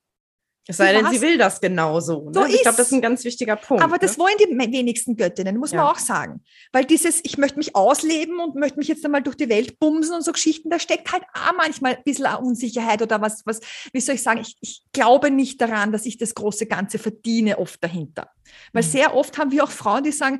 Es 0.72 0.78
sei 0.78 0.94
denn, 0.94 1.06
sie 1.12 1.22
will 1.22 1.38
das 1.38 1.62
genauso. 1.62 2.26
Ne? 2.26 2.32
So 2.34 2.46
ich 2.46 2.62
glaube, 2.62 2.78
das 2.78 2.88
ist 2.88 2.94
ein 2.94 3.02
ganz 3.02 3.24
wichtiger 3.24 3.56
Punkt. 3.56 3.84
Aber 3.84 3.98
das 3.98 4.18
ne? 4.18 4.24
wollen 4.24 4.34
die 4.40 4.72
wenigsten 4.72 5.16
Göttinnen, 5.16 5.58
muss 5.58 5.72
man 5.72 5.86
Ja. 5.86 5.92
auch 5.92 6.00
sagen. 6.00 6.42
Weil 6.72 6.86
dieses, 6.86 7.20
ich 7.24 7.38
möchte 7.38 7.58
mich 7.58 7.76
ausleben 7.76 8.40
und 8.40 8.56
möchte 8.56 8.78
mich 8.80 8.88
jetzt 8.88 9.06
einmal 9.06 9.22
durch 9.22 9.36
die 9.38 9.50
Welt 9.50 9.80
bumsen 9.80 10.16
und 10.16 10.24
so 10.24 10.32
Geschichten, 10.32 10.70
da 10.70 10.80
steckt 10.80 11.12
halt 11.12 11.24
auch 11.34 11.54
manchmal 11.58 11.96
ein 11.96 12.04
bisschen 12.04 12.26
Unsicherheit 12.36 13.02
oder 13.02 13.22
was, 13.22 13.44
was, 13.46 13.60
wie 13.94 14.00
soll 14.02 14.16
ich 14.16 14.24
sagen, 14.24 14.42
ich, 14.42 14.58
ich 14.62 14.84
glaube 14.94 15.32
nicht 15.32 15.62
daran, 15.62 15.92
dass 15.92 16.06
ich 16.06 16.18
das 16.18 16.34
große 16.36 16.66
Ganze 16.66 17.00
verdiene, 17.00 17.58
oft 17.60 17.84
dahinter. 17.84 18.30
Weil 18.74 18.84
Mhm. 18.84 18.88
sehr 18.88 19.16
oft 19.16 19.38
haben 19.38 19.52
wir 19.52 19.64
auch 19.64 19.72
Frauen, 19.72 20.04
die 20.04 20.12
sagen, 20.12 20.40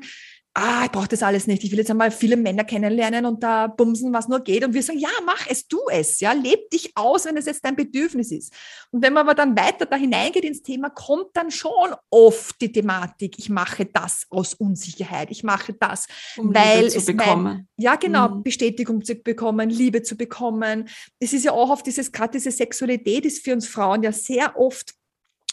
ah, 0.54 0.84
ich 0.84 0.90
brauche 0.90 1.08
das 1.08 1.22
alles 1.22 1.46
nicht. 1.46 1.64
Ich 1.64 1.70
will 1.70 1.78
jetzt 1.78 1.90
einmal 1.90 2.10
viele 2.10 2.36
Männer 2.36 2.64
kennenlernen 2.64 3.24
und 3.24 3.42
da 3.42 3.66
bumsen, 3.68 4.12
was 4.12 4.28
nur 4.28 4.40
geht. 4.40 4.64
Und 4.64 4.74
wir 4.74 4.82
sagen, 4.82 4.98
ja, 4.98 5.08
mach 5.24 5.46
es, 5.48 5.66
tu 5.66 5.78
es, 5.90 6.20
ja, 6.20 6.32
leb 6.32 6.68
dich 6.70 6.92
aus, 6.94 7.24
wenn 7.24 7.36
es 7.38 7.46
jetzt 7.46 7.64
dein 7.64 7.74
Bedürfnis 7.74 8.30
ist. 8.30 8.52
Und 8.90 9.02
wenn 9.02 9.14
man 9.14 9.22
aber 9.26 9.34
dann 9.34 9.56
weiter 9.56 9.86
da 9.86 9.96
hineingeht 9.96 10.44
ins 10.44 10.62
Thema, 10.62 10.90
kommt 10.90 11.28
dann 11.34 11.50
schon 11.50 11.94
oft 12.10 12.60
die 12.60 12.70
Thematik, 12.70 13.38
ich 13.38 13.48
mache 13.48 13.86
das 13.86 14.26
aus 14.28 14.54
Unsicherheit, 14.54 15.30
ich 15.30 15.42
mache 15.42 15.72
das, 15.72 16.06
Um 16.36 16.54
Weil 16.54 16.84
es 16.86 17.06
mein- 17.14 17.68
ja 17.78 17.96
genau, 17.96 18.28
Mhm. 18.28 18.42
Bestätigung 18.42 19.02
zu 19.04 19.14
bekommen, 19.14 19.70
Liebe 19.70 20.02
zu 20.02 20.16
bekommen. 20.16 20.88
Es 21.18 21.32
ist 21.32 21.44
ja 21.44 21.52
auch 21.52 21.70
oft 21.70 21.86
dieses, 21.86 22.12
gerade 22.12 22.32
diese 22.32 22.50
Sexualität 22.50 23.24
ist 23.24 23.42
für 23.44 23.52
uns 23.54 23.66
Frauen 23.66 24.02
ja 24.02 24.12
sehr 24.12 24.58
oft 24.58 24.92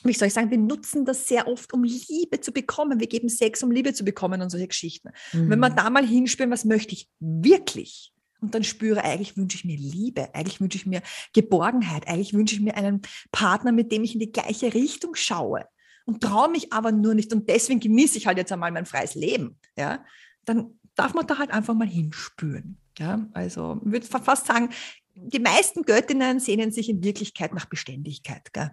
wie 0.04 0.14
soll 0.14 0.28
ich 0.28 0.34
sagen, 0.34 0.52
wir 0.52 0.58
nutzen 0.58 1.06
das 1.06 1.28
sehr 1.28 1.48
oft, 1.48 1.74
um 1.74 1.84
Liebe 1.84 2.40
zu 2.42 2.52
bekommen. 2.52 3.00
Wir 3.00 3.08
geben 3.08 3.30
Sex, 3.30 3.64
um 3.64 3.72
Liebe 3.72 3.94
zu 3.94 4.06
bekommen 4.06 4.42
und 4.42 4.50
solche 4.50 4.68
Geschichten. 4.68 5.10
Mhm. 5.34 5.50
Wenn 5.50 5.60
man 5.60 5.76
da 5.76 5.90
mal 5.90 6.06
hinspüren, 6.06 6.52
was 6.52 6.66
möchte 6.66 6.94
ich 6.94 7.10
wirklich? 7.20 8.14
Und 8.42 8.56
dann 8.56 8.64
spüre, 8.64 9.04
eigentlich 9.04 9.36
wünsche 9.36 9.58
ich 9.58 9.66
mir 9.66 9.78
Liebe, 9.78 10.34
eigentlich 10.34 10.62
wünsche 10.62 10.78
ich 10.78 10.86
mir 10.86 11.02
Geborgenheit, 11.34 12.08
eigentlich 12.08 12.34
wünsche 12.34 12.56
ich 12.56 12.62
mir 12.62 12.76
einen 12.76 13.02
Partner, 13.32 13.72
mit 13.74 13.92
dem 13.92 14.04
ich 14.04 14.14
in 14.14 14.22
die 14.22 14.32
gleiche 14.32 14.74
Richtung 14.74 15.16
schaue 15.16 15.66
und 16.06 16.22
traue 16.24 16.50
mich 16.50 16.72
aber 16.72 16.94
nur 16.94 17.14
nicht 17.14 17.34
und 17.34 17.50
deswegen 17.50 17.82
genieße 17.82 18.18
ich 18.18 18.28
halt 18.28 18.38
jetzt 18.38 18.52
einmal 18.52 18.72
mein 18.72 18.86
freies 18.86 19.16
Leben, 19.16 19.58
ja, 19.78 20.06
dann 20.46 20.80
darf 20.96 21.14
man 21.14 21.28
da 21.28 21.38
halt 21.38 21.52
einfach 21.52 21.74
mal 21.74 21.88
hinspüren. 21.88 22.78
Ja, 22.98 23.28
also 23.34 23.82
ich 23.86 23.92
würde 23.92 24.08
fa- 24.08 24.22
fast 24.22 24.48
sagen, 24.48 24.70
die 25.16 25.40
meisten 25.40 25.84
Göttinnen 25.84 26.40
sehnen 26.40 26.72
sich 26.72 26.90
in 26.90 27.04
Wirklichkeit 27.04 27.54
nach 27.54 27.66
Beständigkeit. 27.66 28.54
Gell? 28.54 28.72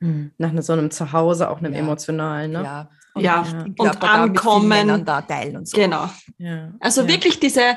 Mhm. 0.00 0.32
Nach 0.38 0.52
ne- 0.52 0.62
so 0.62 0.72
einem 0.72 0.90
Zuhause, 0.90 1.50
auch 1.50 1.58
einem 1.58 1.72
Ja. 1.72 1.78
emotionalen. 1.80 2.52
Ne? 2.52 2.62
Ja, 2.62 2.90
Ja, 3.16 3.40
und 3.78 3.78
da 3.80 4.26
mit 4.26 4.40
vielen 4.40 4.90
ankommen. 4.90 5.06
Teilen 5.28 5.56
und 5.56 5.68
so. 5.68 5.76
Genau. 5.76 6.08
Ja. 6.38 6.72
Also 6.80 7.02
ja. 7.02 7.08
wirklich 7.08 7.38
diese, 7.38 7.76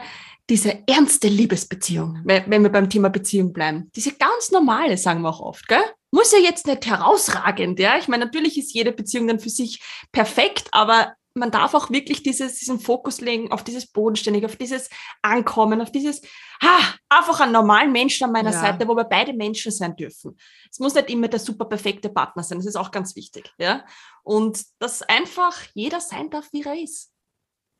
diese 0.49 0.79
ernste 0.87 1.27
Liebesbeziehung, 1.27 2.21
wenn 2.25 2.43
wenn 2.47 2.63
wir 2.63 2.71
beim 2.71 2.89
Thema 2.89 3.09
Beziehung 3.09 3.53
bleiben. 3.53 3.91
Diese 3.95 4.13
ganz 4.13 4.49
normale, 4.51 4.97
sagen 4.97 5.21
wir 5.21 5.29
auch 5.29 5.41
oft, 5.41 5.67
gell? 5.67 5.83
Muss 6.11 6.31
ja 6.31 6.39
jetzt 6.39 6.65
nicht 6.67 6.85
herausragend, 6.87 7.79
ja. 7.79 7.97
Ich 7.97 8.07
meine, 8.07 8.25
natürlich 8.25 8.57
ist 8.57 8.73
jede 8.73 8.91
Beziehung 8.93 9.27
dann 9.27 9.39
für 9.39 9.49
sich 9.49 9.81
perfekt, 10.11 10.67
aber 10.71 11.13
man 11.37 11.51
darf 11.51 11.73
auch 11.73 11.89
wirklich 11.89 12.23
dieses, 12.23 12.59
diesen 12.59 12.79
Fokus 12.79 13.21
legen 13.21 13.51
auf 13.51 13.63
dieses 13.63 13.87
Bodenständige, 13.87 14.45
auf 14.47 14.55
dieses 14.55 14.89
Ankommen, 15.21 15.81
auf 15.81 15.91
dieses, 15.91 16.21
ha, 16.61 16.79
einfach 17.09 17.39
einen 17.39 17.51
normalen 17.53 17.91
Menschen 17.91 18.25
an 18.25 18.31
meiner 18.31 18.51
Ja. 18.51 18.59
Seite, 18.61 18.87
wo 18.87 18.95
wir 18.95 19.05
beide 19.05 19.33
Menschen 19.33 19.71
sein 19.71 19.95
dürfen. 19.95 20.37
Es 20.71 20.79
muss 20.79 20.93
nicht 20.95 21.09
immer 21.09 21.27
der 21.27 21.39
super 21.39 21.65
perfekte 21.65 22.09
Partner 22.09 22.43
sein, 22.43 22.57
das 22.57 22.65
ist 22.67 22.75
auch 22.75 22.91
ganz 22.91 23.15
wichtig, 23.15 23.53
ja. 23.57 23.85
Und 24.23 24.63
dass 24.79 25.01
einfach 25.03 25.55
jeder 25.73 26.01
sein 26.01 26.29
darf, 26.29 26.49
wie 26.51 26.63
er 26.63 26.75
ist. 26.81 27.11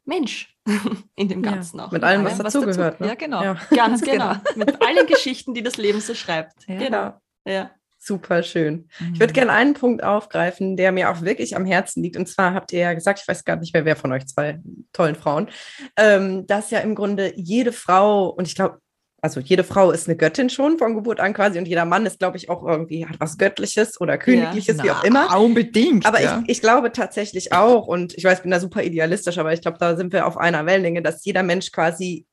Mensch 0.06 0.56
in 1.16 1.28
dem 1.28 1.44
Ja, 1.44 1.52
Ganzen 1.52 1.80
auch. 1.82 1.92
Mit 1.92 2.04
allem, 2.04 2.24
was 2.24 2.40
was 2.40 2.54
dazugehört. 2.54 2.94
dazu- 2.94 3.04
Ne? 3.04 3.10
ja, 3.10 3.16
genau. 3.16 3.44
Ja. 3.44 3.54
Ganz 3.76 4.02
genau. 4.04 4.34
Genau. 4.36 4.40
Mit 4.56 4.82
allen 4.82 5.06
Geschichten, 5.06 5.54
die 5.54 5.64
das 5.64 5.76
Leben 5.76 6.00
so 6.00 6.16
schreibt. 6.16 6.54
Ja. 6.68 6.78
Genau. 6.80 7.14
Ja. 7.46 7.72
Super 8.08 8.42
schön. 8.42 8.88
Ich 9.00 9.06
Mhm. 9.06 9.20
würde 9.20 9.34
gerne 9.34 9.52
einen 9.52 9.74
Punkt 9.74 10.02
aufgreifen, 10.04 10.78
der 10.78 10.94
mir 10.94 11.12
auch 11.12 11.22
wirklich 11.24 11.56
am 11.58 11.66
Herzen 11.66 12.02
liegt. 12.02 12.16
Und 12.16 12.28
zwar 12.28 12.54
habt 12.54 12.72
ihr 12.72 12.80
ja 12.80 12.94
gesagt, 12.94 13.20
ich 13.22 13.28
weiß 13.28 13.44
gar 13.44 13.58
nicht 13.58 13.74
mehr, 13.74 13.84
wer 13.84 13.98
von 13.98 14.14
euch 14.14 14.26
zwei 14.28 14.60
tollen 14.94 15.16
Frauen, 15.16 15.50
ähm, 15.98 16.48
dass 16.48 16.72
ja 16.72 16.80
im 16.80 16.96
Grunde 16.96 17.34
jede 17.36 17.74
Frau, 17.74 18.30
und 18.30 18.48
ich 18.48 18.56
glaube, 18.56 18.80
also 19.22 19.40
jede 19.40 19.64
Frau 19.66 19.92
ist 19.92 20.08
eine 20.08 20.16
Göttin 20.16 20.50
schon 20.50 20.78
von 20.78 20.96
Geburt 20.96 21.20
an 21.20 21.34
quasi, 21.34 21.60
und 21.60 21.68
jeder 21.68 21.86
Mann 21.86 22.06
ist, 22.06 22.20
glaube 22.20 22.38
ich, 22.38 22.50
auch 22.50 22.64
irgendwie 22.66 23.06
hat 23.06 23.20
was 23.20 23.38
Göttliches 23.38 24.00
oder 24.00 24.18
Königliches, 24.18 24.82
wie 24.84 24.92
auch 24.92 25.04
immer. 25.04 25.38
Unbedingt. 25.40 26.06
Aber 26.06 26.22
ja. 26.22 26.42
ich, 26.46 26.58
ich 26.58 26.62
glaube 26.62 26.92
tatsächlich 26.92 27.52
auch, 27.52 27.88
und 27.88 28.14
ich 28.14 28.24
weiß, 28.24 28.38
ich 28.38 28.44
bin 28.44 28.52
da 28.52 28.60
super 28.60 28.84
idealistisch, 28.84 29.38
aber 29.38 29.52
ich 29.52 29.62
glaube, 29.62 29.80
da 29.80 29.98
sind 29.98 30.14
wir 30.14 30.28
auf 30.28 30.38
einer 30.38 30.66
Wellenlänge, 30.66 31.02
dass 31.02 31.26
jeder 31.26 31.44
Mensch 31.44 31.72
quasi 31.72 32.26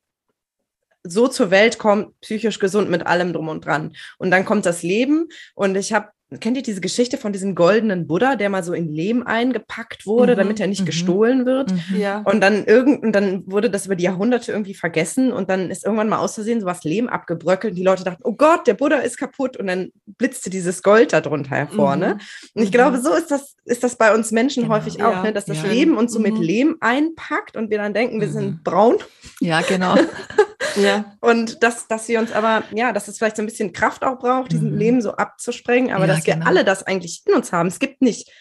so 1.07 1.27
zur 1.27 1.51
Welt 1.51 1.77
kommt, 1.77 2.19
psychisch 2.21 2.57
gesund 2.59 2.89
mit 2.89 3.05
allem 3.05 3.31
drum 3.31 3.47
und 3.47 3.63
dran. 3.65 3.95
Und 4.17 4.31
dann 4.31 4.43
kommt 4.45 4.65
das 4.65 4.81
Leben 4.81 5.27
und 5.53 5.75
ich 5.77 5.93
habe, 5.93 6.07
kennt 6.39 6.57
ihr 6.57 6.63
diese 6.63 6.81
Geschichte 6.81 7.17
von 7.19 7.31
diesem 7.31 7.53
goldenen 7.53 8.07
Buddha, 8.07 8.35
der 8.35 8.49
mal 8.49 8.63
so 8.63 8.73
in 8.73 8.91
Lehm 8.91 9.21
eingepackt 9.27 10.07
wurde, 10.07 10.33
Mhm, 10.33 10.37
damit 10.37 10.59
er 10.59 10.65
nicht 10.65 10.81
mhm. 10.81 10.85
gestohlen 10.87 11.45
wird? 11.45 11.71
Mhm. 11.71 11.99
ja. 11.99 12.21
Und 12.25 12.41
dann 12.41 12.65
irgend, 12.65 13.03
und 13.03 13.11
dann 13.13 13.43
wurde 13.45 13.69
das 13.69 13.85
über 13.85 13.95
die 13.95 14.05
Jahrhunderte 14.05 14.51
irgendwie 14.51 14.73
vergessen 14.73 15.31
und 15.31 15.51
dann 15.51 15.69
ist 15.69 15.85
irgendwann 15.85 16.09
mal 16.09 16.17
aus 16.17 16.33
Versehen 16.33 16.59
sowas 16.59 16.83
Lehm 16.83 17.07
abgebröckelt 17.07 17.73
und 17.73 17.77
die 17.77 17.83
Leute 17.83 18.03
dachten, 18.03 18.23
oh 18.25 18.33
Gott, 18.33 18.65
der 18.65 18.73
Buddha 18.73 18.97
ist 18.97 19.17
kaputt 19.17 19.55
und 19.57 19.67
dann 19.67 19.91
blitzte 20.17 20.49
dieses 20.49 20.81
Gold 20.81 21.13
da 21.13 21.21
drunter 21.21 21.51
hervor, 21.55 21.95
ne? 21.95 22.17
Und 22.55 22.63
ich 22.63 22.69
Mhm. 22.69 22.73
glaube, 22.73 22.99
so 22.99 23.13
ist 23.13 23.29
das, 23.29 23.55
ist 23.63 23.83
das 23.83 23.95
bei 23.95 24.13
uns 24.13 24.31
Menschen 24.31 24.63
Genau. 24.63 24.75
häufig 24.75 25.03
auch, 25.03 25.11
Ja, 25.13 25.23
ne? 25.23 25.31
dass 25.31 25.45
das 25.45 25.61
ja. 25.61 25.69
Leben 25.69 25.95
uns 25.95 26.11
so 26.11 26.19
mit 26.19 26.33
Mhm. 26.33 26.41
Lehm 26.41 26.75
einpackt 26.79 27.55
und 27.55 27.69
wir 27.69 27.77
dann 27.77 27.93
denken, 27.93 28.19
wir 28.19 28.27
Mhm. 28.29 28.33
sind 28.33 28.63
braun 28.63 28.95
ja, 29.41 29.61
genau. 29.61 29.95
Ja. 30.77 31.13
und 31.21 31.61
dass, 31.63 31.87
dass 31.87 32.07
wir 32.07 32.19
uns 32.19 32.31
aber, 32.31 32.63
ja, 32.73 32.91
dass 32.93 33.07
es 33.07 33.17
vielleicht 33.17 33.35
so 33.37 33.43
ein 33.43 33.47
bisschen 33.47 33.73
Kraft 33.73 34.03
auch 34.03 34.19
braucht, 34.19 34.51
diesen 34.51 34.71
Mhm. 34.73 34.77
Lehm 34.77 35.01
so 35.01 35.13
abzusprengen, 35.13 35.91
aber 35.93 36.05
Ja, 36.07 36.15
dass 36.15 36.25
wir 36.25 36.33
genau. 36.35 36.45
alle 36.47 36.63
das 36.65 36.83
eigentlich 36.83 37.23
in 37.25 37.33
uns 37.33 37.51
haben. 37.51 37.67
Es 37.67 37.79
gibt 37.79 38.01
nicht 38.01 38.31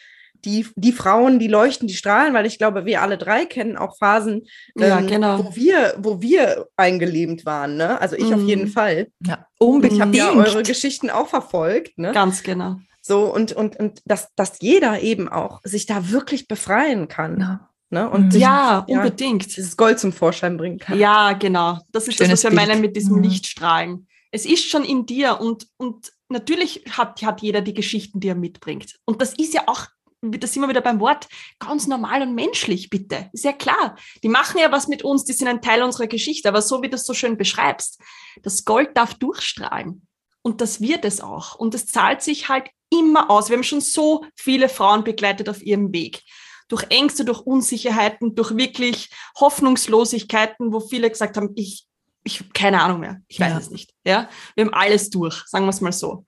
die, 0.44 0.66
die 0.76 0.92
Frauen, 0.92 1.38
die 1.38 1.48
leuchten, 1.48 1.88
die 1.88 1.94
strahlen, 1.94 2.34
weil 2.34 2.44
ich 2.44 2.58
glaube, 2.58 2.84
wir 2.84 3.00
alle 3.00 3.16
drei 3.16 3.46
kennen 3.46 3.78
auch 3.78 3.96
Phasen, 3.96 4.42
Ja, 4.76 4.98
ähm, 4.98 5.06
genau. 5.06 5.42
wo, 5.42 5.56
wir, 5.56 5.94
wo 5.98 6.20
wir 6.20 6.66
eingelähmt 6.76 7.46
waren. 7.46 7.76
Ne? 7.78 7.98
Also 8.00 8.16
ich 8.16 8.24
auf 8.34 8.40
Mhm. 8.40 8.48
jeden 8.48 8.68
Fall. 8.68 9.06
Ja, 9.20 9.46
Ich 9.54 9.60
unbedingt. 9.66 10.02
habe 10.02 10.14
ja 10.16 10.30
eure 10.32 10.62
Geschichten 10.62 11.08
auch 11.08 11.28
verfolgt. 11.28 11.96
Ne? 11.98 12.12
Ganz 12.12 12.42
genau. 12.42 12.76
So, 13.00 13.24
und, 13.32 13.52
und, 13.52 13.76
und 13.76 14.00
dass, 14.04 14.28
dass 14.34 14.58
jeder 14.60 15.00
eben 15.00 15.28
auch 15.30 15.60
sich 15.64 15.86
da 15.86 16.10
wirklich 16.10 16.46
befreien 16.46 17.08
kann. 17.08 17.40
Ja. 17.40 17.68
Ne? 17.90 18.08
Und 18.08 18.32
sich 18.32 18.42
Ja, 18.42 18.84
ja, 18.88 18.96
unbedingt. 18.98 19.56
dieses 19.56 19.76
Gold 19.76 19.98
zum 19.98 20.12
Vorschein 20.12 20.56
bringen 20.56 20.78
kann. 20.78 20.98
Ja, 20.98 21.32
genau. 21.32 21.78
Das 21.92 22.08
ist 22.08 22.16
Schönes 22.16 22.40
das, 22.40 22.44
was 22.44 22.52
wir 22.52 22.56
Bild. 22.56 22.68
meinen 22.68 22.80
mit 22.80 22.96
diesem 22.96 23.16
Mhm. 23.16 23.22
Lichtstrahlen. 23.24 24.08
Es 24.30 24.46
ist 24.46 24.68
schon 24.68 24.84
in 24.84 25.06
dir 25.06 25.40
und, 25.40 25.68
und 25.76 26.12
natürlich 26.28 26.82
hat, 26.90 27.22
hat 27.22 27.40
jeder 27.42 27.60
die 27.60 27.74
Geschichten, 27.74 28.18
die 28.20 28.28
er 28.28 28.34
mitbringt. 28.34 28.96
Und 29.04 29.20
das 29.22 29.34
ist 29.34 29.54
ja 29.54 29.62
auch 29.66 29.86
das 30.26 30.54
sind 30.54 30.62
wir 30.62 30.70
wieder 30.70 30.80
beim 30.80 31.00
Wort, 31.00 31.28
ganz 31.58 31.86
normal 31.86 32.22
und 32.22 32.34
menschlich, 32.34 32.88
bitte. 32.88 33.28
Ist 33.34 33.44
ja 33.44 33.52
klar. 33.52 33.94
Die 34.22 34.30
machen 34.30 34.58
ja 34.58 34.72
was 34.72 34.88
mit 34.88 35.04
uns, 35.04 35.24
die 35.26 35.34
sind 35.34 35.48
ein 35.48 35.60
Teil 35.60 35.82
unserer 35.82 36.06
Geschichte, 36.06 36.48
aber 36.48 36.62
so 36.62 36.80
wie 36.80 36.88
du 36.88 36.96
es 36.96 37.04
so 37.04 37.12
schön 37.12 37.36
beschreibst, 37.36 38.00
das 38.42 38.64
Gold 38.64 38.96
darf 38.96 39.12
durchstrahlen. 39.12 40.06
Und 40.40 40.62
das 40.62 40.80
wird 40.80 41.04
es 41.04 41.20
auch. 41.20 41.56
Und 41.56 41.74
es 41.74 41.84
zahlt 41.84 42.22
sich 42.22 42.48
halt 42.48 42.70
immer 42.90 43.30
aus. 43.30 43.50
Wir 43.50 43.56
haben 43.58 43.64
schon 43.64 43.82
so 43.82 44.24
viele 44.34 44.70
Frauen 44.70 45.04
begleitet 45.04 45.50
auf 45.50 45.62
ihrem 45.62 45.92
Weg. 45.92 46.22
Durch 46.68 46.84
Ängste, 46.90 47.24
durch 47.24 47.40
Unsicherheiten, 47.40 48.34
durch 48.34 48.56
wirklich 48.56 49.10
Hoffnungslosigkeiten, 49.38 50.72
wo 50.72 50.80
viele 50.80 51.10
gesagt 51.10 51.36
haben, 51.36 51.50
ich, 51.56 51.86
ich 52.24 52.40
habe 52.40 52.50
keine 52.54 52.82
Ahnung 52.82 53.00
mehr. 53.00 53.20
Ich 53.28 53.38
weiß 53.38 53.52
ja. 53.52 53.58
es 53.58 53.70
nicht. 53.70 53.92
Ja, 54.04 54.28
wir 54.54 54.64
haben 54.64 54.74
alles 54.74 55.10
durch, 55.10 55.44
sagen 55.46 55.66
wir 55.66 55.70
es 55.70 55.80
mal 55.80 55.92
so. 55.92 56.24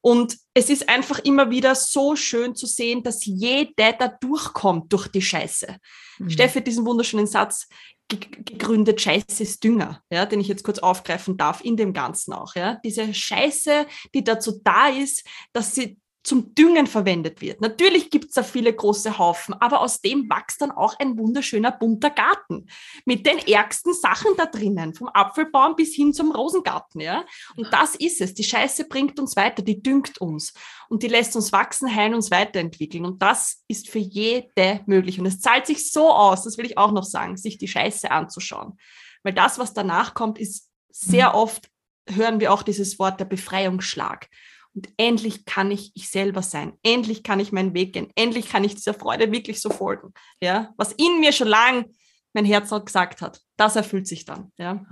Und 0.00 0.36
es 0.54 0.70
ist 0.70 0.88
einfach 0.88 1.18
immer 1.20 1.50
wieder 1.50 1.74
so 1.74 2.14
schön 2.14 2.54
zu 2.54 2.66
sehen, 2.66 3.02
dass 3.02 3.24
jeder 3.24 3.92
da 3.92 4.06
durchkommt 4.06 4.92
durch 4.92 5.08
die 5.08 5.22
Scheiße. 5.22 5.78
Mhm. 6.18 6.30
Steffi 6.30 6.58
hat 6.58 6.66
diesen 6.66 6.86
wunderschönen 6.86 7.26
Satz 7.26 7.66
gegründet, 8.08 9.00
Scheiße 9.00 9.42
ist 9.42 9.64
Dünger, 9.64 10.00
ja, 10.10 10.26
den 10.26 10.40
ich 10.40 10.46
jetzt 10.46 10.62
kurz 10.62 10.78
aufgreifen 10.78 11.36
darf, 11.36 11.60
in 11.64 11.76
dem 11.76 11.92
Ganzen 11.92 12.32
auch. 12.34 12.54
Ja. 12.54 12.78
Diese 12.84 13.12
Scheiße, 13.12 13.86
die 14.14 14.22
dazu 14.22 14.60
da 14.62 14.88
ist, 14.88 15.26
dass 15.52 15.74
sie 15.74 15.98
zum 16.26 16.54
Düngen 16.54 16.88
verwendet 16.88 17.40
wird. 17.40 17.60
Natürlich 17.60 18.10
gibt 18.10 18.26
es 18.26 18.34
da 18.34 18.42
viele 18.42 18.72
große 18.72 19.16
Haufen, 19.16 19.54
aber 19.54 19.80
aus 19.80 20.00
dem 20.00 20.28
wächst 20.28 20.60
dann 20.60 20.72
auch 20.72 20.98
ein 20.98 21.16
wunderschöner 21.16 21.70
bunter 21.70 22.10
Garten 22.10 22.66
mit 23.04 23.24
den 23.26 23.38
ärgsten 23.38 23.94
Sachen 23.94 24.32
da 24.36 24.46
drinnen, 24.46 24.92
vom 24.92 25.08
Apfelbaum 25.08 25.76
bis 25.76 25.94
hin 25.94 26.12
zum 26.12 26.32
Rosengarten. 26.32 27.00
Ja? 27.00 27.24
Und 27.56 27.72
das 27.72 27.94
ist 27.94 28.20
es. 28.20 28.34
Die 28.34 28.42
Scheiße 28.42 28.88
bringt 28.88 29.20
uns 29.20 29.36
weiter, 29.36 29.62
die 29.62 29.80
düngt 29.80 30.18
uns 30.18 30.52
und 30.88 31.04
die 31.04 31.08
lässt 31.08 31.36
uns 31.36 31.52
wachsen, 31.52 31.94
heilen, 31.94 32.14
uns 32.14 32.32
weiterentwickeln. 32.32 33.04
Und 33.04 33.22
das 33.22 33.62
ist 33.68 33.88
für 33.88 34.00
jede 34.00 34.80
möglich. 34.86 35.20
Und 35.20 35.26
es 35.26 35.40
zahlt 35.40 35.66
sich 35.66 35.92
so 35.92 36.10
aus, 36.10 36.42
das 36.42 36.58
will 36.58 36.66
ich 36.66 36.76
auch 36.76 36.90
noch 36.90 37.04
sagen, 37.04 37.36
sich 37.36 37.56
die 37.56 37.68
Scheiße 37.68 38.10
anzuschauen. 38.10 38.78
Weil 39.22 39.32
das, 39.32 39.60
was 39.60 39.74
danach 39.74 40.14
kommt, 40.14 40.40
ist 40.40 40.68
sehr 40.90 41.30
mhm. 41.30 41.34
oft, 41.36 41.70
hören 42.08 42.40
wir 42.40 42.52
auch 42.52 42.62
dieses 42.62 42.98
Wort 42.98 43.20
der 43.20 43.26
Befreiungsschlag. 43.26 44.28
Und 44.76 44.90
endlich 44.98 45.46
kann 45.46 45.70
ich 45.70 45.90
ich 45.94 46.10
selber 46.10 46.42
sein. 46.42 46.74
Endlich 46.82 47.22
kann 47.22 47.40
ich 47.40 47.50
meinen 47.50 47.72
Weg 47.72 47.94
gehen. 47.94 48.12
Endlich 48.14 48.50
kann 48.50 48.62
ich 48.62 48.74
dieser 48.74 48.92
Freude 48.92 49.32
wirklich 49.32 49.62
so 49.62 49.70
folgen. 49.70 50.12
Ja, 50.40 50.74
was 50.76 50.92
in 50.92 51.18
mir 51.18 51.32
schon 51.32 51.48
lang 51.48 51.86
mein 52.34 52.44
Herz 52.44 52.70
noch 52.70 52.84
gesagt 52.84 53.22
hat, 53.22 53.40
das 53.56 53.74
erfüllt 53.74 54.06
sich 54.06 54.26
dann. 54.26 54.52
Ja, 54.58 54.84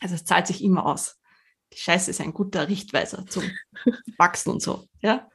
also 0.00 0.16
es 0.16 0.24
zahlt 0.24 0.48
sich 0.48 0.62
immer 0.62 0.84
aus. 0.84 1.20
Die 1.72 1.78
Scheiße 1.78 2.10
ist 2.10 2.20
ein 2.20 2.34
guter 2.34 2.68
Richtweiser 2.68 3.24
zum 3.26 3.44
Wachsen 4.18 4.50
und 4.50 4.60
so. 4.60 4.86
Ja. 5.00 5.28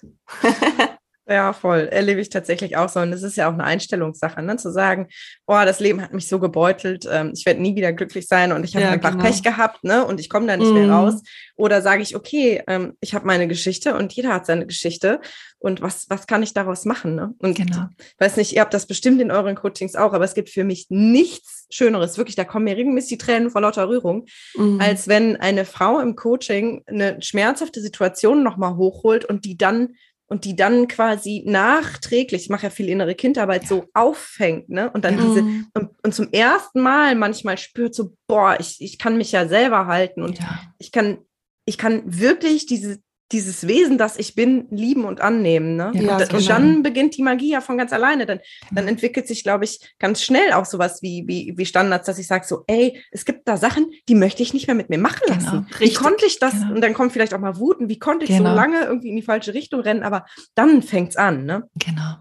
Ja, 1.30 1.52
voll. 1.52 1.90
Erlebe 1.92 2.22
ich 2.22 2.30
tatsächlich 2.30 2.78
auch 2.78 2.88
so. 2.88 3.02
Und 3.02 3.12
es 3.12 3.22
ist 3.22 3.36
ja 3.36 3.50
auch 3.50 3.54
eine 3.54 3.66
Einstellungssache, 3.66 4.42
ne? 4.42 4.56
zu 4.56 4.72
sagen, 4.72 5.08
boah, 5.46 5.66
das 5.66 5.82
Leben 5.82 6.02
hat 6.02 6.14
mich 6.14 6.30
so 6.30 6.40
gebeutelt, 6.40 7.08
ähm, 7.12 7.34
ich 7.36 7.46
werde 7.46 7.62
nie 7.62 7.76
wieder 7.76 7.92
glücklich 7.92 8.28
sein 8.28 8.54
und 8.54 8.64
ich 8.64 8.76
habe 8.76 8.86
ja, 8.86 8.92
einfach 8.92 9.12
genau. 9.12 9.24
Pech 9.24 9.44
gehabt, 9.44 9.84
ne? 9.84 10.06
Und 10.06 10.22
ich 10.22 10.30
komme 10.30 10.48
da 10.48 10.56
nicht 10.56 10.72
mm. 10.72 10.74
mehr 10.74 10.86
mhm. 10.86 10.94
raus. 10.94 11.22
Oder 11.58 11.82
sage 11.82 12.02
ich, 12.02 12.16
okay, 12.16 12.64
ähm, 12.68 12.94
ich 13.02 13.14
habe 13.14 13.28
meine 13.28 13.48
Geschichte 13.48 13.96
und 13.96 14.14
jeder 14.14 14.34
hat 14.34 14.46
seine 14.46 14.66
Geschichte. 14.66 15.20
Und 15.60 15.82
was, 15.82 16.06
was 16.10 16.28
kann 16.28 16.44
ich 16.44 16.54
daraus 16.54 16.86
machen? 16.86 17.16
Ne? 17.16 17.34
Und 17.40 17.58
genau. 17.58 17.88
weiß 18.20 18.38
nicht, 18.38 18.54
ihr 18.54 18.62
habt 18.62 18.76
das 18.76 18.86
bestimmt 18.86 19.20
in 19.20 19.32
euren 19.32 19.56
Coachings 19.56 19.96
auch, 19.96 20.14
aber 20.14 20.24
es 20.24 20.36
gibt 20.36 20.50
für 20.50 20.64
mich 20.64 20.86
nichts 20.90 21.66
Schöneres. 21.72 22.18
Wirklich, 22.18 22.36
da 22.36 22.46
kommen 22.46 22.66
mir 22.66 22.78
regelmäßig 22.78 23.10
die 23.10 23.18
Tränen 23.18 23.50
vor 23.50 23.62
lauter 23.62 23.90
Rührung, 23.90 24.28
mm. 24.56 24.80
als 24.80 25.08
wenn 25.08 25.36
eine 25.36 25.66
Frau 25.66 26.00
im 26.00 26.16
Coaching 26.16 26.84
eine 26.86 27.20
schmerzhafte 27.22 27.82
Situation 27.82 28.44
nochmal 28.44 28.76
hochholt 28.76 29.26
und 29.26 29.46
die 29.46 29.58
dann 29.58 29.96
und 30.28 30.46
die 30.46 30.56
dann 30.56 30.88
quasi 30.88 31.44
nachträglich, 31.46 32.44
ich 32.44 32.50
mache 32.50 32.64
ja 32.64 32.70
viel 32.70 32.90
innere 32.90 33.16
Kindarbeit, 33.16 33.64
ja. 33.64 33.70
so 33.70 33.86
auffängt, 33.94 34.70
ne? 34.70 34.92
Und 34.92 35.06
dann 35.06 35.16
mhm. 35.16 35.22
diese, 35.22 35.40
und, 35.74 35.90
und, 36.04 36.14
zum 36.14 36.32
ersten 36.32 36.82
Mal 36.82 37.16
manchmal 37.16 37.58
spürt 37.58 37.96
so, 37.96 38.14
boah, 38.28 38.58
ich, 38.60 38.78
ich 38.82 39.00
kann 39.00 39.18
mich 39.18 39.32
ja 39.32 39.48
selber 39.48 39.88
halten 39.88 40.22
und 40.22 40.40
ja. 40.40 40.60
ich 40.80 40.92
kann, 40.92 41.20
ich 41.66 41.78
kann 41.78 42.04
wirklich 42.06 42.66
diese, 42.66 43.00
dieses 43.32 43.68
Wesen, 43.68 43.98
das 43.98 44.18
ich 44.18 44.36
bin, 44.36 44.68
lieben 44.70 45.04
und 45.04 45.22
annehmen. 45.22 45.76
Ne? 45.76 45.92
Ja, 45.96 46.18
und, 46.18 46.34
und, 46.34 46.50
dann 46.50 46.84
beginnt 46.84 47.18
die 47.18 47.24
Magie 47.24 47.52
ja 47.52 47.62
von 47.62 47.78
ganz 47.78 47.92
alleine. 47.92 48.26
Dann, 48.26 48.40
dann 48.70 48.86
genau. 48.86 48.88
entwickelt 48.90 49.28
sich, 49.28 49.44
glaube 49.44 49.66
ich, 49.66 49.96
ganz 50.00 50.24
schnell 50.24 50.54
auch 50.54 50.66
sowas 50.66 51.02
wie, 51.02 51.26
wie, 51.28 51.54
wie 51.58 51.66
Standards, 51.66 52.06
dass 52.06 52.20
ich 52.20 52.28
sage 52.28 52.46
so, 52.48 52.64
ey, 52.68 53.04
es 53.12 53.26
gibt 53.26 53.48
da 53.48 53.58
Sachen, 53.58 53.92
die 54.08 54.16
möchte 54.16 54.44
ich 54.44 54.54
nicht 54.54 54.68
mehr 54.68 54.76
mit 54.76 54.90
mir 54.90 54.98
machen 54.98 55.22
genau. 55.26 55.36
lassen. 55.36 55.68
Genau. 55.68 55.80
Wie 55.80 55.94
konnte 55.94 56.26
ich 56.26 56.40
das? 56.40 56.54
Genau. 56.54 56.76
Und 56.76 56.82
dann 56.82 56.94
kommt 56.94 57.12
vielleicht 57.12 57.34
auch 57.34 57.40
mal 57.40 57.58
Wuten, 57.58 57.90
wie 57.90 58.00
konnte 58.00 58.26
ich 58.26 58.32
genau. 58.32 58.52
so 58.52 58.56
lange 58.56 58.82
irgendwie 58.86 59.10
in 59.10 59.16
die 59.18 59.22
falsche 59.22 59.54
Richtung 59.54 59.82
rennen? 59.82 60.04
Aber 60.04 60.26
dann 60.56 60.82
fängt 60.82 61.10
es 61.10 61.16
an. 61.18 61.46
Ne? 61.46 61.70
Genau. 61.76 62.16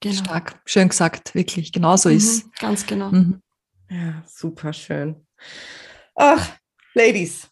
genau. 0.00 0.14
Stark. 0.14 0.60
Schön 0.66 0.88
gesagt, 0.88 1.34
wirklich. 1.34 1.72
Genau 1.72 1.96
so 1.96 2.10
mhm, 2.10 2.16
ist. 2.16 2.54
Ganz 2.58 2.86
genau. 2.86 3.10
Mhm. 3.10 3.40
Ja, 3.88 4.22
super 4.26 4.72
schön. 4.72 5.26
Ach, 6.14 6.50
Ladies, 6.94 7.48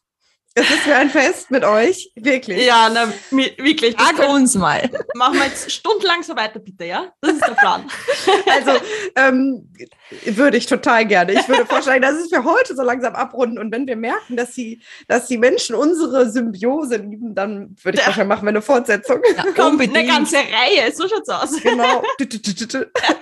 es 0.54 0.68
ist 0.68 0.86
mir 0.86 0.96
ein 0.96 1.10
Fest 1.10 1.50
mit 1.52 1.64
euch, 1.64 2.10
wirklich. 2.16 2.66
Ja, 2.66 2.90
na, 2.92 3.12
wirklich. 3.30 3.94
Sag 3.96 4.28
uns 4.28 4.56
mal. 4.56 4.90
Machen 5.14 5.38
wir 5.38 5.44
jetzt 5.44 5.70
stundenlang 5.70 6.24
so 6.24 6.34
weiter, 6.34 6.58
bitte, 6.58 6.86
ja? 6.86 7.12
Das 7.20 7.34
ist 7.34 7.46
der 7.46 7.54
Plan. 7.54 7.84
Also, 8.46 8.72
ähm, 9.16 9.70
würde 10.24 10.56
ich 10.56 10.66
total 10.66 11.06
gerne. 11.06 11.32
Ich 11.34 11.48
würde 11.48 11.66
vorschlagen, 11.66 12.02
dass 12.02 12.14
es 12.14 12.30
für 12.30 12.44
heute 12.44 12.74
so 12.74 12.82
langsam 12.82 13.14
abrunden. 13.14 13.58
Und 13.58 13.72
wenn 13.72 13.86
wir 13.86 13.96
merken, 13.96 14.36
dass 14.36 14.52
die, 14.52 14.82
dass 15.06 15.26
die 15.26 15.38
Menschen 15.38 15.76
unsere 15.76 16.30
Symbiose 16.30 16.96
lieben, 16.96 17.34
dann 17.34 17.76
würde 17.82 17.98
ich 17.98 18.00
ja. 18.00 18.06
wahrscheinlich 18.06 18.28
machen 18.28 18.44
wir 18.44 18.50
eine 18.50 18.62
Fortsetzung. 18.62 19.20
Ja, 19.56 19.64
unbedingt. 19.64 19.96
Eine 19.96 20.06
ganze 20.06 20.36
Reihe, 20.36 20.92
so 20.92 21.08
schaut's 21.08 21.28
aus. 21.28 21.60
Genau. 21.62 22.02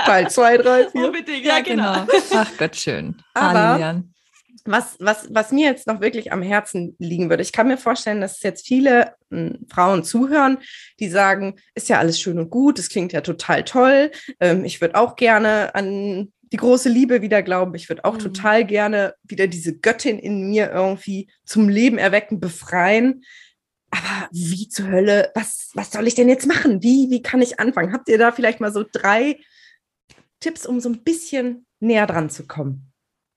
Teil 0.04 0.30
2, 0.30 0.58
3, 0.58 0.88
4. 0.90 1.04
Unbedingt, 1.04 1.44
ja, 1.44 1.60
genau. 1.60 2.06
Ach 2.34 2.50
Gott, 2.56 2.76
schön. 2.76 3.16
Aber, 3.34 4.02
was, 4.64 4.96
was, 5.00 5.28
was 5.30 5.52
mir 5.52 5.66
jetzt 5.66 5.86
noch 5.86 6.00
wirklich 6.00 6.32
am 6.32 6.42
Herzen 6.42 6.96
liegen 6.98 7.30
würde, 7.30 7.42
ich 7.42 7.52
kann 7.52 7.68
mir 7.68 7.78
vorstellen, 7.78 8.20
dass 8.20 8.42
jetzt 8.42 8.66
viele 8.66 9.14
äh, 9.30 9.50
Frauen 9.68 10.04
zuhören, 10.04 10.58
die 11.00 11.08
sagen, 11.08 11.56
ist 11.74 11.88
ja 11.88 11.98
alles 11.98 12.20
schön 12.20 12.38
und 12.38 12.50
gut, 12.50 12.78
es 12.78 12.88
klingt 12.88 13.12
ja 13.12 13.20
total 13.20 13.64
toll, 13.64 14.10
ähm, 14.40 14.64
ich 14.64 14.80
würde 14.80 14.96
auch 14.96 15.16
gerne 15.16 15.74
an 15.74 16.32
die 16.52 16.56
große 16.56 16.88
Liebe 16.88 17.22
wieder 17.22 17.42
glauben, 17.42 17.74
ich 17.74 17.88
würde 17.88 18.04
auch 18.04 18.14
mhm. 18.14 18.20
total 18.20 18.64
gerne 18.64 19.14
wieder 19.22 19.46
diese 19.46 19.76
Göttin 19.76 20.18
in 20.18 20.48
mir 20.48 20.70
irgendwie 20.70 21.30
zum 21.44 21.68
Leben 21.68 21.98
erwecken, 21.98 22.40
befreien. 22.40 23.22
Aber 23.90 24.28
wie 24.32 24.68
zur 24.68 24.88
Hölle, 24.88 25.30
was, 25.34 25.70
was 25.74 25.90
soll 25.90 26.06
ich 26.06 26.14
denn 26.14 26.28
jetzt 26.28 26.46
machen? 26.46 26.82
Wie, 26.82 27.10
wie 27.10 27.22
kann 27.22 27.40
ich 27.40 27.58
anfangen? 27.58 27.92
Habt 27.92 28.08
ihr 28.08 28.18
da 28.18 28.32
vielleicht 28.32 28.60
mal 28.60 28.72
so 28.72 28.84
drei 28.90 29.38
Tipps, 30.40 30.66
um 30.66 30.80
so 30.80 30.88
ein 30.90 31.02
bisschen 31.02 31.66
näher 31.80 32.06
dran 32.06 32.28
zu 32.28 32.46
kommen? 32.46 32.87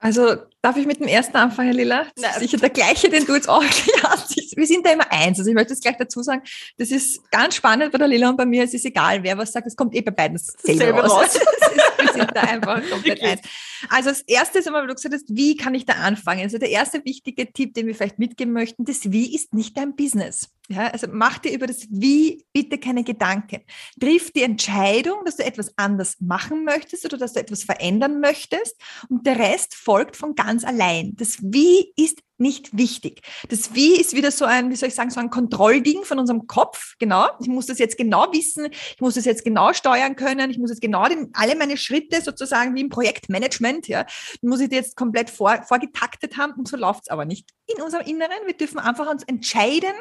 Also 0.02 0.36
darf 0.64 0.78
ich 0.78 0.88
mit 0.88 0.99
dem 0.99 1.08
ersten 1.08 1.38
anfangen, 1.38 1.74
Lila? 1.74 2.08
Das 2.16 2.34
ist 2.34 2.39
sicher 2.39 2.58
der 2.58 2.72
gleiche, 2.72 3.10
den 3.10 3.26
du 3.26 3.36
jetzt 3.36 3.47
auch 3.47 3.64
hast. 4.04 4.36
Wir 4.56 4.68
sind 4.68 4.86
da 4.86 4.91
immer 4.91 5.12
eins. 5.12 5.39
Also 5.39 5.49
ich 5.49 5.56
möchte 5.56 5.74
es 5.74 5.82
gleich 5.82 5.97
dazu 5.97 6.22
sagen, 6.24 6.41
das 6.78 6.91
ist 6.91 7.30
ganz 7.32 7.56
spannend 7.56 7.91
bei 7.91 7.97
der 7.97 8.08
Lila 8.08 8.30
und 8.30 8.38
bei 8.38 8.45
mir. 8.45 8.64
Es 8.64 8.74
ist 8.74 8.86
egal, 8.86 9.24
wer 9.24 9.38
was 9.38 9.52
sagt, 9.52 9.68
es 9.68 9.76
kommt 9.76 9.95
eh 9.95 10.02
bei 10.02 10.12
beiden 10.12 10.38
selber 10.38 11.04
raus. 11.04 11.39
wir 11.97 12.14
sind 12.14 12.32
da 12.34 12.41
einfach 12.41 12.82
komplett 12.89 13.22
eins. 13.22 13.41
Also 13.89 14.10
das 14.10 14.22
erste 14.22 14.60
ist 14.60 14.68
immer, 14.68 14.80
weil 14.80 14.88
du 14.88 14.95
gesagt 14.95 15.14
hast, 15.14 15.26
wie 15.30 15.56
kann 15.56 15.74
ich 15.74 15.86
da 15.86 15.93
anfangen? 15.93 16.41
Also 16.41 16.58
der 16.58 16.70
erste 16.70 17.04
wichtige 17.06 17.52
Tipp, 17.52 17.74
den 17.74 17.88
wir 17.88 17.95
vielleicht 17.95 18.20
mitgeben 18.20 18.54
möchten, 18.54 18.86
das 18.86 19.12
Wie 19.12 19.34
ist 19.34 19.54
nicht 19.54 19.78
dein 19.78 19.95
Business. 19.95 20.49
Ja, 20.70 20.88
also 20.88 21.08
mach 21.12 21.39
dir 21.39 21.52
über 21.52 21.68
das 21.68 21.88
Wie 21.89 22.45
bitte 22.54 22.78
keine 22.78 23.04
Gedanken. 23.04 23.62
Triff 23.99 24.32
die 24.32 24.43
Entscheidung, 24.43 25.26
dass 25.26 25.38
du 25.38 25.43
etwas 25.43 25.74
anders 25.78 26.18
machen 26.20 26.64
möchtest 26.64 27.06
oder 27.06 27.18
dass 27.18 27.34
du 27.34 27.39
etwas 27.39 27.64
verändern 27.64 28.22
möchtest 28.22 28.76
und 29.10 29.26
der 29.26 29.38
Rest 29.39 29.76
folgt 29.76 30.16
von 30.16 30.36
ganz 30.36 30.64
allein. 30.64 31.14
Das 31.16 31.39
Wie 31.41 31.91
ist 31.97 32.20
nicht 32.41 32.75
wichtig. 32.75 33.21
Das 33.47 33.73
Wie 33.73 33.95
ist 33.95 34.13
wieder 34.13 34.31
so 34.31 34.43
ein, 34.45 34.69
wie 34.69 34.75
soll 34.75 34.89
ich 34.89 34.95
sagen, 34.95 35.11
so 35.11 35.19
ein 35.19 35.29
Kontrollding 35.29 36.03
von 36.03 36.19
unserem 36.19 36.47
Kopf. 36.47 36.95
Genau. 36.99 37.27
Ich 37.39 37.47
muss 37.47 37.67
das 37.67 37.79
jetzt 37.79 37.97
genau 37.97 38.33
wissen. 38.33 38.67
Ich 38.71 38.99
muss 38.99 39.15
das 39.15 39.25
jetzt 39.25 39.45
genau 39.45 39.71
steuern 39.71 40.15
können. 40.15 40.49
Ich 40.49 40.57
muss 40.57 40.71
jetzt 40.71 40.81
genau 40.81 41.07
den, 41.07 41.29
alle 41.33 41.55
meine 41.55 41.77
Schritte 41.77 42.21
sozusagen 42.21 42.75
wie 42.75 42.81
im 42.81 42.89
Projektmanagement, 42.89 43.87
ja, 43.87 44.05
muss 44.41 44.59
ich 44.59 44.71
jetzt 44.71 44.95
komplett 44.97 45.29
vor, 45.29 45.63
vorgetaktet 45.63 46.37
haben. 46.37 46.53
Und 46.53 46.67
so 46.67 46.75
läuft 46.75 47.03
es 47.03 47.09
aber 47.09 47.25
nicht 47.25 47.49
in 47.67 47.81
unserem 47.81 48.05
Inneren. 48.05 48.35
Wir 48.45 48.57
dürfen 48.57 48.79
einfach 48.79 49.09
uns 49.09 49.23
entscheiden. 49.23 49.93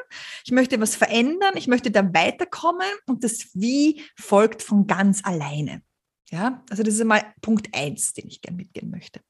Ich 0.45 0.53
möchte 0.53 0.81
was 0.81 0.97
verändern. 0.97 1.55
Ich 1.57 1.69
möchte 1.69 1.91
da 1.91 2.03
weiterkommen. 2.03 2.89
Und 3.07 3.23
das 3.23 3.51
Wie 3.55 4.03
folgt 4.17 4.63
von 4.63 4.87
ganz 4.87 5.25
alleine. 5.25 5.83
Ja, 6.31 6.63
also 6.71 6.83
das 6.83 6.95
ist 6.95 7.01
einmal 7.01 7.35
Punkt 7.43 7.69
eins, 7.75 8.13
den 8.13 8.29
ich 8.29 8.41
gerne 8.41 8.57
mitgehen 8.57 8.91
möchte. 8.91 9.21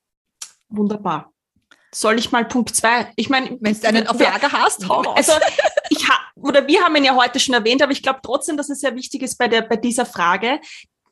Wunderbar. 0.69 1.33
Soll 1.93 2.19
ich 2.19 2.31
mal 2.31 2.45
Punkt 2.47 2.75
zwei? 2.75 3.13
Ich 3.17 3.29
meine, 3.29 3.59
wenn 3.61 3.79
du 3.79 3.89
einen 3.89 4.07
auf 4.07 4.21
Lager 4.21 4.53
hast, 4.53 4.89
hau 4.89 5.03
raus. 5.03 5.17
Also 5.17 5.33
ich 5.91 6.09
ha 6.09 6.19
oder 6.37 6.67
wir 6.67 6.83
haben 6.83 6.95
ihn 6.97 7.05
ja 7.05 7.17
heute 7.17 7.41
schon 7.41 7.55
erwähnt, 7.55 7.83
aber 7.83 7.93
ich 7.93 8.03
glaube 8.03 8.21
trotzdem, 8.23 8.57
dass 8.57 8.71
es 8.71 8.81
sehr 8.81 8.95
wichtig 8.95 9.23
ist 9.23 9.37
bei 9.37 9.49
der 9.49 9.63
bei 9.63 9.77
dieser 9.77 10.07
Frage, 10.07 10.61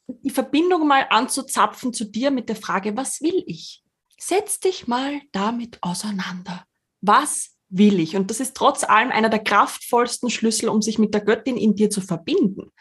die 0.06 0.30
Verbindung 0.30 0.86
mal 0.86 1.06
anzuzapfen 1.10 1.92
zu 1.92 2.04
dir 2.04 2.30
mit 2.30 2.48
der 2.48 2.56
Frage, 2.56 2.96
was 2.96 3.20
will 3.20 3.42
ich? 3.46 3.82
Setz 4.18 4.60
dich 4.60 4.86
mal 4.86 5.20
damit 5.32 5.78
auseinander. 5.82 6.64
Was 7.00 7.50
will 7.68 8.00
ich? 8.00 8.16
Und 8.16 8.30
das 8.30 8.40
ist 8.40 8.56
trotz 8.56 8.84
allem 8.84 9.10
einer 9.10 9.28
der 9.28 9.38
kraftvollsten 9.40 10.30
Schlüssel, 10.30 10.68
um 10.68 10.80
sich 10.80 10.98
mit 10.98 11.12
der 11.12 11.20
Göttin 11.20 11.56
in 11.56 11.74
dir 11.74 11.90
zu 11.90 12.00
verbinden. 12.00 12.72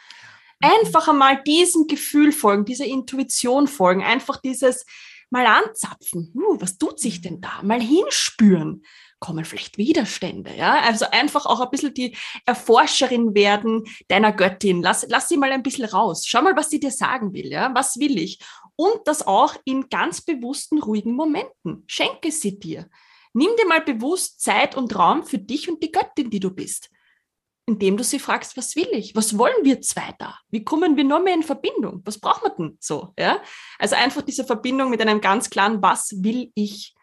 Einfach 0.60 1.08
einmal 1.08 1.43
diesem 1.43 1.88
Gefühl 1.88 2.32
folgen, 2.32 2.66
dieser 2.66 2.86
Intuition 2.86 3.68
folgen, 3.68 4.04
einfach 4.04 4.38
dieses 4.38 4.86
mal 5.30 5.46
anzapfen. 5.46 6.32
Uh, 6.36 6.60
was 6.60 6.78
tut 6.78 7.00
sich 7.00 7.22
denn 7.22 7.42
da? 7.42 7.62
Mal 7.64 7.82
hinspüren 7.82 8.84
kommen 9.20 9.46
vielleicht 9.46 9.78
Widerstände, 9.78 10.56
ja? 10.56 10.82
Also 10.82 11.06
einfach 11.12 11.46
auch 11.46 11.60
ein 11.60 11.70
bisschen 11.70 11.94
die 11.94 12.16
Erforscherin 12.46 13.34
werden 13.34 13.84
deiner 14.08 14.32
Göttin. 14.32 14.82
Lass, 14.82 15.06
lass 15.10 15.28
sie 15.28 15.38
mal 15.38 15.52
ein 15.52 15.64
bisschen 15.64 15.86
raus. 15.86 16.26
Schau 16.28 16.42
mal, 16.42 16.56
was 16.56 16.70
sie 16.70 16.80
dir 16.80 16.92
sagen 16.92 17.34
will, 17.34 17.48
ja? 17.48 17.74
Was 17.74 18.00
will 18.00 18.18
ich? 18.18 18.40
Und 18.76 19.00
das 19.06 19.26
auch 19.26 19.56
in 19.66 19.90
ganz 19.90 20.22
bewussten, 20.22 20.80
ruhigen 20.80 21.14
Momenten. 21.14 21.84
Schenke 21.88 22.32
sie 22.32 22.60
dir. 22.60 22.90
Nimm 23.34 23.50
dir 23.58 23.68
mal 23.68 23.82
bewusst 23.82 24.42
Zeit 24.42 24.76
und 24.76 24.96
Raum 24.96 25.24
für 25.24 25.40
dich 25.40 25.70
und 25.70 25.82
die 25.82 25.92
Göttin, 25.92 26.30
die 26.30 26.40
du 26.40 26.52
bist. 26.52 26.90
Indem 27.68 27.97
du 27.97 28.03
sie 28.03 28.20
fragst, 28.20 28.57
was 28.57 28.76
will 28.76 28.88
ich? 28.93 29.13
Was 29.15 29.38
wollen 29.38 29.63
wir 29.63 29.82
zwei 29.82 30.15
da? 30.18 30.39
Wie 30.49 30.63
kommen 30.63 30.95
wir 30.95 31.03
noch 31.03 31.22
mehr 31.22 31.34
in 31.34 31.43
Verbindung? 31.43 32.01
Was 32.05 32.18
braucht 32.18 32.43
man 32.43 32.53
denn 32.57 32.78
so? 32.80 33.13
Ja? 33.20 33.41
Also 33.78 33.95
einfach 33.95 34.22
diese 34.22 34.45
Verbindung 34.45 34.89
mit 34.89 35.01
einem 35.01 35.22
ganz 35.22 35.49
klaren, 35.49 35.82
was 35.82 36.15
will 36.24 36.51
ich? 36.55 36.95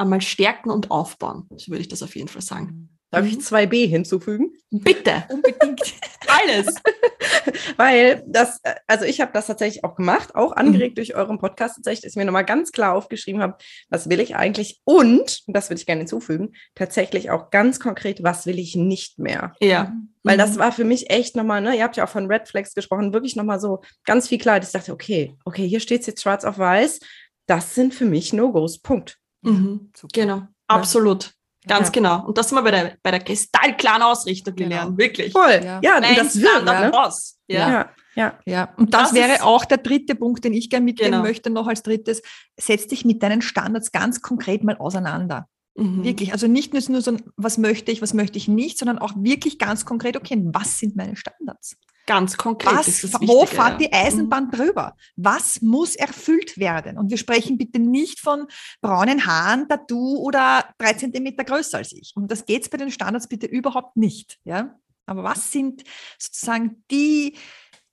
einmal 0.00 0.20
stärken 0.20 0.70
und 0.70 0.90
aufbauen. 0.90 1.48
So 1.56 1.70
würde 1.70 1.82
ich 1.82 1.88
das 1.88 2.02
auf 2.02 2.16
jeden 2.16 2.28
Fall 2.28 2.42
sagen. 2.42 2.88
Darf 3.10 3.26
ich 3.26 3.38
2b 3.38 3.86
mhm. 3.86 3.90
hinzufügen? 3.90 4.52
Bitte. 4.70 5.24
Unbedingt. 5.30 5.94
Alles. 6.28 6.74
Weil 7.76 8.22
das, 8.26 8.60
also 8.86 9.04
ich 9.04 9.20
habe 9.20 9.32
das 9.32 9.48
tatsächlich 9.48 9.82
auch 9.84 9.96
gemacht, 9.96 10.34
auch 10.36 10.52
angeregt 10.52 10.92
mhm. 10.92 10.96
durch 10.96 11.14
euren 11.16 11.38
Podcast 11.38 11.76
tatsächlich, 11.76 12.02
dass 12.02 12.12
ich 12.12 12.16
mir 12.16 12.24
nochmal 12.24 12.44
ganz 12.44 12.70
klar 12.70 12.94
aufgeschrieben 12.94 13.42
habe, 13.42 13.56
was 13.88 14.08
will 14.08 14.20
ich 14.20 14.36
eigentlich 14.36 14.80
und, 14.84 15.42
das 15.48 15.70
würde 15.70 15.80
ich 15.80 15.86
gerne 15.86 16.02
hinzufügen, 16.02 16.52
tatsächlich 16.76 17.30
auch 17.30 17.50
ganz 17.50 17.80
konkret, 17.80 18.22
was 18.22 18.46
will 18.46 18.58
ich 18.58 18.76
nicht 18.76 19.18
mehr. 19.18 19.54
Ja. 19.60 19.92
Weil 20.22 20.36
das 20.36 20.54
mhm. 20.54 20.58
war 20.58 20.72
für 20.72 20.84
mich 20.84 21.10
echt 21.10 21.34
nochmal, 21.34 21.62
ne, 21.62 21.76
ihr 21.76 21.82
habt 21.82 21.96
ja 21.96 22.04
auch 22.04 22.10
von 22.10 22.26
Red 22.26 22.46
Flags 22.46 22.74
gesprochen, 22.74 23.12
wirklich 23.12 23.34
nochmal 23.34 23.58
so 23.58 23.80
ganz 24.04 24.28
viel 24.28 24.38
klar. 24.38 24.62
Ich 24.62 24.70
dachte, 24.70 24.92
okay, 24.92 25.34
okay, 25.44 25.66
hier 25.66 25.80
steht 25.80 26.02
es 26.02 26.06
jetzt 26.06 26.22
schwarz 26.22 26.44
auf 26.44 26.58
weiß. 26.58 27.00
Das 27.46 27.74
sind 27.74 27.92
für 27.92 28.04
mich 28.04 28.32
No-Gos. 28.32 28.78
Punkt. 28.78 29.18
Mhm. 29.42 29.90
Genau, 30.12 30.42
absolut. 30.68 31.32
Ganz 31.66 31.88
ja. 31.88 31.92
genau. 31.92 32.26
Und 32.26 32.38
das 32.38 32.48
sind 32.48 32.56
wir 32.56 32.62
bei 32.62 32.70
der, 32.70 32.96
bei 33.02 33.10
der 33.10 33.20
kristallklaren 33.20 34.02
Ausrichtung 34.02 34.54
genau. 34.54 34.68
gelernt. 34.68 34.98
Wirklich. 34.98 35.32
Voll. 35.32 35.60
Ja, 35.62 35.80
ja 35.82 35.96
und 35.96 36.16
das 36.16 36.40
wird 36.40 36.64
ne? 36.64 36.90
aus. 36.92 37.38
Ja. 37.48 37.70
ja. 37.70 37.90
Ja. 38.16 38.38
ja, 38.44 38.74
und 38.76 38.92
das, 38.92 39.10
das 39.10 39.14
wäre 39.14 39.44
auch 39.44 39.64
der 39.64 39.78
dritte 39.78 40.16
Punkt, 40.16 40.44
den 40.44 40.52
ich 40.52 40.68
gerne 40.68 40.84
mitgeben 40.84 41.12
genau. 41.12 41.22
möchte, 41.22 41.48
noch 41.48 41.68
als 41.68 41.82
drittes. 41.82 42.22
Setz 42.58 42.88
dich 42.88 43.04
mit 43.04 43.22
deinen 43.22 43.40
Standards 43.40 43.92
ganz 43.92 44.20
konkret 44.20 44.64
mal 44.64 44.76
auseinander. 44.76 45.46
Mhm. 45.76 46.04
Wirklich. 46.04 46.32
Also 46.32 46.48
nicht 46.48 46.74
nur 46.74 47.00
so, 47.00 47.16
was 47.36 47.56
möchte 47.56 47.92
ich, 47.92 48.02
was 48.02 48.12
möchte 48.12 48.36
ich 48.36 48.48
nicht, 48.48 48.78
sondern 48.78 48.98
auch 48.98 49.12
wirklich 49.16 49.58
ganz 49.58 49.84
konkret, 49.84 50.16
okay, 50.16 50.40
was 50.52 50.78
sind 50.78 50.96
meine 50.96 51.16
Standards? 51.16 51.76
Ganz 52.06 52.36
konkret. 52.36 52.74
Was, 52.74 53.04
wo 53.20 53.46
fährt 53.46 53.80
die 53.80 53.92
Eisenbahn 53.92 54.46
mhm. 54.46 54.50
drüber? 54.50 54.96
Was 55.16 55.62
muss 55.62 55.94
erfüllt 55.94 56.58
werden? 56.58 56.98
Und 56.98 57.10
wir 57.10 57.18
sprechen 57.18 57.56
bitte 57.58 57.78
nicht 57.78 58.20
von 58.20 58.46
braunen 58.80 59.26
Haaren, 59.26 59.68
Tattoo 59.68 60.18
oder 60.18 60.64
drei 60.78 60.94
Zentimeter 60.94 61.44
größer 61.44 61.78
als 61.78 61.92
ich. 61.92 62.12
Und 62.16 62.30
das 62.30 62.46
geht 62.46 62.68
bei 62.70 62.78
den 62.78 62.90
Standards 62.90 63.28
bitte 63.28 63.46
überhaupt 63.46 63.96
nicht. 63.96 64.38
Ja? 64.44 64.76
Aber 65.06 65.24
was 65.24 65.52
sind 65.52 65.84
sozusagen 66.18 66.84
die, 66.90 67.36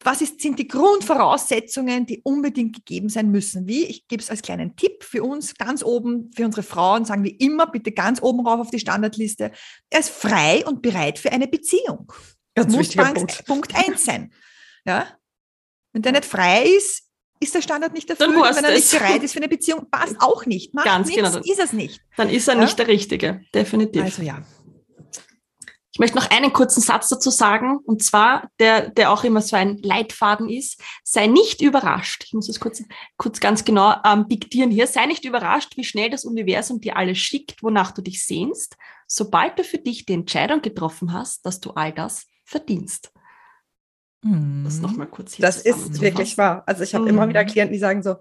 was 0.03 0.22
ist, 0.22 0.41
sind 0.41 0.60
die 0.60 0.68
Grundvoraussetzungen, 0.68 2.05
die 2.05 2.22
unbedingt 2.24 2.76
gegeben 2.76 3.10
sein 3.10 3.30
müssen? 3.30 3.68
Wie? 3.68 3.86
Ich 3.86 4.08
gebe 4.08 4.22
es 4.22 4.30
als 4.30 4.41
kleinen 4.41 4.76
Tipp 4.76 5.03
für 5.03 5.24
uns 5.24 5.55
ganz 5.55 5.84
oben, 5.84 6.32
für 6.36 6.45
unsere 6.45 6.64
Frauen, 6.64 7.05
sagen 7.05 7.24
wir 7.24 7.39
immer 7.39 7.68
bitte 7.68 7.91
ganz 7.91 8.22
oben 8.22 8.45
rauf 8.45 8.60
auf 8.60 8.72
die 8.72 8.80
Standardliste. 8.80 9.51
Er 9.89 9.99
ist 9.99 10.10
frei 10.10 10.66
und 10.66 10.82
bereit 10.82 11.20
für 11.20 11.32
eine 11.32 11.47
Beziehung. 11.47 12.12
Ganz 12.58 12.74
muss 12.74 12.95
Punkt. 12.95 13.45
Punkt 13.45 13.76
eins 13.76 14.03
sein. 14.03 14.34
Ja? 14.84 15.05
Wenn 15.93 16.01
der 16.01 16.14
nicht 16.14 16.26
frei 16.26 16.64
ist, 16.64 17.03
ist 17.39 17.53
der 17.53 17.62
Standard 17.62 17.93
nicht 17.93 18.10
erfüllt. 18.10 18.32
Dann 18.32 18.55
wenn 18.55 18.66
er 18.66 18.72
nicht 18.72 18.91
bereit 18.91 19.22
ist 19.22 19.34
für 19.34 19.38
eine 19.38 19.47
Beziehung, 19.47 19.88
passt 19.91 20.16
auch 20.20 20.47
nicht. 20.47 20.74
Macht 20.74 20.86
Ganz 20.86 21.08
nichts, 21.08 21.22
genau. 21.22 21.34
Dann, 21.34 21.43
ist 21.43 21.60
es 21.60 21.72
nicht. 21.72 22.01
Dann 22.16 22.30
ist 22.30 22.47
er 22.47 22.55
ja? 22.55 22.62
nicht 22.62 22.80
der 22.80 22.88
Richtige, 22.88 23.41
definitiv. 23.53 24.01
Also 24.01 24.24
ja. 24.24 24.41
Ich 25.91 25.99
möchte 25.99 26.18
noch 26.18 26.30
einen 26.32 26.51
kurzen 26.51 26.82
Satz 26.82 27.10
dazu 27.10 27.30
sagen, 27.30 27.78
und 27.78 28.03
zwar, 28.03 28.49
der, 28.60 28.89
der 28.89 29.12
auch 29.12 29.24
immer 29.24 29.41
so 29.41 29.55
ein 29.55 29.78
Leitfaden 29.78 30.49
ist. 30.49 30.82
Sei 31.03 31.28
nicht 31.28 31.62
überrascht. 31.62 32.24
Ich 32.26 32.34
muss 32.34 32.49
es 32.49 32.60
kurz, 32.60 32.84
kurz 33.18 33.39
ganz 33.39 33.66
genau 33.66 33.95
ähm, 34.03 34.28
diktieren 34.28 34.72
hier. 34.72 34.88
Sei 34.88 35.05
nicht 35.05 35.26
überrascht, 35.26 35.78
wie 35.78 35.84
schnell 35.84 36.10
das 36.10 36.26
Universum 36.26 36.82
dir 36.82 36.97
alles 36.97 37.20
schickt, 37.20 37.62
wonach 37.62 37.91
du 37.91 38.01
dich 38.01 38.26
sehnst, 38.26 38.78
sobald 39.08 39.60
du 39.60 39.64
für 39.64 39.78
dich 39.78 40.05
die 40.05 40.14
Entscheidung 40.14 40.62
getroffen 40.64 41.14
hast, 41.14 41.45
dass 41.45 41.60
du 41.60 41.72
all 41.72 41.91
das 41.93 42.27
verdienst. 42.48 43.12
Das 44.64 44.80
nochmal 44.80 45.08
kurz 45.08 45.34
hier. 45.34 45.45
Das 45.45 45.62
ist 45.62 46.02
wirklich 46.02 46.38
wahr. 46.38 46.64
Also 46.66 46.84
ich 46.84 46.95
habe 46.95 47.04
mhm. 47.04 47.12
immer 47.12 47.30
wieder 47.30 47.43
mhm. 47.43 47.48
Klienten, 47.48 47.74
die 47.74 47.80
sagen 47.80 48.02
so, 48.04 48.16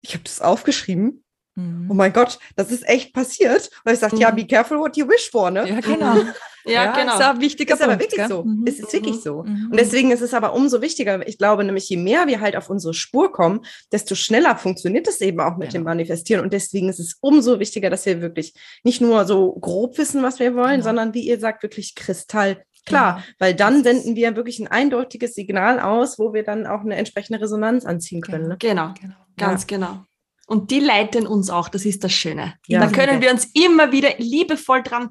ich 0.00 0.14
habe 0.14 0.24
das 0.24 0.40
aufgeschrieben. 0.40 1.24
Mhm. 1.54 1.88
Oh 1.90 1.94
mein 1.94 2.14
Gott, 2.14 2.38
das 2.56 2.72
ist 2.72 2.88
echt 2.88 3.12
passiert. 3.12 3.70
Und 3.84 3.92
ich 3.92 3.98
sage, 3.98 4.16
mhm. 4.16 4.22
ja, 4.22 4.30
be 4.30 4.46
careful 4.46 4.78
what 4.78 4.96
you 4.96 5.06
wish 5.06 5.30
for, 5.30 5.50
ne? 5.50 5.68
Ja, 5.68 5.80
genau. 5.80 6.16
ja, 6.64 6.72
ja, 6.84 6.92
genau. 6.92 7.14
Ist 7.14 7.20
ein 7.20 7.40
wichtiger 7.40 7.74
ist 7.74 7.80
Punkt, 7.80 7.92
aber 7.92 8.00
wirklich 8.00 8.20
gell? 8.20 8.28
so. 8.28 8.42
Mhm. 8.42 8.64
Es 8.66 8.80
ist 8.80 8.92
wirklich 8.92 9.20
so. 9.20 9.42
Mhm. 9.42 9.68
Und 9.70 9.78
deswegen 9.78 10.10
ist 10.12 10.22
es 10.22 10.32
aber 10.32 10.54
umso 10.54 10.80
wichtiger. 10.80 11.26
Ich 11.28 11.36
glaube 11.36 11.62
nämlich, 11.62 11.88
je 11.90 11.98
mehr 11.98 12.26
wir 12.26 12.40
halt 12.40 12.56
auf 12.56 12.70
unsere 12.70 12.94
Spur 12.94 13.30
kommen, 13.32 13.60
desto 13.92 14.14
schneller 14.14 14.56
funktioniert 14.56 15.06
es 15.06 15.20
eben 15.20 15.40
auch 15.40 15.58
mit 15.58 15.70
genau. 15.70 15.82
dem 15.82 15.84
Manifestieren. 15.84 16.42
Und 16.42 16.54
deswegen 16.54 16.88
ist 16.88 17.00
es 17.00 17.18
umso 17.20 17.60
wichtiger, 17.60 17.90
dass 17.90 18.06
wir 18.06 18.22
wirklich 18.22 18.54
nicht 18.82 19.02
nur 19.02 19.26
so 19.26 19.52
grob 19.52 19.98
wissen, 19.98 20.22
was 20.22 20.40
wir 20.40 20.54
wollen, 20.54 20.80
genau. 20.80 20.84
sondern 20.84 21.12
wie 21.12 21.28
ihr 21.28 21.38
sagt, 21.38 21.62
wirklich 21.62 21.94
kristall 21.94 22.64
Klar, 22.84 23.18
ja. 23.18 23.24
weil 23.38 23.54
dann 23.54 23.84
senden 23.84 24.16
wir 24.16 24.34
wirklich 24.34 24.58
ein 24.58 24.68
eindeutiges 24.68 25.34
Signal 25.34 25.78
aus, 25.78 26.18
wo 26.18 26.32
wir 26.32 26.42
dann 26.42 26.66
auch 26.66 26.80
eine 26.80 26.96
entsprechende 26.96 27.40
Resonanz 27.40 27.84
anziehen 27.84 28.20
können. 28.20 28.48
Ne? 28.48 28.56
Genau, 28.58 28.92
genau. 29.00 29.14
ganz 29.36 29.62
ja. 29.62 29.76
genau. 29.76 30.04
Und 30.46 30.70
die 30.70 30.80
leiten 30.80 31.26
uns 31.26 31.48
auch, 31.50 31.68
das 31.68 31.84
ist 31.84 32.02
das 32.02 32.12
Schöne. 32.12 32.54
Ja, 32.66 32.80
da 32.80 32.90
können 32.90 33.20
wir 33.22 33.30
uns 33.30 33.46
immer 33.54 33.92
wieder 33.92 34.10
liebevoll 34.18 34.82
dran, 34.82 35.10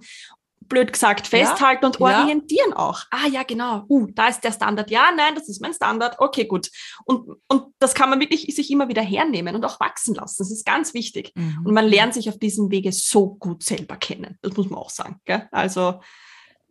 blöd 0.72 0.94
gesagt, 0.94 1.28
festhalten 1.28 1.86
und 1.86 2.00
orientieren 2.00 2.74
auch. 2.74 3.02
Ah 3.12 3.28
ja, 3.30 3.44
genau, 3.44 3.84
uh, 3.90 4.08
da 4.14 4.28
ist 4.28 4.42
der 4.42 4.52
Standard. 4.52 4.90
Ja, 4.92 5.12
nein, 5.16 5.36
das 5.36 5.50
ist 5.50 5.62
mein 5.62 5.74
Standard. 5.74 6.18
Okay, 6.20 6.46
gut. 6.46 6.70
Und, 7.06 7.28
und 7.48 7.74
das 7.80 7.94
kann 7.94 8.10
man 8.10 8.20
wirklich 8.20 8.54
sich 8.56 8.72
immer 8.72 8.88
wieder 8.88 9.02
hernehmen 9.02 9.56
und 9.56 9.66
auch 9.66 9.80
wachsen 9.80 10.16
lassen. 10.16 10.36
Das 10.40 10.52
ist 10.52 10.66
ganz 10.66 10.94
wichtig. 10.94 11.32
Mhm. 11.36 11.62
Und 11.66 11.74
man 11.74 11.88
lernt 11.88 12.14
sich 12.14 12.30
auf 12.30 12.38
diesem 12.38 12.72
Wege 12.72 12.92
so 12.92 13.36
gut 13.36 13.64
selber 13.64 13.98
kennen. 13.98 14.38
Das 14.42 14.56
muss 14.56 14.70
man 14.70 14.80
auch 14.80 14.90
sagen. 14.90 15.20
Gell? 15.26 15.48
Also 15.52 16.00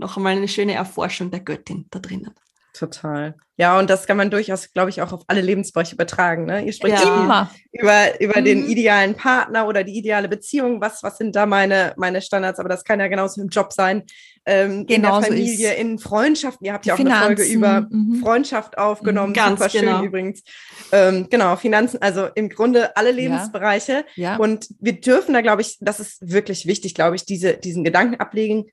noch 0.00 0.16
einmal 0.16 0.36
eine 0.36 0.48
schöne 0.48 0.74
Erforschung 0.74 1.30
der 1.30 1.40
Göttin 1.40 1.86
da 1.90 2.00
drinnen. 2.00 2.34
Total. 2.72 3.34
Ja, 3.56 3.78
und 3.78 3.90
das 3.90 4.06
kann 4.06 4.16
man 4.16 4.30
durchaus, 4.30 4.72
glaube 4.72 4.90
ich, 4.90 5.02
auch 5.02 5.12
auf 5.12 5.24
alle 5.26 5.40
Lebensbereiche 5.40 5.94
übertragen. 5.94 6.46
Ne? 6.46 6.64
Ihr 6.64 6.72
spricht 6.72 7.02
ja. 7.02 7.22
immer 7.22 7.50
über, 7.72 8.20
über 8.20 8.40
mhm. 8.40 8.44
den 8.44 8.66
idealen 8.66 9.14
Partner 9.14 9.66
oder 9.66 9.84
die 9.84 9.98
ideale 9.98 10.28
Beziehung. 10.28 10.80
Was, 10.80 11.02
was 11.02 11.18
sind 11.18 11.34
da 11.36 11.46
meine, 11.46 11.92
meine 11.96 12.22
Standards? 12.22 12.58
Aber 12.58 12.68
das 12.68 12.84
kann 12.84 13.00
ja 13.00 13.08
genauso 13.08 13.42
im 13.42 13.48
Job 13.48 13.72
sein, 13.72 14.04
ähm, 14.46 14.86
genau 14.86 15.16
in 15.16 15.22
der 15.22 15.30
Familie, 15.30 15.74
in 15.74 15.98
Freundschaften. 15.98 16.64
Ihr 16.64 16.72
habt 16.72 16.86
ja 16.86 16.94
auch 16.94 16.98
Finanzen. 16.98 17.22
eine 17.22 17.36
Folge 17.36 17.52
über 17.52 17.86
mhm. 17.90 18.20
Freundschaft 18.22 18.78
aufgenommen. 18.78 19.34
Ganz 19.34 19.58
Super 19.58 19.70
schön 19.70 19.80
genau. 19.82 20.04
übrigens. 20.04 20.42
Ähm, 20.92 21.26
genau, 21.28 21.56
Finanzen, 21.56 22.00
also 22.00 22.28
im 22.34 22.48
Grunde 22.48 22.96
alle 22.96 23.10
Lebensbereiche. 23.10 24.04
Ja. 24.14 24.32
Ja. 24.32 24.36
Und 24.36 24.68
wir 24.78 24.98
dürfen 25.00 25.34
da, 25.34 25.40
glaube 25.42 25.62
ich, 25.62 25.76
das 25.80 26.00
ist 26.00 26.18
wirklich 26.20 26.66
wichtig, 26.66 26.94
glaube 26.94 27.16
ich, 27.16 27.26
diese, 27.26 27.58
diesen 27.58 27.84
Gedanken 27.84 28.20
ablegen 28.20 28.70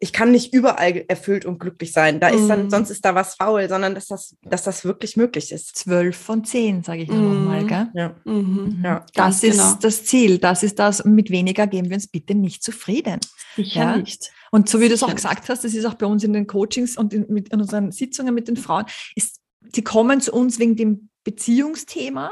ich 0.00 0.12
kann 0.12 0.32
nicht 0.32 0.52
überall 0.52 1.04
erfüllt 1.08 1.44
und 1.44 1.58
glücklich 1.58 1.92
sein. 1.92 2.20
Da 2.20 2.28
ist 2.28 2.48
dann, 2.48 2.64
mhm. 2.64 2.70
sonst 2.70 2.90
ist 2.90 3.04
da 3.04 3.14
was 3.14 3.36
faul, 3.36 3.68
sondern 3.68 3.94
dass 3.94 4.08
das, 4.08 4.36
dass 4.42 4.64
das 4.64 4.84
wirklich 4.84 5.16
möglich 5.16 5.52
ist. 5.52 5.76
Zwölf 5.76 6.16
von 6.16 6.44
zehn, 6.44 6.82
sage 6.82 7.02
ich 7.02 7.08
mm. 7.08 7.14
nochmal, 7.14 7.64
gell? 7.64 7.88
Ja. 7.94 8.14
Mhm. 8.24 8.82
ja. 8.84 9.06
Das 9.14 9.42
ist 9.42 9.58
genau. 9.58 9.78
das 9.80 10.04
Ziel. 10.04 10.38
Das 10.38 10.62
ist 10.62 10.78
das. 10.78 11.04
Mit 11.04 11.30
weniger 11.30 11.66
geben 11.66 11.88
wir 11.88 11.94
uns 11.94 12.08
bitte 12.08 12.34
nicht 12.34 12.62
zufrieden. 12.62 13.20
Sicher 13.56 13.80
ja? 13.80 13.96
nicht. 13.96 14.30
Und 14.50 14.68
so 14.68 14.80
wie 14.80 14.88
du 14.88 14.94
es 14.94 15.02
auch 15.02 15.14
gesagt 15.14 15.48
hast, 15.48 15.64
das 15.64 15.74
ist 15.74 15.84
auch 15.84 15.94
bei 15.94 16.06
uns 16.06 16.24
in 16.24 16.32
den 16.32 16.46
Coachings 16.46 16.96
und 16.96 17.14
in, 17.14 17.26
mit, 17.28 17.50
in 17.50 17.60
unseren 17.60 17.92
Sitzungen 17.92 18.34
mit 18.34 18.48
den 18.48 18.56
Frauen, 18.56 18.84
ist, 19.14 19.40
sie 19.72 19.82
kommen 19.82 20.20
zu 20.20 20.32
uns 20.32 20.58
wegen 20.58 20.76
dem 20.76 21.08
Beziehungsthema 21.22 22.30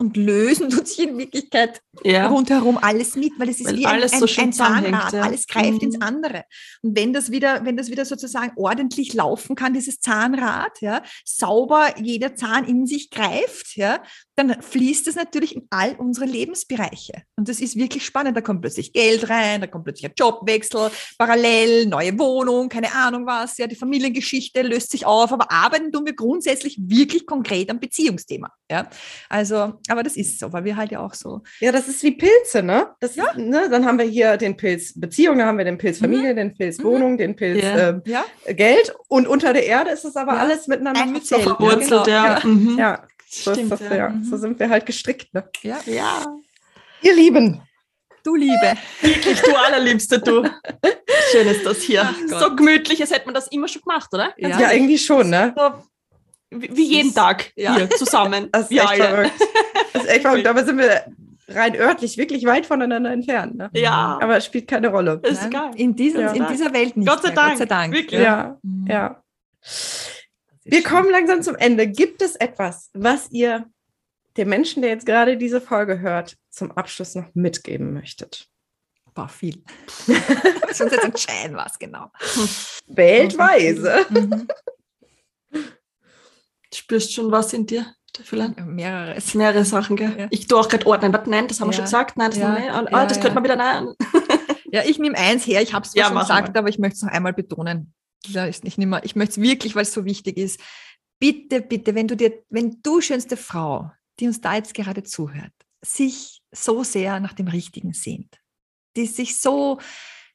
und 0.00 0.16
lösen 0.16 0.70
tut 0.70 0.88
sich 0.88 1.06
in 1.06 1.18
Wirklichkeit 1.18 1.82
ja. 2.02 2.28
rundherum 2.28 2.78
alles 2.78 3.14
mit, 3.16 3.32
weil 3.38 3.50
es 3.50 3.60
ist 3.60 3.66
weil 3.66 3.76
wie 3.76 3.86
ein, 3.86 4.08
so 4.08 4.24
ein, 4.24 4.46
ein 4.46 4.52
Zahnrad, 4.52 5.12
ja. 5.12 5.22
alles 5.22 5.46
greift 5.46 5.82
mhm. 5.82 5.88
ins 5.88 6.00
andere. 6.00 6.44
Und 6.82 6.96
wenn 6.96 7.12
das 7.12 7.30
wieder, 7.30 7.64
wenn 7.64 7.76
das 7.76 7.90
wieder 7.90 8.04
sozusagen 8.04 8.52
ordentlich 8.56 9.12
laufen 9.12 9.54
kann, 9.54 9.74
dieses 9.74 10.00
Zahnrad, 10.00 10.80
ja, 10.80 11.02
sauber 11.24 11.94
jeder 12.00 12.34
Zahn 12.34 12.64
in 12.64 12.86
sich 12.86 13.10
greift, 13.10 13.76
ja, 13.76 14.02
dann 14.36 14.62
fließt 14.62 15.06
es 15.06 15.16
natürlich 15.16 15.54
in 15.54 15.66
all 15.68 15.94
unsere 15.96 16.24
Lebensbereiche. 16.24 17.22
Und 17.36 17.48
das 17.48 17.60
ist 17.60 17.76
wirklich 17.76 18.04
spannend. 18.04 18.36
Da 18.36 18.40
kommt 18.40 18.62
plötzlich 18.62 18.94
Geld 18.94 19.28
rein, 19.28 19.60
da 19.60 19.66
kommt 19.66 19.84
plötzlich 19.84 20.10
ein 20.10 20.14
Jobwechsel, 20.18 20.90
parallel, 21.18 21.86
neue 21.86 22.18
Wohnung, 22.18 22.70
keine 22.70 22.92
Ahnung 22.94 23.26
was, 23.26 23.58
ja, 23.58 23.66
die 23.66 23.76
Familiengeschichte 23.76 24.62
löst 24.62 24.90
sich 24.92 25.04
auf, 25.04 25.30
aber 25.32 25.52
arbeiten 25.52 25.92
tun 25.92 26.06
wir 26.06 26.14
grundsätzlich 26.14 26.78
wirklich 26.80 27.26
konkret 27.26 27.70
am 27.70 27.80
Beziehungsthema. 27.80 28.50
Ja. 28.70 28.88
Also 29.28 29.74
Aber 29.90 30.02
das 30.02 30.16
ist 30.16 30.38
so, 30.38 30.52
weil 30.52 30.64
wir 30.64 30.76
halt 30.76 30.92
ja 30.92 31.00
auch 31.00 31.14
so. 31.14 31.42
Ja, 31.58 31.72
das 31.72 31.88
ist 31.88 32.02
wie 32.02 32.12
Pilze, 32.12 32.62
ne? 32.62 32.90
Das 33.00 33.16
ist, 33.16 33.36
ne? 33.36 33.68
Dann 33.70 33.84
haben 33.84 33.98
wir 33.98 34.04
hier 34.06 34.36
den 34.36 34.56
Pilz 34.56 34.92
Beziehung, 34.98 35.38
dann 35.38 35.48
haben 35.48 35.58
wir 35.58 35.64
den 35.64 35.78
Pilz 35.78 35.98
Familie, 35.98 36.34
den 36.34 36.54
Pilz 36.54 36.78
Mhm. 36.78 36.84
Wohnung, 36.84 37.18
den 37.18 37.34
Pilz 37.34 37.62
Ja. 37.62 37.88
ähm, 37.90 38.02
Ja, 38.06 38.24
Geld 38.46 38.94
und 39.08 39.26
unter 39.26 39.52
der 39.52 39.66
Erde 39.66 39.90
ist 39.90 40.04
es 40.04 40.16
aber 40.16 40.34
Ja. 40.34 40.38
alles 40.38 40.66
miteinander 40.68 41.06
ja. 41.30 42.06
Ja. 42.06 42.40
Mhm. 42.44 42.78
Ja, 42.78 43.02
so 43.28 43.52
Stimmt, 43.52 43.72
das, 43.72 43.80
ja. 43.80 43.94
ja. 43.96 44.08
Mhm. 44.10 44.24
So 44.24 44.36
sind 44.36 44.58
wir 44.60 44.68
halt 44.70 44.86
gestrickt, 44.86 45.34
ne? 45.34 45.48
ja. 45.62 45.78
Ja, 45.86 46.24
Ihr 47.02 47.14
Lieben, 47.14 47.60
Du 48.22 48.34
Liebe. 48.36 48.74
wirklich, 49.00 49.40
du 49.40 49.54
allerliebste, 49.56 50.18
du. 50.18 50.42
Schön 51.32 51.48
ist 51.48 51.64
das 51.64 51.78
hier. 51.82 52.14
So 52.28 52.54
gemütlich, 52.54 53.00
als 53.00 53.10
hätte 53.10 53.24
man 53.26 53.34
das 53.34 53.48
immer 53.48 53.66
schon 53.66 53.82
gemacht, 53.82 54.10
oder? 54.12 54.34
Ja. 54.36 54.60
ja, 54.60 54.72
irgendwie 54.72 54.98
schon, 54.98 55.30
ne? 55.30 55.54
So, 55.56 55.70
wie 56.50 56.76
wie 56.76 56.84
jeden 56.86 57.14
Tag 57.14 57.52
Ja. 57.56 57.76
hier 57.76 57.90
zusammen. 57.90 58.48
Das 58.52 58.62
ist 58.64 58.70
wir 58.70 58.82
echt 58.82 58.90
alle. 58.92 59.04
verrückt. 59.04 59.32
Das 59.92 60.02
ist 60.04 60.08
echt 60.10 60.22
verrückt. 60.22 60.46
Dabei 60.46 60.64
sind 60.64 60.78
wir 60.78 61.04
rein 61.48 61.74
örtlich 61.76 62.16
wirklich 62.16 62.44
weit 62.44 62.66
voneinander 62.66 63.10
entfernt, 63.12 63.56
ne? 63.56 63.70
Ja, 63.74 64.18
Aber 64.22 64.36
es 64.36 64.44
spielt 64.46 64.68
keine 64.68 64.88
Rolle. 64.88 65.20
ist 65.24 65.42
Nein, 65.42 65.50
geil. 65.50 65.70
In, 65.76 65.96
diesen, 65.96 66.20
Ja. 66.20 66.32
in 66.32 66.46
dieser 66.46 66.72
Welt 66.72 66.96
nicht. 66.96 67.08
Gott 67.08 67.22
sei. 67.22 67.30
Dank, 67.30 67.48
Gott 67.50 67.58
sei 67.58 67.64
Dank. 67.66 67.92
wirklich. 67.94 68.20
Ja, 68.20 68.58
Mhm. 68.62 68.86
ja. 68.88 69.22
Wir 70.64 70.82
kommen 70.82 71.10
langsam 71.10 71.42
zum 71.42 71.56
Ende. 71.56 71.86
Gibt 71.88 72.22
es 72.22 72.36
etwas, 72.36 72.90
was 72.94 73.30
ihr 73.32 73.66
dem 74.36 74.48
Menschen, 74.48 74.82
der 74.82 74.92
jetzt 74.92 75.06
gerade 75.06 75.36
diese 75.36 75.60
Folge 75.60 75.98
hört, 76.00 76.36
zum 76.50 76.70
Abschluss 76.72 77.14
noch 77.16 77.26
mitgeben 77.34 77.92
möchtet? 77.92 78.46
Boah, 79.14 79.28
viel. 79.28 79.64
Wir 80.06 80.16
müssen 80.68 80.84
uns 80.84 80.92
jetzt 80.92 81.04
entscheiden, 81.04 81.56
was 81.56 81.78
genau. 81.80 82.12
Weltweise. 82.86 84.06
Mhm. 84.10 84.46
Spürst 86.74 87.12
schon 87.12 87.30
was 87.32 87.52
in 87.52 87.66
dir, 87.66 87.94
Steffelan? 88.10 88.54
Mehreres. 88.66 89.34
Mehrere 89.34 89.64
Sachen, 89.64 89.96
gell? 89.96 90.14
Ja. 90.18 90.26
Ich 90.30 90.46
tue 90.46 90.58
auch 90.58 90.68
gerade 90.68 90.86
ordnen. 90.86 91.12
Warte, 91.12 91.28
nein, 91.30 91.48
das 91.48 91.60
haben 91.60 91.68
wir 91.68 91.72
Ja. 91.72 91.76
schon 91.76 91.84
gesagt. 91.84 92.16
Nein, 92.16 92.30
das, 92.30 92.38
Ja. 92.38 92.52
nicht. 92.54 92.70
Ah, 92.70 92.86
Ja, 92.90 93.06
das 93.06 93.16
ja. 93.16 93.22
könnte 93.22 93.34
man 93.34 93.44
wieder 93.44 93.56
nein. 93.56 93.88
Ja, 94.72 94.84
ich 94.84 95.00
nehme 95.00 95.18
eins 95.18 95.44
her. 95.48 95.62
Ich 95.62 95.74
habe 95.74 95.84
es 95.84 95.94
Ja, 95.94 96.06
schon 96.06 96.16
gesagt, 96.18 96.54
mal. 96.54 96.58
aber 96.60 96.68
ich 96.68 96.78
möchte 96.78 96.94
es 96.94 97.02
noch 97.02 97.10
einmal 97.10 97.32
betonen. 97.32 97.92
Nimmer. 98.76 99.04
Ich 99.04 99.16
möchte 99.16 99.40
es 99.40 99.42
wirklich, 99.48 99.74
weil 99.74 99.82
es 99.82 99.92
so 99.92 100.04
wichtig 100.04 100.36
ist. 100.36 100.60
Bitte, 101.18 101.60
bitte, 101.60 101.94
wenn 101.96 102.06
du 102.06 102.16
dir, 102.16 102.44
wenn 102.50 102.78
du 102.82 103.00
schönste 103.00 103.36
Frau, 103.36 103.90
die 104.20 104.28
uns 104.28 104.40
da 104.40 104.54
jetzt 104.54 104.74
gerade 104.74 105.02
zuhört, 105.02 105.52
sich 105.84 106.40
so 106.52 106.84
sehr 106.84 107.18
nach 107.18 107.32
dem 107.32 107.48
Richtigen 107.48 107.92
sehnt, 107.94 108.38
die 108.96 109.06
sich 109.06 109.38
so, 109.40 109.80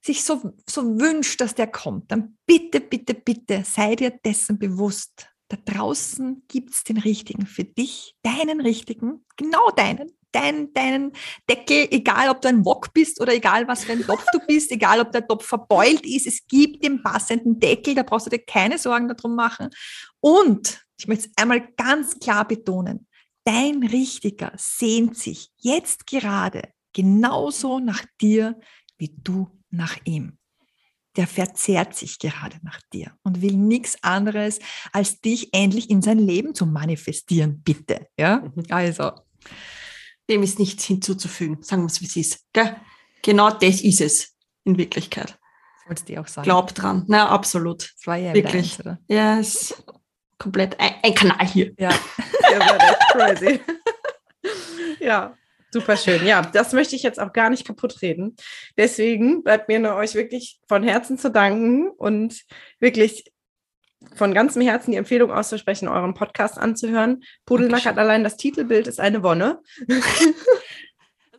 sich 0.03 0.23
so, 0.25 0.53
so 0.69 0.99
wünscht, 0.99 1.39
dass 1.39 1.55
der 1.55 1.67
kommt, 1.67 2.11
dann 2.11 2.37
bitte, 2.45 2.81
bitte, 2.81 3.13
bitte 3.13 3.63
sei 3.65 3.95
dir 3.95 4.11
dessen 4.25 4.59
bewusst. 4.59 5.29
Da 5.55 5.73
draußen 5.73 6.43
gibt 6.47 6.71
es 6.71 6.83
den 6.83 6.97
Richtigen 6.97 7.45
für 7.45 7.63
dich, 7.63 8.15
deinen 8.23 8.59
Richtigen, 8.61 9.25
genau 9.37 9.69
deinen, 9.71 10.11
deinen, 10.31 10.73
deinen 10.73 11.13
Deckel, 11.49 11.87
egal 11.91 12.29
ob 12.29 12.41
du 12.41 12.49
ein 12.49 12.65
Wok 12.65 12.93
bist 12.93 13.21
oder 13.21 13.33
egal 13.33 13.67
was 13.67 13.85
für 13.85 13.93
ein 13.93 14.05
Topf 14.05 14.25
du 14.33 14.39
bist, 14.47 14.71
egal 14.71 14.99
ob 14.99 15.11
der 15.11 15.25
Topf 15.25 15.45
verbeult 15.45 16.05
ist, 16.05 16.27
es 16.27 16.45
gibt 16.47 16.83
den 16.83 17.01
passenden 17.01 17.59
Deckel, 17.59 17.95
da 17.95 18.03
brauchst 18.03 18.25
du 18.25 18.31
dir 18.31 18.43
keine 18.43 18.77
Sorgen 18.77 19.07
darum 19.07 19.35
machen. 19.35 19.69
Und 20.19 20.85
ich 20.97 21.07
möchte 21.07 21.27
es 21.29 21.37
einmal 21.41 21.65
ganz 21.77 22.19
klar 22.19 22.45
betonen, 22.47 23.07
dein 23.45 23.83
Richtiger 23.83 24.51
sehnt 24.57 25.17
sich 25.17 25.51
jetzt 25.57 26.05
gerade 26.07 26.73
genauso 26.91 27.79
nach 27.79 28.03
dir, 28.19 28.59
wie 28.97 29.15
du 29.23 29.49
nach 29.69 29.97
ihm. 30.03 30.37
Der 31.15 31.27
verzehrt 31.27 31.95
sich 31.95 32.19
gerade 32.19 32.57
nach 32.61 32.79
dir 32.91 33.11
und 33.23 33.41
will 33.41 33.53
nichts 33.53 34.03
anderes, 34.03 34.59
als 34.91 35.21
dich 35.21 35.53
endlich 35.53 35.89
in 35.89 36.01
sein 36.01 36.19
Leben 36.19 36.53
zu 36.53 36.65
manifestieren, 36.65 37.61
bitte. 37.63 38.07
Ja, 38.17 38.43
also. 38.69 39.11
Dem 40.29 40.43
ist 40.43 40.59
nichts 40.59 40.83
hinzuzufügen. 40.83 41.61
Sagen 41.61 41.83
wir 41.83 41.87
es, 41.87 42.01
wie 42.01 42.05
es 42.05 42.15
ist. 42.15 42.45
Gell? 42.51 42.75
Genau 43.21 43.49
das 43.49 43.81
ist 43.81 44.01
es 44.01 44.35
in 44.63 44.77
Wirklichkeit. 44.77 45.37
Wolltest 45.85 46.09
du 46.09 46.19
auch 46.19 46.27
sagen? 46.27 46.45
Glaub 46.45 46.73
dran. 46.73 47.05
Na, 47.07 47.29
absolut. 47.29 47.93
Das 47.95 48.07
war 48.07 48.17
ja 48.17 48.33
Wirklich. 48.33 48.85
eins? 48.85 48.97
Ja, 49.07 49.39
ist 49.39 49.83
komplett 50.37 50.79
ein, 50.79 50.95
ein 51.03 51.13
Kanal 51.13 51.47
hier. 51.47 51.73
Ja. 51.77 51.89
Echt 52.41 52.99
crazy. 53.11 53.59
ja, 54.99 55.37
super 55.75 55.97
schön. 55.97 56.25
Ja, 56.25 56.41
das 56.41 56.71
möchte 56.71 56.95
ich 56.95 57.03
jetzt 57.03 57.19
auch 57.19 57.33
gar 57.33 57.49
nicht 57.49 57.67
kaputt 57.67 58.01
reden. 58.01 58.37
Deswegen 58.77 59.43
bleibt 59.43 59.67
mir 59.67 59.79
nur 59.79 59.95
euch 59.95 60.15
wirklich 60.15 60.61
von 60.69 60.83
Herzen 60.83 61.17
zu 61.17 61.29
danken 61.29 61.89
und 61.89 62.43
wirklich 62.79 63.25
von 64.15 64.33
ganzem 64.33 64.61
Herzen 64.61 64.91
die 64.91 64.97
Empfehlung 64.97 65.31
auszusprechen, 65.31 65.89
euren 65.89 66.13
Podcast 66.13 66.57
anzuhören. 66.57 67.23
Pudelnackert 67.45 67.97
allein 67.97 68.23
das 68.23 68.37
Titelbild 68.37 68.87
ist 68.87 69.01
eine 69.01 69.21
Wonne. 69.21 69.59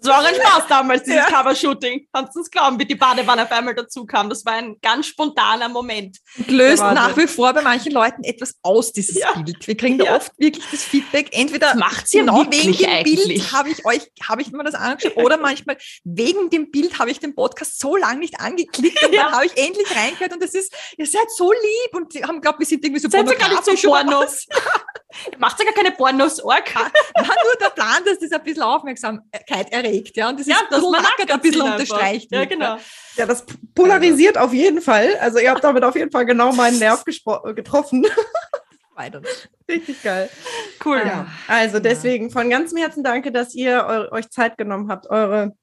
Das 0.00 0.08
war 0.10 0.20
auch 0.20 0.24
ein 0.26 0.34
Spaß 0.34 0.62
damals, 0.68 1.02
dieses 1.02 1.16
Ja. 1.16 1.26
Cover-Shooting. 1.26 2.06
Kannst 2.12 2.34
du 2.34 2.40
uns 2.40 2.50
glauben, 2.50 2.78
wie 2.78 2.84
die 2.86 2.94
Badewanne 2.94 3.42
auf 3.44 3.52
einmal 3.52 3.74
dazu 3.74 4.04
kam. 4.06 4.28
Das 4.28 4.44
war 4.44 4.54
ein 4.54 4.76
ganz 4.82 5.06
spontaner 5.06 5.68
Moment. 5.68 6.18
Und 6.38 6.50
löst 6.50 6.82
nach 6.82 7.16
wie 7.16 7.26
vor 7.26 7.52
bei 7.52 7.62
manchen 7.62 7.92
Leuten 7.92 8.24
etwas 8.24 8.54
aus, 8.62 8.92
dieses 8.92 9.16
Ja. 9.18 9.32
Bild. 9.32 9.66
Wir 9.66 9.76
kriegen 9.76 9.98
da 9.98 10.04
Ja. 10.06 10.16
oft 10.16 10.32
wirklich 10.38 10.64
das 10.70 10.82
Feedback, 10.84 11.28
entweder 11.32 11.68
Das 11.68 11.76
macht's 11.76 12.12
ja 12.12 12.20
genau 12.20 12.44
wegen 12.50 12.72
dem 12.72 12.76
Bild 12.76 12.88
eigentlich. 12.88 13.52
habe 13.52 13.70
ich 13.70 13.84
euch, 13.84 14.02
habe 14.22 14.42
ich 14.42 14.52
mir 14.52 14.62
das 14.64 14.74
angeschaut 14.74 15.16
oder 15.16 15.36
manchmal 15.36 15.76
wegen 16.04 16.50
dem 16.50 16.70
Bild 16.70 16.98
habe 16.98 17.10
ich 17.10 17.20
den 17.20 17.34
Podcast 17.34 17.78
so 17.78 17.96
lange 17.96 18.20
nicht 18.20 18.40
angeklickt 18.40 19.02
und 19.04 19.14
dann 19.14 19.32
habe 19.32 19.46
ich 19.46 19.56
endlich 19.56 19.86
reingehört 19.94 20.32
und 20.32 20.42
das 20.42 20.54
ist, 20.54 20.72
ihr 20.96 21.06
seid 21.06 21.30
so 21.36 21.52
lieb 21.52 21.94
und 21.94 22.14
die 22.14 22.24
haben 22.24 22.40
glaubt, 22.40 22.58
wir 22.58 22.66
sind 22.66 22.84
irgendwie 22.84 23.00
so 23.00 23.08
Seid 23.08 23.28
ihr 23.28 23.36
gar 23.36 23.48
nicht 23.48 23.64
so 23.64 23.88
Pornos? 23.88 24.46
Macht 25.38 25.58
ja 25.58 25.64
gar 25.64 25.74
keine 25.74 25.92
Pornos, 25.92 26.40
Org. 26.42 26.74
War 26.74 26.84
nur 27.24 27.56
der 27.60 27.70
Plan, 27.70 28.02
dass 28.04 28.18
das 28.18 28.32
ein 28.32 28.42
bisschen 28.42 28.62
Aufmerksamkeit 28.62 29.70
erregt, 29.72 30.16
ja, 30.16 30.28
und 30.28 30.40
das 30.40 30.46
Ja, 30.46 30.56
ist 30.56 30.70
dass 30.72 30.82
man 30.82 31.04
ein 31.30 31.40
bisschen 31.40 31.62
unterstreicht. 31.62 32.30
Ja, 32.32 32.44
genau. 32.44 32.76
Ja, 33.16 33.26
das 33.26 33.44
polarisiert 33.74 34.36
auf 34.38 34.52
jeden 34.52 34.80
Fall. 34.80 35.16
Also 35.20 35.38
ihr 35.38 35.50
habt 35.50 35.64
damit 35.64 35.84
auf 35.84 35.96
jeden 35.96 36.10
Fall 36.10 36.26
genau 36.26 36.52
meinen 36.52 36.78
Nerv 36.78 37.02
gespro- 37.04 37.52
getroffen. 37.54 38.06
Weiter. 38.94 39.20
Richtig 39.68 40.02
geil. 40.02 40.30
Cool. 40.84 41.02
Ja. 41.04 41.26
Also 41.48 41.80
deswegen 41.80 42.30
von 42.30 42.48
ganzem 42.48 42.78
Herzen 42.78 43.04
danke, 43.04 43.30
dass 43.30 43.54
ihr 43.54 43.84
eu 43.86 44.10
euch 44.16 44.30
Zeit 44.30 44.56
genommen 44.56 44.90
habt, 44.90 45.08
eure 45.10 45.54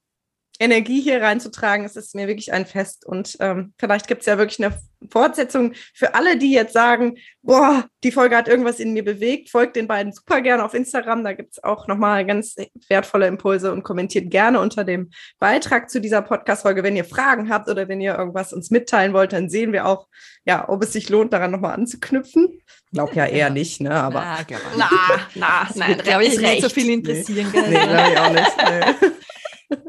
Energie 0.64 1.02
hier 1.02 1.22
reinzutragen. 1.22 1.86
Es 1.86 1.96
ist 1.96 2.16
mir 2.16 2.28
wirklich 2.28 2.54
ein 2.54 2.66
Fest. 2.66 3.06
Und 3.06 3.38
ähm, 3.40 3.74
vielleicht 3.78 4.08
gibt 4.08 4.22
es 4.22 4.28
ja 4.28 4.38
wirklich 4.38 4.64
eine 4.64 4.78
Fortsetzung 5.12 5.74
für 5.94 6.16
alle, 6.16 6.38
die 6.38 6.52
jetzt 6.54 6.74
sagen, 6.74 7.18
boah, 7.42 7.86
die 8.04 8.12
Folge 8.12 8.38
hat 8.38 8.48
irgendwas 8.48 8.80
in 8.80 8.94
mir 8.94 9.04
bewegt. 9.04 9.50
Folgt 9.50 9.76
den 9.76 9.88
beiden 9.88 10.14
super 10.14 10.42
gerne 10.42 10.64
auf 10.64 10.74
Instagram. 10.74 11.24
Da 11.24 11.34
gibt 11.34 11.54
es 11.54 11.64
auch 11.64 11.88
nochmal 11.88 12.26
ganz 12.26 12.56
wertvolle 12.88 13.28
Impulse 13.28 13.74
und 13.74 13.84
kommentiert 13.84 14.32
gerne 14.32 14.60
unter 14.60 14.84
dem 14.84 15.10
Beitrag 15.40 15.90
zu 15.90 16.00
dieser 16.00 16.22
Podcast-Folge. 16.22 16.84
Wenn 16.84 16.96
ihr 16.96 17.06
Fragen 17.06 17.50
habt 17.50 17.70
oder 17.70 17.88
wenn 17.90 18.00
ihr 18.02 18.18
irgendwas 18.18 18.54
uns 18.54 18.72
mitteilen 18.72 19.14
wollt, 19.14 19.34
dann 19.34 19.50
sehen 19.50 19.74
wir 19.74 19.86
auch, 19.86 20.08
ja, 20.46 20.68
ob 20.70 20.84
es 20.84 20.94
sich 20.94 21.10
lohnt, 21.10 21.34
daran 21.34 21.52
nochmal 21.52 21.74
anzuknüpfen. 21.74 22.62
Glaub 22.94 23.14
ja 23.16 23.26
eher 23.26 23.50
nicht, 23.50 23.82
ne? 23.82 23.92
Aber 23.92 24.22
Na, 24.22 24.40
ich 24.42 24.58
Na, 24.78 24.90
na, 25.36 25.68
nein, 25.76 25.98
glaube 25.98 26.24
ich, 26.24 26.34
ist 26.34 26.42
nicht 26.42 26.62
so 26.62 26.70
viel 26.70 26.90
interessieren. 26.90 27.52
gell? 27.52 27.70
nee, 27.70 27.86
glaube 27.86 28.10
ich 28.12 28.20
auch 28.20 28.32
nicht. 28.32 28.58
Nee. 28.58 29.10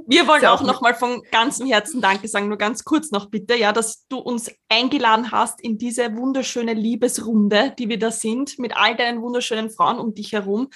Wir 0.07 0.27
wollen 0.27 0.45
auch 0.47 0.63
nochmal 0.63 0.95
von 0.95 1.23
ganzem 1.31 1.67
Herzen 1.67 2.01
Danke 2.01 2.29
sagen, 2.29 2.49
nur 2.49 2.59
ganz 2.59 2.85
kurz 2.85 3.11
noch 3.11 3.31
bitte, 3.31 3.57
ja, 3.57 3.73
dass 3.73 4.07
du 4.09 4.19
uns 4.19 4.51
eingeladen 4.69 5.31
hast 5.33 5.61
in 5.61 5.79
diese 5.79 6.17
wunderschöne 6.17 6.75
Liebesrunde, 6.75 7.75
die 7.79 7.89
wir 7.89 7.99
da 7.99 8.11
sind, 8.11 8.59
mit 8.59 8.77
all 8.77 8.97
deinen 8.97 9.23
wunderschönen 9.23 9.71
Frauen 9.71 9.99
um 9.99 10.15
dich 10.15 10.33
herum, 10.33 10.69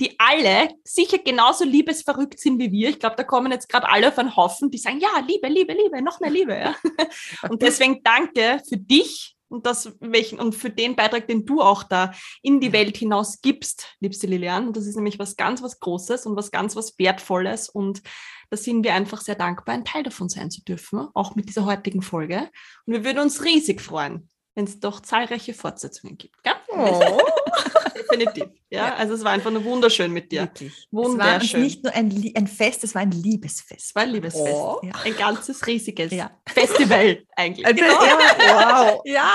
die 0.00 0.16
alle 0.18 0.68
sicher 0.84 1.18
genauso 1.18 1.64
liebesverrückt 1.64 2.38
sind 2.38 2.58
wie 2.58 2.72
wir. 2.72 2.90
Ich 2.90 2.98
glaube, 2.98 3.16
da 3.16 3.24
kommen 3.24 3.52
jetzt 3.52 3.68
gerade 3.68 3.88
alle 3.88 4.08
auf 4.08 4.18
einen 4.18 4.36
Haufen, 4.36 4.70
die 4.70 4.78
sagen, 4.78 5.00
ja, 5.00 5.20
Liebe, 5.26 5.48
Liebe, 5.48 5.72
Liebe, 5.72 6.02
noch 6.02 6.20
mehr 6.20 6.30
Liebe. 6.30 6.56
Ja. 6.56 6.74
Und 7.48 7.62
deswegen 7.62 8.02
danke 8.02 8.60
für 8.68 8.76
dich 8.76 9.33
und 9.54 9.66
das 9.66 9.94
welchen 10.00 10.40
und 10.40 10.54
für 10.54 10.70
den 10.70 10.96
Beitrag, 10.96 11.26
den 11.28 11.46
du 11.46 11.62
auch 11.62 11.84
da 11.84 12.12
in 12.42 12.60
die 12.60 12.72
Welt 12.72 12.96
hinaus 12.96 13.40
gibst, 13.40 13.94
liebste 14.00 14.26
Lilian. 14.26 14.66
Und 14.66 14.76
das 14.76 14.86
ist 14.86 14.96
nämlich 14.96 15.18
was 15.18 15.36
ganz 15.36 15.62
was 15.62 15.80
Großes 15.80 16.26
und 16.26 16.36
was 16.36 16.50
ganz 16.50 16.76
was 16.76 16.98
Wertvolles 16.98 17.68
und 17.68 18.02
da 18.50 18.56
sind 18.56 18.84
wir 18.84 18.94
einfach 18.94 19.20
sehr 19.20 19.34
dankbar, 19.34 19.74
ein 19.74 19.84
Teil 19.84 20.02
davon 20.02 20.28
sein 20.28 20.50
zu 20.50 20.62
dürfen, 20.62 21.08
auch 21.14 21.34
mit 21.34 21.48
dieser 21.48 21.64
heutigen 21.64 22.02
Folge. 22.02 22.50
Und 22.86 22.92
wir 22.92 23.04
würden 23.04 23.20
uns 23.20 23.42
riesig 23.44 23.80
freuen, 23.80 24.28
wenn 24.54 24.64
es 24.64 24.80
doch 24.80 25.00
zahlreiche 25.00 25.54
Fortsetzungen 25.54 26.18
gibt. 26.18 26.42
Gell? 26.42 26.54
Oh. 26.68 27.18
Definitiv. 28.18 28.44
Ja? 28.70 28.86
Ja. 28.88 28.94
also 28.94 29.14
es 29.14 29.24
war 29.24 29.32
einfach 29.32 29.50
nur 29.50 29.64
wunderschön 29.64 30.12
mit 30.12 30.32
dir. 30.32 30.42
Wirklich. 30.42 30.72
Es 30.72 30.86
war 30.92 31.04
Wunderschön. 31.04 31.62
nicht 31.62 31.82
nur 31.84 31.92
ein, 31.94 32.32
ein 32.36 32.46
Fest, 32.46 32.84
es 32.84 32.94
war 32.94 33.02
ein 33.02 33.10
Liebesfest. 33.10 33.88
Es 33.90 33.94
war 33.94 34.02
ein 34.02 34.10
Liebesfest. 34.10 34.46
Oh. 34.46 34.80
Ja. 34.82 34.92
Ein 35.04 35.16
ganzes 35.16 35.66
riesiges 35.66 36.12
Ja. 36.12 36.30
Festival 36.48 37.22
eigentlich. 37.36 37.66
Ein 37.66 37.76
Genau. 37.76 38.04
Ja, 38.04 38.86
wow. 38.92 39.02
Ja, 39.06 39.30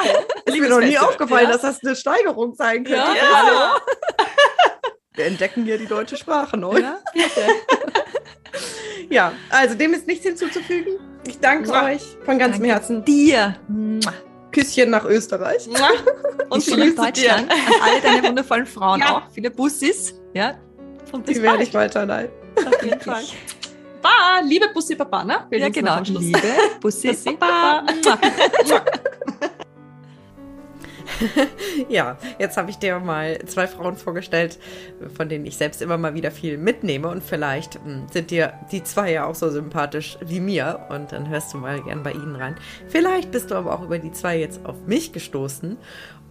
Ist 0.45 0.57
mir 0.59 0.69
noch 0.69 0.79
nie 0.81 0.97
aufgefallen, 0.97 1.49
dass 1.49 1.61
das 1.61 1.83
eine 1.83 1.95
Steigerung 1.95 2.53
sein 2.55 2.83
könnte. 2.83 2.97
Ja. 3.17 3.75
Wir 5.13 5.25
entdecken 5.25 5.63
hier 5.65 5.77
die 5.77 5.87
deutsche 5.87 6.15
Sprache 6.17 6.57
neu. 6.57 6.79
ja. 6.79 6.99
Ja, 9.11 9.33
also 9.49 9.73
dem 9.73 9.93
ist 9.95 10.05
nichts 10.05 10.23
hinzuzufügen. 10.23 10.99
Ich 11.25 11.39
danke 11.39 11.71
euch 11.71 12.01
von 12.25 12.37
ganzem 12.37 12.61
Danke 12.61 12.67
Herzen. 12.67 13.05
dir. 13.05 13.55
Küsschen 14.51 14.89
nach 14.89 15.05
Österreich. 15.05 15.67
Und 15.67 15.79
Und 16.49 16.65
Grüße 16.65 16.75
dir. 16.75 16.95
Deutschland, 16.95 17.51
an 17.51 17.57
alle 17.83 18.01
deine 18.01 18.27
wundervollen 18.27 18.65
Frauen 18.65 18.99
Ja. 19.01 19.17
auch, 19.17 19.21
viele 19.31 19.51
Bussis, 19.51 20.15
ja, 20.33 20.55
Und 21.11 21.27
Die 21.27 21.41
werde 21.41 21.63
ich 21.63 21.73
weiterleiten. 21.73 22.31
Auf 22.67 22.83
jeden 22.83 22.99
Fall. 23.01 23.23
Liebe 24.45 24.67
Bussi 24.73 24.95
Papa, 24.95 25.23
ne? 25.25 25.45
Wir 25.49 25.59
Ja, 25.59 25.69
genau. 25.69 25.99
Liebe 26.01 26.39
Bussi, 26.79 27.13
Papa. 27.37 27.83
Ja, 31.89 32.17
jetzt 32.37 32.57
habe 32.57 32.69
ich 32.69 32.77
dir 32.77 32.99
mal 32.99 33.39
zwei 33.45 33.67
Frauen 33.67 33.95
vorgestellt, 33.95 34.59
von 35.15 35.29
denen 35.29 35.45
ich 35.45 35.57
selbst 35.57 35.81
immer 35.81 35.97
mal 35.97 36.13
wieder 36.13 36.31
viel 36.31 36.57
mitnehme. 36.57 37.07
Und 37.07 37.23
vielleicht 37.23 37.75
hm, 37.75 38.07
sind 38.11 38.31
dir 38.31 38.53
die 38.71 38.83
zwei 38.83 39.11
ja 39.11 39.25
auch 39.25 39.35
so 39.35 39.49
sympathisch 39.49 40.17
wie 40.21 40.39
mir. 40.39 40.87
Und 40.89 41.11
dann 41.11 41.29
hörst 41.29 41.53
du 41.53 41.57
mal 41.57 41.81
gern 41.81 42.03
bei 42.03 42.11
ihnen 42.11 42.35
rein. 42.35 42.55
Vielleicht 42.87 43.31
bist 43.31 43.51
du 43.51 43.55
aber 43.55 43.73
auch 43.73 43.83
über 43.83 43.99
die 43.99 44.11
zwei 44.11 44.37
jetzt 44.37 44.65
auf 44.65 44.75
mich 44.85 45.13
gestoßen. 45.13 45.77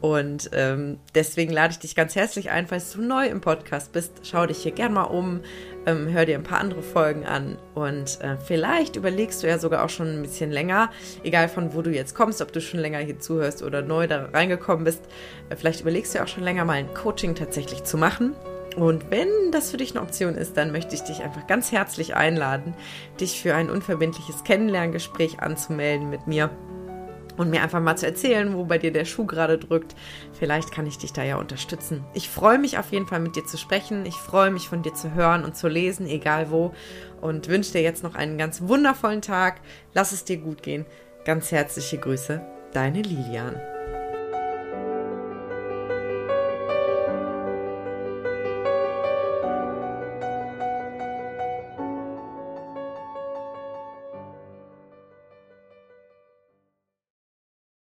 Und 0.00 0.50
ähm, 0.52 0.98
deswegen 1.14 1.52
lade 1.52 1.72
ich 1.72 1.80
dich 1.80 1.96
ganz 1.96 2.14
herzlich 2.14 2.50
ein, 2.50 2.68
falls 2.68 2.92
du 2.92 3.02
neu 3.02 3.26
im 3.26 3.40
Podcast 3.40 3.92
bist, 3.92 4.12
schau 4.22 4.46
dich 4.46 4.58
hier 4.58 4.70
gern 4.70 4.92
mal 4.92 5.04
um, 5.04 5.40
ähm, 5.86 6.08
hör 6.12 6.24
dir 6.24 6.36
ein 6.36 6.44
paar 6.44 6.60
andere 6.60 6.82
Folgen 6.82 7.26
an 7.26 7.58
und 7.74 8.20
äh, 8.20 8.36
vielleicht 8.36 8.94
überlegst 8.94 9.42
du 9.42 9.48
ja 9.48 9.58
sogar 9.58 9.84
auch 9.84 9.88
schon 9.88 10.18
ein 10.18 10.22
bisschen 10.22 10.52
länger, 10.52 10.90
egal 11.24 11.48
von 11.48 11.74
wo 11.74 11.82
du 11.82 11.90
jetzt 11.90 12.14
kommst, 12.14 12.40
ob 12.42 12.52
du 12.52 12.60
schon 12.60 12.78
länger 12.78 12.98
hier 12.98 13.18
zuhörst 13.18 13.62
oder 13.62 13.82
neu 13.82 14.06
da 14.06 14.26
reingekommen 14.26 14.84
bist, 14.84 15.02
äh, 15.50 15.56
vielleicht 15.56 15.80
überlegst 15.80 16.14
du 16.14 16.18
ja 16.18 16.24
auch 16.24 16.28
schon 16.28 16.44
länger 16.44 16.64
mal 16.64 16.74
ein 16.74 16.94
Coaching 16.94 17.34
tatsächlich 17.34 17.82
zu 17.82 17.98
machen. 17.98 18.34
Und 18.76 19.10
wenn 19.10 19.28
das 19.50 19.72
für 19.72 19.76
dich 19.76 19.92
eine 19.96 20.02
Option 20.02 20.36
ist, 20.36 20.56
dann 20.56 20.70
möchte 20.70 20.94
ich 20.94 21.02
dich 21.02 21.22
einfach 21.22 21.48
ganz 21.48 21.72
herzlich 21.72 22.14
einladen, 22.14 22.74
dich 23.20 23.40
für 23.40 23.54
ein 23.56 23.70
unverbindliches 23.70 24.44
Kennenlerngespräch 24.44 25.40
anzumelden 25.40 26.10
mit 26.10 26.28
mir 26.28 26.50
und 27.38 27.48
mir 27.48 27.62
einfach 27.62 27.80
mal 27.80 27.96
zu 27.96 28.04
erzählen, 28.04 28.54
wo 28.54 28.64
bei 28.64 28.76
dir 28.76 28.92
der 28.92 29.06
Schuh 29.06 29.24
gerade 29.24 29.56
drückt. 29.56 29.94
Vielleicht 30.38 30.72
kann 30.72 30.86
ich 30.86 30.98
dich 30.98 31.14
da 31.14 31.22
ja 31.22 31.36
unterstützen. 31.36 32.04
Ich 32.12 32.28
freue 32.28 32.58
mich 32.58 32.76
auf 32.76 32.92
jeden 32.92 33.06
Fall 33.06 33.20
mit 33.20 33.36
dir 33.36 33.46
zu 33.46 33.56
sprechen. 33.56 34.04
Ich 34.04 34.16
freue 34.16 34.50
mich 34.50 34.68
von 34.68 34.82
dir 34.82 34.92
zu 34.92 35.14
hören 35.14 35.44
und 35.44 35.56
zu 35.56 35.68
lesen, 35.68 36.06
egal 36.06 36.50
wo. 36.50 36.74
Und 37.20 37.48
wünsche 37.48 37.72
dir 37.72 37.82
jetzt 37.82 38.02
noch 38.02 38.14
einen 38.14 38.36
ganz 38.36 38.62
wundervollen 38.62 39.22
Tag. 39.22 39.60
Lass 39.94 40.12
es 40.12 40.24
dir 40.24 40.36
gut 40.36 40.62
gehen. 40.62 40.84
Ganz 41.24 41.50
herzliche 41.50 41.98
Grüße, 41.98 42.40
deine 42.72 43.02
Lilian. 43.02 43.56